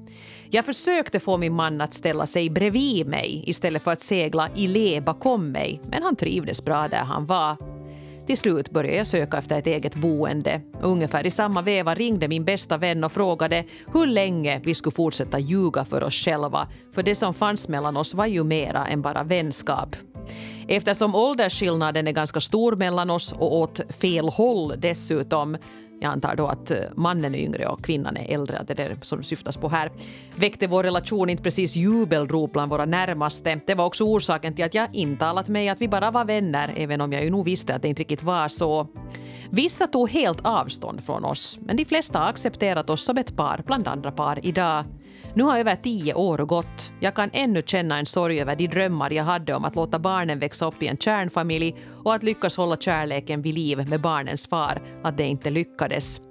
Jag 0.52 0.66
försökte 0.66 1.20
få 1.20 1.38
min 1.38 1.54
man 1.54 1.82
att 1.82 1.94
ställa 1.94 2.26
sig 2.26 2.50
bredvid 2.50 3.08
mig 3.08 3.44
istället 3.46 3.84
för 3.84 3.92
att 3.92 4.02
segla 4.02 4.50
i 4.56 4.68
le 4.68 5.02
bakom 5.02 5.52
mig, 5.52 5.82
men 5.90 6.04
han 6.04 6.16
trivdes 6.16 6.66
bra 6.66 6.88
där 6.88 7.04
han 7.04 7.26
var. 7.26 7.58
Till 8.28 8.38
slut 8.38 8.70
började 8.70 8.98
jag 8.98 9.08
söka 9.08 9.38
efter 9.38 9.58
ett 9.58 9.68
eget 9.68 9.96
boende. 9.96 10.62
Ungefär 10.82 11.26
i 11.26 11.32
samma 11.32 11.62
veva 11.62 11.96
ringde 11.96 12.28
min 12.28 12.46
bästa 12.46 12.78
vän 12.78 13.04
och 13.04 13.12
frågade 13.12 13.64
hur 13.94 14.06
länge 14.06 14.62
vi 14.64 14.74
skulle 14.74 14.96
fortsätta 14.96 15.40
ljuga 15.40 15.86
för 15.86 16.04
oss 16.04 16.14
själva, 16.14 16.68
för 16.94 17.04
det 17.04 17.16
som 17.16 17.34
fanns 17.34 17.68
mellan 17.68 17.98
oss 17.98 18.14
var 18.14 18.26
ju 18.26 18.44
mera 18.44 18.88
än 18.88 19.02
bara 19.02 19.24
vänskap. 19.24 19.96
Eftersom 20.68 21.16
åldersskillnaden 21.16 22.08
är 22.08 22.12
ganska 22.12 22.40
stor 22.40 22.76
mellan 22.76 23.10
oss 23.10 23.32
och 23.32 23.56
åt 23.56 23.82
fel 24.00 24.30
håll 24.30 24.74
dessutom 24.78 25.58
jag 26.00 26.12
antar 26.12 26.36
då 26.36 26.48
att 26.48 26.72
eh, 26.72 26.78
mannen 26.96 27.36
är 27.36 27.40
yngre 27.40 27.68
och 27.68 27.84
kvinnan 27.84 28.18
är 28.18 28.34
äldre, 28.34 28.58
att 28.58 28.68
det 28.68 28.80
är 28.80 28.90
det 28.90 29.06
som 29.06 29.24
syftas 29.24 29.58
på 29.58 29.70
här, 29.70 29.92
väckte 30.36 30.68
vår 30.68 30.84
relation 30.84 31.30
inte 31.30 31.44
precis 31.44 31.76
jubelrop 31.76 32.52
bland 32.54 32.72
våra 32.72 32.86
närmaste. 32.86 33.60
Det 33.66 33.76
var 33.76 33.86
också 33.86 34.04
orsaken 34.04 34.56
till 34.56 34.66
att 34.66 34.74
jag 34.74 34.96
intalat 34.96 35.48
mig 35.48 35.70
att 35.70 35.82
vi 35.82 35.88
bara 35.88 36.12
var 36.12 36.26
vänner, 36.26 36.74
även 36.76 37.02
om 37.02 37.14
jag 37.14 37.24
ju 37.24 37.30
nog 37.30 37.46
visste 37.46 37.76
att 37.76 37.82
det 37.82 37.88
inte 37.88 38.02
riktigt 38.02 38.24
var 38.24 38.48
så. 38.48 38.88
Vissa 39.50 39.88
tog 39.88 40.10
helt 40.10 40.40
avstånd 40.42 41.04
från 41.04 41.26
oss, 41.26 41.60
men 41.62 41.78
de 41.78 41.86
flesta 41.86 42.20
har 42.20 42.30
accepterat 42.30 42.90
oss 42.90 43.04
som 43.04 43.18
ett 43.18 43.36
par 43.36 43.64
bland 43.66 43.88
andra 43.88 44.12
par 44.12 44.46
idag. 44.46 44.86
Nu 45.34 45.44
har 45.44 45.60
över 45.60 45.76
tio 45.76 46.14
år 46.14 46.38
gått. 46.38 46.92
Jag 47.00 47.16
kan 47.16 47.30
ännu 47.34 47.62
känna 47.66 48.00
en 48.00 48.06
sorg 48.06 48.42
över 48.42 48.56
de 48.56 48.68
drömmar 48.68 49.12
jag 49.12 49.24
hade 49.24 49.54
om 49.54 49.66
att 49.66 49.76
låta 49.76 50.00
barnen 50.00 50.40
växa 50.40 50.66
upp 50.66 50.84
i 50.84 50.88
en 50.88 50.98
kärnfamilj 50.98 51.76
och 52.04 52.16
att 52.16 52.24
lyckas 52.24 52.58
hålla 52.58 52.78
kärleken 52.78 53.42
vid 53.42 53.56
liv 53.56 53.90
med 53.90 54.02
barnens 54.02 54.48
far, 54.48 54.82
att 55.04 55.18
det 55.18 55.26
inte 55.26 55.50
lyckades. 55.50 56.22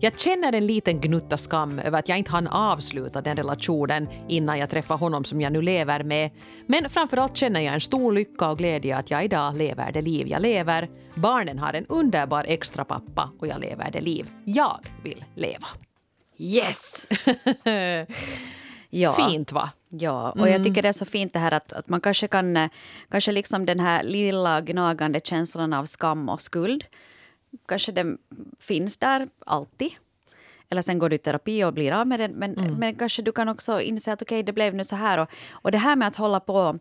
Jag 0.00 0.20
känner 0.20 0.52
en 0.52 0.66
liten 0.66 1.00
gnutta 1.00 1.36
skam 1.36 1.78
över 1.78 1.98
att 1.98 2.08
jag 2.08 2.18
inte 2.18 2.30
hann 2.30 2.46
avsluta 2.46 3.20
den 3.20 3.36
relationen 3.36 4.08
innan 4.28 4.58
jag 4.58 4.70
träffade 4.70 5.00
honom 5.00 5.24
som 5.24 5.40
jag 5.40 5.52
nu 5.52 5.62
lever 5.62 6.04
med. 6.04 6.30
Men 6.66 6.90
framförallt 6.90 7.36
känner 7.36 7.60
jag 7.60 7.74
en 7.74 7.80
stor 7.80 8.12
lycka 8.12 8.50
och 8.50 8.58
glädje 8.58 8.96
att 8.96 9.10
jag 9.10 9.24
idag 9.24 9.56
lever 9.56 9.92
det 9.92 10.02
liv 10.02 10.28
jag 10.28 10.42
lever. 10.42 10.88
Barnen 11.14 11.58
har 11.58 11.72
en 11.72 11.86
underbar 11.86 12.44
extra 12.48 12.84
pappa 12.84 13.30
och 13.38 13.46
jag 13.46 13.60
lever 13.60 13.90
det 13.90 14.00
liv 14.00 14.30
jag 14.44 14.78
vill 15.02 15.24
leva. 15.34 15.66
Yes! 16.40 17.06
ja. 18.90 19.12
Fint 19.12 19.52
va? 19.52 19.70
Ja, 19.88 20.30
och 20.30 20.48
jag 20.48 20.64
tycker 20.64 20.82
det 20.82 20.88
är 20.88 20.92
så 20.92 21.04
fint 21.04 21.32
det 21.32 21.38
här 21.38 21.52
att, 21.52 21.72
att 21.72 21.88
man 21.88 22.00
kanske 22.00 22.28
kan, 22.28 22.68
kanske 23.08 23.32
liksom 23.32 23.66
den 23.66 23.80
här 23.80 24.02
lilla 24.02 24.60
gnagande 24.60 25.20
känslan 25.24 25.72
av 25.72 25.84
skam 25.84 26.28
och 26.28 26.40
skuld, 26.40 26.84
kanske 27.68 27.92
den 27.92 28.18
finns 28.58 28.96
där 28.96 29.28
alltid. 29.46 29.90
Eller 30.70 30.82
sen 30.82 30.98
går 30.98 31.08
du 31.08 31.16
i 31.16 31.18
terapi 31.18 31.64
och 31.64 31.72
blir 31.72 31.92
av 31.92 32.06
med 32.06 32.20
den. 32.20 32.32
Men, 32.32 32.52
men 32.78 32.94
kanske 32.94 33.22
du 33.22 33.32
kan 33.32 33.48
också 33.48 33.80
inse 33.80 34.12
att 34.12 34.22
okej, 34.22 34.36
okay, 34.36 34.42
det 34.42 34.52
blev 34.52 34.74
nu 34.74 34.84
så 34.84 34.96
här. 34.96 35.18
Och, 35.18 35.28
och 35.50 35.70
det 35.72 35.78
här 35.78 35.96
med 35.96 36.08
att 36.08 36.16
hålla 36.16 36.40
på... 36.40 36.78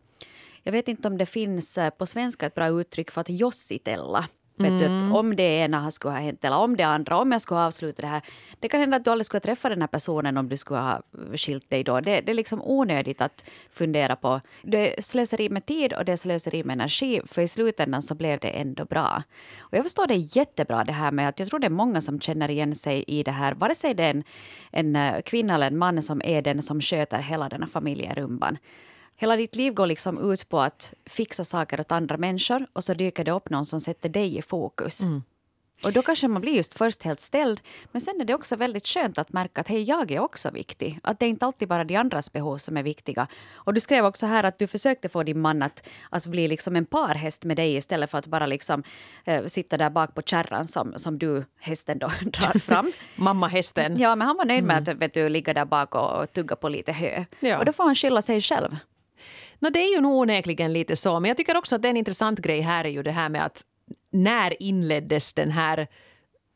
Jag 0.64 0.72
vet 0.72 0.88
inte 0.88 1.08
om 1.08 1.18
det 1.18 1.26
finns 1.26 1.78
eh, 1.78 1.90
på 1.90 2.06
svenska 2.06 2.46
ett 2.46 2.56
bra 2.56 2.68
uttryck 2.68 3.12
för 3.12 3.22
att 3.22 3.30
jossitella. 3.30 4.28
Vet 4.60 4.80
du, 4.80 4.86
att 4.86 5.14
om 5.14 5.36
det 5.36 5.44
ena 5.44 5.92
skulle 5.92 6.14
ha 6.14 6.20
hänt 6.20 6.46
eller 6.46 6.58
om 6.58 6.78
det 6.78 6.84
andra, 6.84 7.18
om 7.18 7.32
jag 7.32 7.42
skulle 7.42 7.60
ha 7.60 7.68
avslutat 7.68 8.02
det 8.02 8.08
här. 8.08 8.22
Det 8.60 8.68
kan 8.68 8.80
hända 8.80 8.98
att 8.98 9.06
du 9.06 9.12
aldrig 9.12 9.26
skulle 9.26 9.42
träffa 9.42 9.70
den 9.70 9.82
här 9.82 9.88
personen 9.88 10.38
om 10.38 10.50
du 10.50 10.58
skulle 10.58 10.80
ha 10.80 11.02
skilt 11.36 11.70
dig 11.70 11.84
då. 11.84 12.00
Det, 12.00 12.22
det 12.22 12.32
är 12.32 12.34
liksom 12.34 12.62
onödigt 12.64 13.22
att 13.22 13.50
fundera 13.70 14.16
på. 14.16 14.42
Det 14.62 14.98
är 14.98 15.02
slöseri 15.02 15.50
med 15.50 15.66
tid 15.66 15.94
och 15.94 16.06
det 16.06 16.12
är 16.12 16.16
slöseri 16.16 16.64
med 16.64 16.74
energi 16.74 17.22
för 17.26 17.42
i 17.42 17.48
slutändan 17.48 18.02
så 18.02 18.16
blev 18.16 18.40
det 18.40 18.50
ändå 18.50 18.86
bra. 18.86 19.24
Och 19.60 19.78
jag 19.78 19.84
förstår 19.84 20.08
det 20.08 20.16
jättebra 20.16 20.84
det 20.84 20.92
här 20.92 21.12
med 21.12 21.30
att 21.30 21.40
jag 21.40 21.50
tror 21.50 21.60
det 21.60 21.68
är 21.68 21.70
många 21.70 22.02
som 22.02 22.20
känner 22.20 22.52
igen 22.52 22.76
sig 22.76 23.04
i 23.08 23.24
det 23.24 23.32
här. 23.32 23.54
Vare 23.54 23.76
sig 23.76 23.94
det 23.94 24.04
är 24.04 24.12
en, 24.12 24.24
en 24.72 24.96
eh, 24.96 25.22
kvinna 25.22 25.56
eller 25.56 25.68
en 25.68 25.78
man 25.78 26.02
som 26.02 26.22
är 26.26 26.42
den 26.42 26.62
som 26.62 26.82
sköter 26.82 27.22
hela 27.22 27.50
den 27.50 27.64
här 27.64 27.70
familjerumban. 27.70 28.58
Hela 29.22 29.36
ditt 29.36 29.56
liv 29.56 29.74
går 29.74 29.88
liksom 29.88 30.32
ut 30.32 30.50
på 30.50 30.60
att 30.60 30.94
fixa 31.06 31.44
saker 31.44 31.80
åt 31.80 31.92
andra 31.92 32.18
människor 32.18 32.68
och 32.74 32.84
så 32.84 32.94
dyker 32.94 33.24
det 33.24 33.32
upp 33.32 33.50
någon 33.50 33.66
som 33.66 33.80
sätter 33.80 34.10
dig 34.10 34.38
i 34.38 34.42
fokus. 34.42 35.02
Mm. 35.02 35.24
Och 35.84 35.94
då 35.94 36.02
kanske 36.02 36.28
man 36.28 36.42
blir 36.42 36.54
just 36.54 36.78
först 36.78 37.04
helt 37.04 37.20
ställd. 37.20 37.62
Men 37.92 38.02
sen 38.02 38.22
är 38.22 38.26
det 38.26 38.34
också 38.34 38.56
väldigt 38.56 38.88
skönt 38.88 39.18
att 39.18 39.34
märka 39.34 39.62
att 39.62 39.68
hej, 39.68 39.84
jag 39.84 40.12
är 40.12 40.20
också 40.20 40.52
viktig. 40.52 41.00
Att 41.04 41.20
det 41.20 41.26
är 41.26 41.30
inte 41.30 41.46
alltid 41.46 41.68
bara 41.68 41.84
de 41.84 41.96
andras 41.96 42.34
behov 42.34 42.58
som 42.58 42.78
är 42.78 42.84
viktiga. 42.84 43.28
Och 43.52 43.74
du 43.74 43.80
skrev 43.80 44.06
också 44.06 44.26
här 44.26 44.44
att 44.44 44.58
du 44.58 44.68
försökte 44.68 45.10
få 45.10 45.24
din 45.24 45.42
man 45.42 45.62
att, 45.62 45.88
att 46.10 46.28
bli 46.28 46.48
liksom 46.48 46.76
en 46.76 46.86
parhäst 46.86 47.46
med 47.46 47.58
dig 47.58 47.76
istället 47.76 48.12
för 48.12 48.18
att 48.18 48.28
bara 48.28 48.46
liksom 48.46 48.84
eh, 49.26 49.46
sitta 49.46 49.78
där 49.78 49.90
bak 49.90 50.16
på 50.16 50.22
kärran 50.22 50.68
som, 50.68 50.94
som 50.96 51.18
du, 51.18 51.46
hästen, 51.60 52.00
då 52.00 52.08
drar 52.22 52.60
fram. 52.60 52.92
Mamma 53.16 53.48
hästen. 53.48 54.00
Ja, 54.00 54.16
men 54.16 54.28
han 54.28 54.38
var 54.38 54.46
nöjd 54.46 54.64
med 54.64 54.90
att 54.90 54.96
vet 54.96 55.14
du, 55.14 55.30
ligga 55.30 55.54
där 55.54 55.66
bak 55.66 55.96
och, 55.96 56.22
och 56.22 56.34
tugga 56.34 56.56
på 56.56 56.70
lite 56.70 56.92
hö. 56.92 57.26
Ja. 57.40 57.58
Och 57.58 57.66
då 57.66 57.74
får 57.74 57.84
han 57.84 57.96
skylla 57.96 58.22
sig 58.22 58.42
själv. 58.42 58.76
No, 59.60 59.70
det 59.70 59.80
är 59.80 59.96
ju 59.96 60.02
nog 60.02 60.14
onekligen 60.14 60.74
lite 60.74 60.96
så, 60.96 61.20
men 61.20 61.28
jag 61.28 61.38
tycker 61.38 61.58
också 61.58 61.76
att 61.76 61.82
det 61.82 61.88
är 61.88 61.90
en 61.90 61.98
intressant 61.98 62.40
grej 62.40 62.62
här 62.62 62.86
är 62.86 62.90
ju 62.90 63.04
det 63.04 63.12
här 63.12 63.30
med 63.30 63.46
att 63.46 63.64
när 64.12 64.64
inleddes 64.64 65.34
den 65.34 65.52
här 65.52 65.88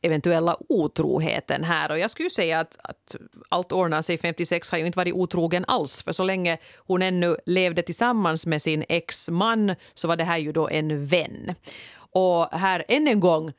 eventuella 0.01 0.57
otroheten 0.69 1.63
här. 1.63 1.91
Och 1.91 1.99
jag 1.99 2.09
skulle 2.09 2.29
säga 2.29 2.59
att, 2.59 2.77
att 2.83 3.15
allt 3.49 3.71
ordnar 3.71 4.01
sig 4.01 4.17
56 4.17 4.71
har 4.71 4.77
ju 4.77 4.85
inte 4.85 4.97
varit 4.97 5.13
otrogen 5.13 5.65
alls. 5.67 6.03
För 6.03 6.11
så 6.11 6.23
länge 6.23 6.57
hon 6.77 7.01
ännu 7.01 7.37
levde 7.45 7.81
tillsammans 7.81 8.45
med 8.45 8.61
sin 8.61 8.85
ex-man 8.89 9.75
så 9.93 10.07
var 10.07 10.15
det 10.15 10.23
här 10.23 10.37
ju 10.37 10.51
då 10.51 10.69
en 10.69 11.05
vän. 11.05 11.55
Och 11.95 12.47
här 12.51 12.85
än 12.87 13.07
en 13.07 13.19
gång 13.19 13.53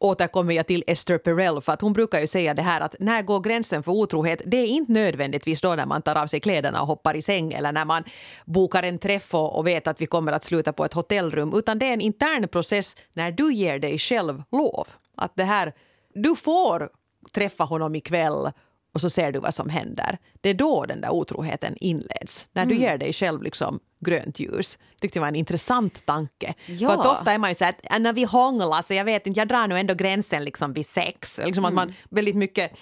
återkommer 0.00 0.54
jag 0.54 0.66
till 0.66 0.84
Esther 0.86 1.18
Perel 1.18 1.60
för 1.60 1.72
att 1.72 1.80
hon 1.80 1.92
brukar 1.92 2.20
ju 2.20 2.26
säga 2.26 2.54
det 2.54 2.62
här 2.62 2.80
att 2.80 2.94
när 2.98 3.22
går 3.22 3.40
gränsen 3.40 3.82
för 3.82 3.92
otrohet? 3.92 4.42
Det 4.46 4.56
är 4.56 4.66
inte 4.66 4.92
nödvändigtvis 4.92 5.60
då 5.60 5.74
när 5.74 5.86
man 5.86 6.02
tar 6.02 6.16
av 6.16 6.26
sig 6.26 6.40
kläderna 6.40 6.80
och 6.80 6.86
hoppar 6.86 7.16
i 7.16 7.22
säng 7.22 7.52
eller 7.52 7.72
när 7.72 7.84
man 7.84 8.04
bokar 8.44 8.82
en 8.82 8.98
träff 8.98 9.34
och, 9.34 9.66
vet 9.66 9.86
att 9.86 10.00
vi 10.00 10.06
kommer 10.06 10.32
att 10.32 10.44
sluta 10.44 10.72
på 10.72 10.84
ett 10.84 10.92
hotellrum 10.92 11.52
utan 11.54 11.78
det 11.78 11.86
är 11.86 11.92
en 11.92 12.00
intern 12.00 12.48
process 12.48 12.96
när 13.12 13.32
du 13.32 13.54
ger 13.54 13.78
dig 13.78 13.98
själv 13.98 14.42
lov. 14.52 14.88
Att 15.16 15.32
det 15.36 15.44
här, 15.44 15.72
du 16.14 16.36
får 16.36 16.90
träffa 17.32 17.64
honom 17.64 17.94
ikväll 17.94 18.50
och 18.94 19.00
så 19.00 19.10
ser 19.10 19.32
du 19.32 19.38
vad 19.38 19.54
som 19.54 19.68
händer. 19.68 20.18
Det 20.40 20.48
är 20.48 20.54
då 20.54 20.84
den 20.84 21.00
där 21.00 21.10
otroheten 21.10 21.76
inleds. 21.80 22.48
När 22.52 22.66
du 22.66 22.76
ger 22.76 22.98
dig 22.98 23.12
själv 23.12 23.42
liksom 23.42 23.80
grönt 24.00 24.38
ljus. 24.40 24.78
tyckte 25.00 25.18
jag 25.18 25.20
var 25.20 25.28
en 25.28 25.36
intressant 25.36 26.06
tanke. 26.06 26.54
Ja. 26.66 26.88
För 26.88 27.00
att 27.00 27.06
ofta 27.18 27.32
är 27.32 27.38
man 27.38 27.50
ju 27.50 27.54
så 27.54 27.64
att 27.64 27.76
"Äh, 27.90 27.98
när 27.98 28.12
vi 28.12 28.24
hånglar 28.24 28.82
så 28.82 28.94
jag 28.94 29.04
vet 29.04 29.26
inte, 29.26 29.40
jag 29.40 29.48
drar 29.48 29.66
nu 29.66 29.78
ändå 29.78 29.94
gränsen 29.94 30.44
liksom 30.44 30.72
vid 30.72 30.86
sex. 30.86 31.40
Liksom 31.44 31.64
att 31.64 31.74
man 31.74 31.94
väldigt 32.10 32.36
mycket 32.36 32.72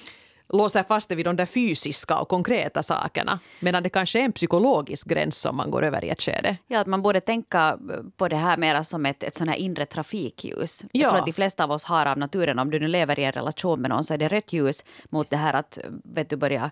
låser 0.48 0.82
fast 0.82 1.08
det 1.08 1.14
vid 1.14 1.26
de 1.26 1.37
där 1.37 1.46
fysiska 1.46 2.18
och 2.18 2.28
konkreta 2.28 2.82
sakerna. 2.82 3.38
Medan 3.61 3.82
det 3.82 3.88
kanske 3.88 4.20
är 4.20 4.24
en 4.24 4.32
psykologisk 4.32 5.08
gräns 5.08 5.40
som 5.40 5.56
man 5.56 5.70
går 5.70 5.84
över 5.84 6.04
i 6.04 6.08
ett 6.08 6.22
skede. 6.22 6.56
Ja, 6.66 6.80
att 6.80 6.87
man 6.87 7.02
borde 7.02 7.20
tänka 7.20 7.78
på 8.16 8.28
det 8.28 8.37
här 8.37 8.56
mer 8.56 8.82
som 8.82 9.06
ett, 9.06 9.22
ett 9.22 9.34
sån 9.37 9.48
här 9.48 9.56
inre 9.56 9.87
trafikljus. 9.87 10.84
Jag 10.92 11.02
Ja. 11.02 11.08
tror 11.08 11.18
att 11.18 11.26
de 11.26 11.32
flesta 11.32 11.64
av 11.64 11.70
oss 11.70 11.84
har 11.84 12.06
av 12.06 12.18
naturen, 12.18 12.58
om 12.58 12.70
du 12.70 12.80
nu 12.80 12.88
lever 12.88 13.18
i 13.18 13.24
en 13.24 13.32
relation 13.32 13.80
med 13.80 13.90
någon, 13.90 14.04
så 14.04 14.14
är 14.14 14.18
det 14.18 14.28
rött 14.28 14.52
ljus 14.52 14.84
mot 15.11 15.30
det 15.30 15.37
här 15.37 15.54
att 15.54 15.78
vet 16.04 16.30
du, 16.30 16.37
börja 16.37 16.70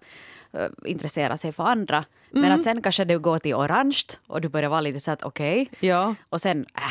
eh, 0.52 0.66
intressera 0.84 1.36
sig 1.36 1.52
för 1.52 1.64
andra. 1.64 2.04
Men 2.30 2.52
att 2.52 2.62
sen 2.62 2.82
kanske 2.82 3.04
det 3.04 3.16
går 3.18 3.38
till 3.38 3.54
orange 3.54 4.02
och 4.26 4.40
du 4.40 4.48
börjar 4.48 4.68
vara 4.70 4.80
lite 4.80 5.00
så 5.00 5.10
att 5.10 5.22
okej. 5.22 5.68
Ja. 5.80 6.14
Och 6.28 6.40
sen 6.40 6.66
äh, 6.74 6.82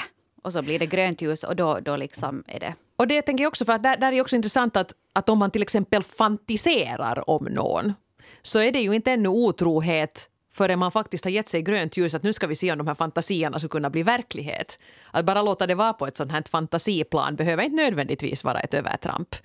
och 0.44 0.54
så 0.54 0.62
blir 0.62 0.80
det 0.80 0.86
grönt 0.86 1.22
ljus 1.22 1.44
och 1.44 1.56
då, 1.56 1.80
då 1.80 1.96
liksom 1.96 2.44
är 2.48 2.60
det 2.60 2.74
Och 2.98 3.08
det 3.08 3.22
tänker 3.22 3.44
jag 3.44 3.50
också 3.50 3.66
för 3.66 3.74
att 3.74 3.84
där, 3.84 3.98
där 3.98 4.12
är 4.12 4.22
också 4.22 4.36
intressant 4.36 4.78
att, 4.78 4.94
att 5.14 5.30
om 5.30 5.40
man 5.40 5.52
till 5.52 5.62
exempel 5.62 6.04
fantiserar 6.04 7.30
om 7.30 7.46
någon 7.46 7.94
så 8.42 8.60
är 8.60 8.72
det 8.72 8.80
ju 8.80 8.96
inte 8.96 9.12
ännu 9.12 9.30
otrohet 9.30 10.30
förrän 10.54 10.80
man 10.80 10.92
faktiskt 10.92 11.24
har 11.24 11.32
gett 11.32 11.48
sig 11.48 11.62
grönt 11.62 11.98
ljus 11.98 12.16
att 12.16 12.24
nu 12.24 12.34
ska 12.34 12.48
vi 12.48 12.56
se 12.56 12.72
om 12.72 12.78
de 12.78 12.88
här 12.88 12.96
fantasierna 12.96 13.60
ska 13.60 13.68
kunna 13.68 13.90
bli 13.90 14.04
verklighet. 14.04 14.80
Att 15.12 15.26
bara 15.26 15.42
låta 15.42 15.68
det 15.68 15.76
vara 15.76 15.94
på 15.94 16.08
ett 16.08 16.18
sånt 16.18 16.32
här 16.32 16.44
fantasiplan 16.50 17.36
behöver 17.36 17.64
inte 17.64 17.76
nödvändigtvis 17.76 18.44
vara 18.44 18.60
ett 18.60 18.74
övertramp. 18.74 19.36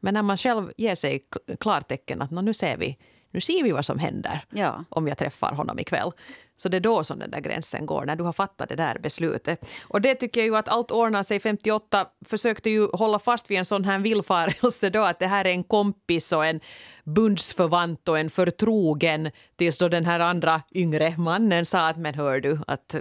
Men 0.00 0.14
när 0.14 0.22
man 0.22 0.36
själv 0.36 0.72
ger 0.76 0.94
sig 0.94 1.20
klartecken 1.60 2.22
att 2.22 2.30
"Nå, 2.30 2.40
nu 2.40 2.54
ser 2.54 2.76
vi 2.76 2.98
nu 3.30 3.40
ser 3.40 3.62
vi 3.62 3.72
vad 3.72 3.84
som 3.84 3.98
händer 3.98 4.44
Ja. 4.50 4.84
om 4.88 5.08
jag 5.08 5.18
träffar 5.18 5.52
honom 5.52 5.78
ikväll. 5.78 6.12
Så 6.56 6.68
det 6.68 6.76
är 6.76 6.80
då 6.80 7.04
som 7.04 7.18
den 7.18 7.30
där 7.30 7.40
gränsen 7.40 7.86
går, 7.86 8.04
när 8.04 8.16
du 8.16 8.24
har 8.24 8.32
fattat 8.32 8.68
det 8.68 8.74
där 8.76 8.98
beslutet. 8.98 9.68
Och 9.88 10.00
det 10.00 10.14
tycker 10.14 10.40
jag 10.40 10.46
ju 10.46 10.56
att 10.56 10.68
Allt 10.68 10.90
ordnar 10.90 11.22
sig 11.22 11.40
58 11.40 12.06
försökte 12.26 12.70
ju 12.70 12.88
hålla 12.92 13.18
fast 13.18 13.50
vid 13.50 13.58
en 13.58 13.64
sån 13.64 13.84
här 13.84 13.98
villfarelse 13.98 14.90
då 14.90 15.02
att 15.02 15.18
det 15.18 15.26
här 15.26 15.44
är 15.44 15.50
en 15.50 15.64
kompis 15.64 16.32
och 16.32 16.46
en 16.46 16.60
bundsförvant 17.04 18.08
och 18.08 18.18
en 18.18 18.30
förtrogen 18.30 19.30
tills 19.56 19.78
då 19.78 19.88
den 19.88 20.04
här 20.04 20.20
andra 20.20 20.62
yngre 20.74 21.14
mannen 21.18 21.66
sa 21.66 21.88
att 21.88 21.96
men 21.96 22.14
hör 22.14 22.40
du 22.40 22.58
att 22.66 22.94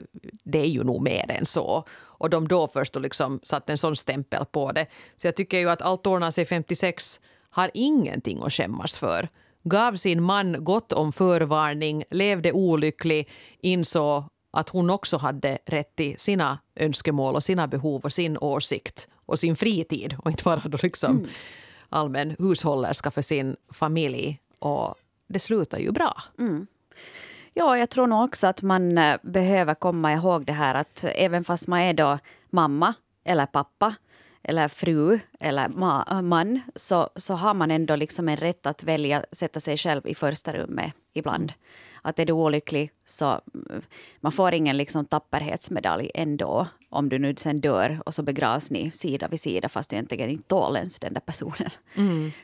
det 0.43 0.59
är 0.59 0.65
ju 0.67 0.83
nog 0.83 1.01
mer 1.01 1.31
än 1.31 1.45
så. 1.45 1.83
Och 2.01 2.29
de 2.29 2.47
då 2.47 2.67
först 2.67 2.93
då 2.93 2.99
liksom 2.99 3.39
satte 3.43 3.71
en 3.71 3.77
sån 3.77 3.95
stämpel 3.95 4.45
på 4.45 4.71
det. 4.71 4.85
Så 5.17 5.27
jag 5.27 5.35
tycker 5.35 5.57
ju 5.59 5.69
att 5.69 5.81
Allt 5.81 6.07
ordnar 6.07 6.31
sig 6.31 6.45
56 6.45 7.19
har 7.49 7.71
ingenting 7.73 8.41
att 8.43 8.53
skämmas 8.53 8.97
för 8.97 9.29
gav 9.63 9.95
sin 9.95 10.23
man 10.23 10.63
gott 10.63 10.93
om 10.93 11.11
förvarning, 11.11 12.03
levde 12.09 12.51
olycklig, 12.51 13.29
insåg 13.59 14.23
att 14.51 14.69
hon 14.69 14.89
också 14.89 15.17
hade 15.17 15.57
rätt 15.65 15.95
till 15.95 16.19
sina 16.19 16.59
önskemål 16.75 17.35
och 17.35 17.43
sina 17.43 17.67
behov 17.67 18.01
och 18.01 18.13
sin 18.13 18.37
åsikt 18.37 19.07
och 19.25 19.39
sin 19.39 19.55
fritid 19.55 20.15
och 20.19 20.31
inte 20.31 20.43
bara 20.43 20.61
då 20.65 20.77
liksom 20.81 21.27
allmän 21.89 22.35
hushållerska 22.39 23.11
för 23.11 23.21
sin 23.21 23.55
familj. 23.73 24.39
Och 24.59 24.95
det 25.27 25.39
slutar 25.39 25.77
ju 25.77 25.91
bra. 25.91 26.21
Ja, 27.53 27.77
jag 27.77 27.89
tror 27.89 28.07
nog 28.07 28.23
också 28.23 28.47
att 28.47 28.61
man 28.61 28.97
eh, 28.97 29.17
behöver 29.23 29.75
komma 29.75 30.13
ihåg 30.13 30.45
det 30.45 30.53
här 30.53 30.75
att 30.75 31.03
även 31.03 31.43
fast 31.43 31.67
man 31.67 31.79
är 31.79 31.93
då 31.93 32.19
mamma 32.49 32.93
eller 33.23 33.45
pappa 33.45 33.95
eller 34.43 34.67
fru 34.67 35.19
eller 35.39 35.67
ma- 35.67 36.11
äh, 36.11 36.21
man 36.21 36.61
så, 36.75 37.09
så 37.15 37.33
har 37.33 37.53
man 37.53 37.71
ändå 37.71 37.95
liksom 37.95 38.29
en 38.29 38.37
rätt 38.37 38.65
att 38.65 38.83
välja 38.83 39.23
sätta 39.31 39.59
sig 39.59 39.77
själv 39.77 40.07
i 40.07 40.15
första 40.15 40.53
rummet 40.53 40.93
ibland. 41.13 41.53
Att 42.09 42.19
är 42.19 42.25
du 42.25 42.33
olycklig 42.33 42.91
så 43.05 43.25
mm, 43.25 43.81
man 44.19 44.31
får 44.31 44.53
ingen 44.53 44.77
liksom 44.77 45.05
tapperhetsmedalj 45.05 46.11
ändå 46.13 46.67
om 46.89 47.09
du 47.09 47.19
nu 47.19 47.35
sen 47.35 47.61
dör 47.61 48.01
och 48.05 48.13
så 48.13 48.23
begravs 48.23 48.71
ni 48.71 48.91
sida 48.91 49.27
vid 49.27 49.39
sida 49.39 49.69
fast 49.69 49.89
du 49.89 49.95
egentligen 49.95 50.29
inte 50.29 50.47
tål 50.47 50.75
ens 50.75 50.99
den 50.99 51.13
där 51.13 51.21
personen. 51.21 51.69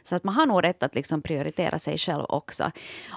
Så 0.03 0.16
att 0.16 0.24
man 0.24 0.36
har 0.36 0.45
nog 0.45 0.63
rätt 0.63 0.84
att 0.84 0.95
liksom 0.95 1.22
prioritera 1.22 1.80
sig 1.80 1.97
själv 1.97 2.26
också. 2.30 2.72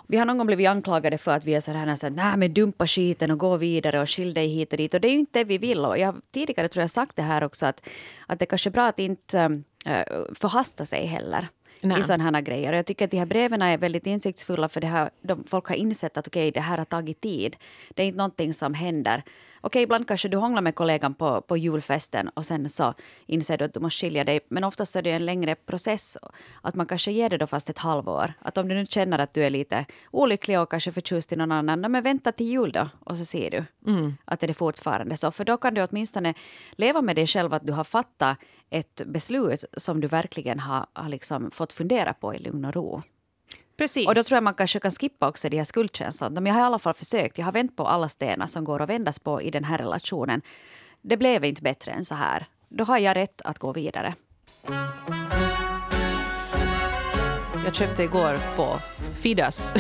Vi 0.07 0.17
har 0.17 0.25
någon 0.25 0.39
gång 0.39 0.47
blivit 0.47 0.69
anklagade 0.69 1.19
för 1.19 1.31
att 1.31 1.45
vi 1.45 1.55
är 1.55 1.61
så 1.61 1.73
här, 1.73 1.97
så 1.97 2.09
nej 2.09 2.37
men 2.37 2.55
dumpa 2.55 2.87
skiten 2.87 3.31
och 3.31 3.39
gå 3.39 3.57
vidare 3.57 4.01
och 4.01 4.11
skilj 4.11 4.35
dig 4.35 4.49
hit 4.49 4.73
och 4.73 4.79
dit. 4.79 4.95
Och 4.95 5.01
det 5.01 5.09
är 5.09 5.13
ju 5.13 5.19
inte 5.19 5.39
det 5.39 5.45
vi 5.45 5.59
vill. 5.59 5.85
Och 5.85 5.99
jag 5.99 6.15
tidigare 6.31 6.69
tror 6.69 6.81
jag 6.81 6.91
sagt 6.91 7.17
det 7.17 7.23
här 7.23 7.45
också 7.45 7.67
att, 7.67 7.89
att 8.27 8.39
det 8.39 8.47
kanske 8.47 8.69
är 8.69 8.73
bra 8.73 8.87
att 8.87 8.99
inte 8.99 9.45
um, 9.45 9.65
äh, 9.85 10.03
förhasta 10.35 10.85
sig 10.85 11.07
heller. 11.07 11.49
Nej. 11.81 11.99
i 11.99 12.03
sådana 12.03 12.25
här 12.25 12.41
grejer. 12.41 12.73
Jag 12.73 12.87
tycker 12.87 13.05
att 13.05 13.11
de 13.11 13.19
här 13.19 13.27
breven 13.27 13.63
är 13.63 13.79
väldigt 13.79 14.07
insiktsfulla 14.07 14.69
för 14.69 14.81
det 14.81 14.87
här, 14.87 15.11
de, 15.23 15.45
folk 15.47 15.67
har 15.67 15.77
insett 15.77 16.17
att 16.17 16.27
okay, 16.27 16.51
det 16.51 16.61
här 16.61 16.79
har 16.79 16.85
tagit 16.85 17.21
tid. 17.21 17.57
Det 17.95 18.03
är 18.03 18.07
inte 18.07 18.19
någonting 18.19 18.55
som 18.55 18.75
händer. 18.75 19.23
Okej, 19.61 19.83
ibland 19.83 20.09
kanske 20.09 20.29
du 20.29 20.37
hånglar 20.37 20.63
med 20.63 20.75
kollegan 20.75 21.15
på, 21.15 21.41
på 21.41 21.57
julfesten 21.57 22.29
och 22.29 22.47
sen 22.47 22.69
så 22.69 22.95
inser 23.27 23.59
du 23.59 23.65
att 23.65 23.75
du 23.75 23.81
måste 23.81 24.07
skilja 24.07 24.25
dig. 24.25 24.41
Men 24.49 24.65
oftast 24.65 24.97
är 24.97 25.03
det 25.03 25.11
en 25.11 25.27
längre 25.27 25.55
process. 25.55 26.19
Att 26.63 26.75
man 26.75 26.87
kanske 26.87 27.13
ger 27.13 27.29
det 27.29 27.39
då 27.39 27.47
fast 27.47 27.71
ett 27.71 27.79
halvår. 27.79 28.33
Att 28.39 28.59
om 28.59 28.69
du 28.69 28.75
nu 28.75 28.87
känner 28.87 29.19
att 29.19 29.35
du 29.35 29.45
är 29.45 29.51
lite 29.51 29.87
olycklig 30.11 30.61
och 30.61 30.71
kanske 30.71 30.93
förtjust 30.93 31.33
i 31.33 31.37
någon 31.37 31.53
annan, 31.53 31.81
men 31.81 32.03
vänta 32.03 32.33
till 32.33 32.47
jul 32.47 32.73
då 32.73 32.89
och 33.01 33.17
så 33.17 33.25
ser 33.25 33.51
du 33.51 33.65
mm. 33.87 34.15
att 34.25 34.41
det 34.41 34.47
är 34.47 34.53
fortfarande 34.53 35.17
så. 35.17 35.31
För 35.31 35.45
då 35.45 35.57
kan 35.57 35.75
du 35.75 35.83
åtminstone 35.85 36.35
leva 36.73 37.03
med 37.03 37.17
dig 37.17 37.27
själv 37.27 37.55
att 37.55 37.67
du 37.67 37.73
har 37.73 37.85
fattat 37.85 38.39
ett 38.71 39.03
beslut 39.07 39.65
som 39.77 40.01
du 40.01 40.09
verkligen 40.09 40.61
har, 40.61 40.87
har 40.93 41.09
liksom 41.09 41.51
fått 41.51 41.73
fundera 41.73 42.15
på 42.15 42.35
i 42.35 42.39
lugn 42.39 42.65
och 42.65 42.75
ro. 42.75 43.03
Precis. 43.77 44.07
Och 44.07 44.15
då 44.15 44.23
tror 44.23 44.37
jag 44.37 44.43
man 44.43 44.55
kanske 44.55 44.81
kan 44.81 44.91
skippa 44.91 45.29
också 45.29 45.49
de 45.49 45.57
här 45.57 45.65
skuldkänslorna. 45.65 46.41
Men 46.41 46.47
jag 46.47 46.55
har 46.55 46.61
i 46.63 46.65
alla 46.65 46.79
fall 46.79 46.95
försökt. 46.95 47.39
Jag 47.39 47.45
har 47.45 47.53
vänt 47.53 47.77
på 47.77 47.87
alla 47.87 48.09
stenar 48.09 48.47
som 48.47 48.65
går 48.65 48.83
att 48.83 48.89
vändas 48.89 49.19
på 49.19 49.43
i 49.43 49.51
den 49.51 49.65
här 49.65 49.79
relationen. 49.79 50.43
Det 51.01 51.17
blev 51.17 51.45
inte 51.45 51.63
bättre 51.63 51.93
än 51.93 52.05
så 52.05 52.15
här. 52.15 52.47
Då 52.69 52.85
har 52.85 52.99
jag 52.99 53.17
rätt 53.17 53.43
att 53.43 53.59
gå 53.59 53.73
vidare. 53.73 54.15
Jag 57.65 57.75
köpte 57.75 58.03
igår 58.03 58.57
på 58.57 58.79
Fidas 59.15 59.75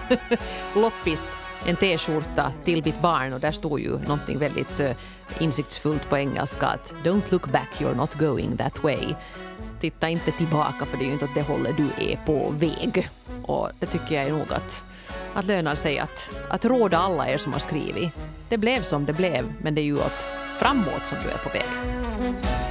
loppis 0.74 1.38
en 1.66 1.76
t-skjorta 1.76 2.52
till 2.64 2.84
mitt 2.84 3.00
barn 3.00 3.32
och 3.32 3.40
där 3.40 3.52
stod 3.52 3.80
ju 3.80 3.98
någonting 3.98 4.38
väldigt 4.38 4.80
eh, 4.80 4.96
insiktsfullt 5.38 6.08
på 6.08 6.16
engelska 6.16 6.66
att 6.66 6.94
“Don't 7.04 7.22
look 7.30 7.46
back, 7.46 7.68
you're 7.78 7.96
not 7.96 8.14
going 8.14 8.56
that 8.56 8.82
way” 8.82 9.14
titta 9.80 10.08
inte 10.08 10.30
tillbaka 10.30 10.84
för 10.84 10.96
det 10.96 11.04
är 11.04 11.06
ju 11.06 11.12
inte 11.12 11.24
åt 11.24 11.34
det 11.34 11.42
hållet 11.42 11.76
du 11.76 12.04
är 12.04 12.16
på 12.26 12.50
väg. 12.50 13.08
Och 13.42 13.70
det 13.80 13.86
tycker 13.86 14.14
jag 14.14 14.24
är 14.24 14.32
nog 14.32 14.52
att, 14.52 14.84
att 15.34 15.46
lönar 15.46 15.74
sig 15.74 15.98
att, 15.98 16.30
att 16.50 16.64
råda 16.64 16.98
alla 16.98 17.28
er 17.28 17.36
som 17.36 17.52
har 17.52 17.60
skrivit. 17.60 18.10
Det 18.48 18.58
blev 18.58 18.82
som 18.82 19.04
det 19.04 19.12
blev, 19.12 19.52
men 19.62 19.74
det 19.74 19.80
är 19.80 19.84
ju 19.84 19.98
åt 19.98 20.26
framåt 20.58 21.06
som 21.06 21.18
du 21.24 21.30
är 21.30 21.38
på 21.38 21.48
väg. 21.48 22.65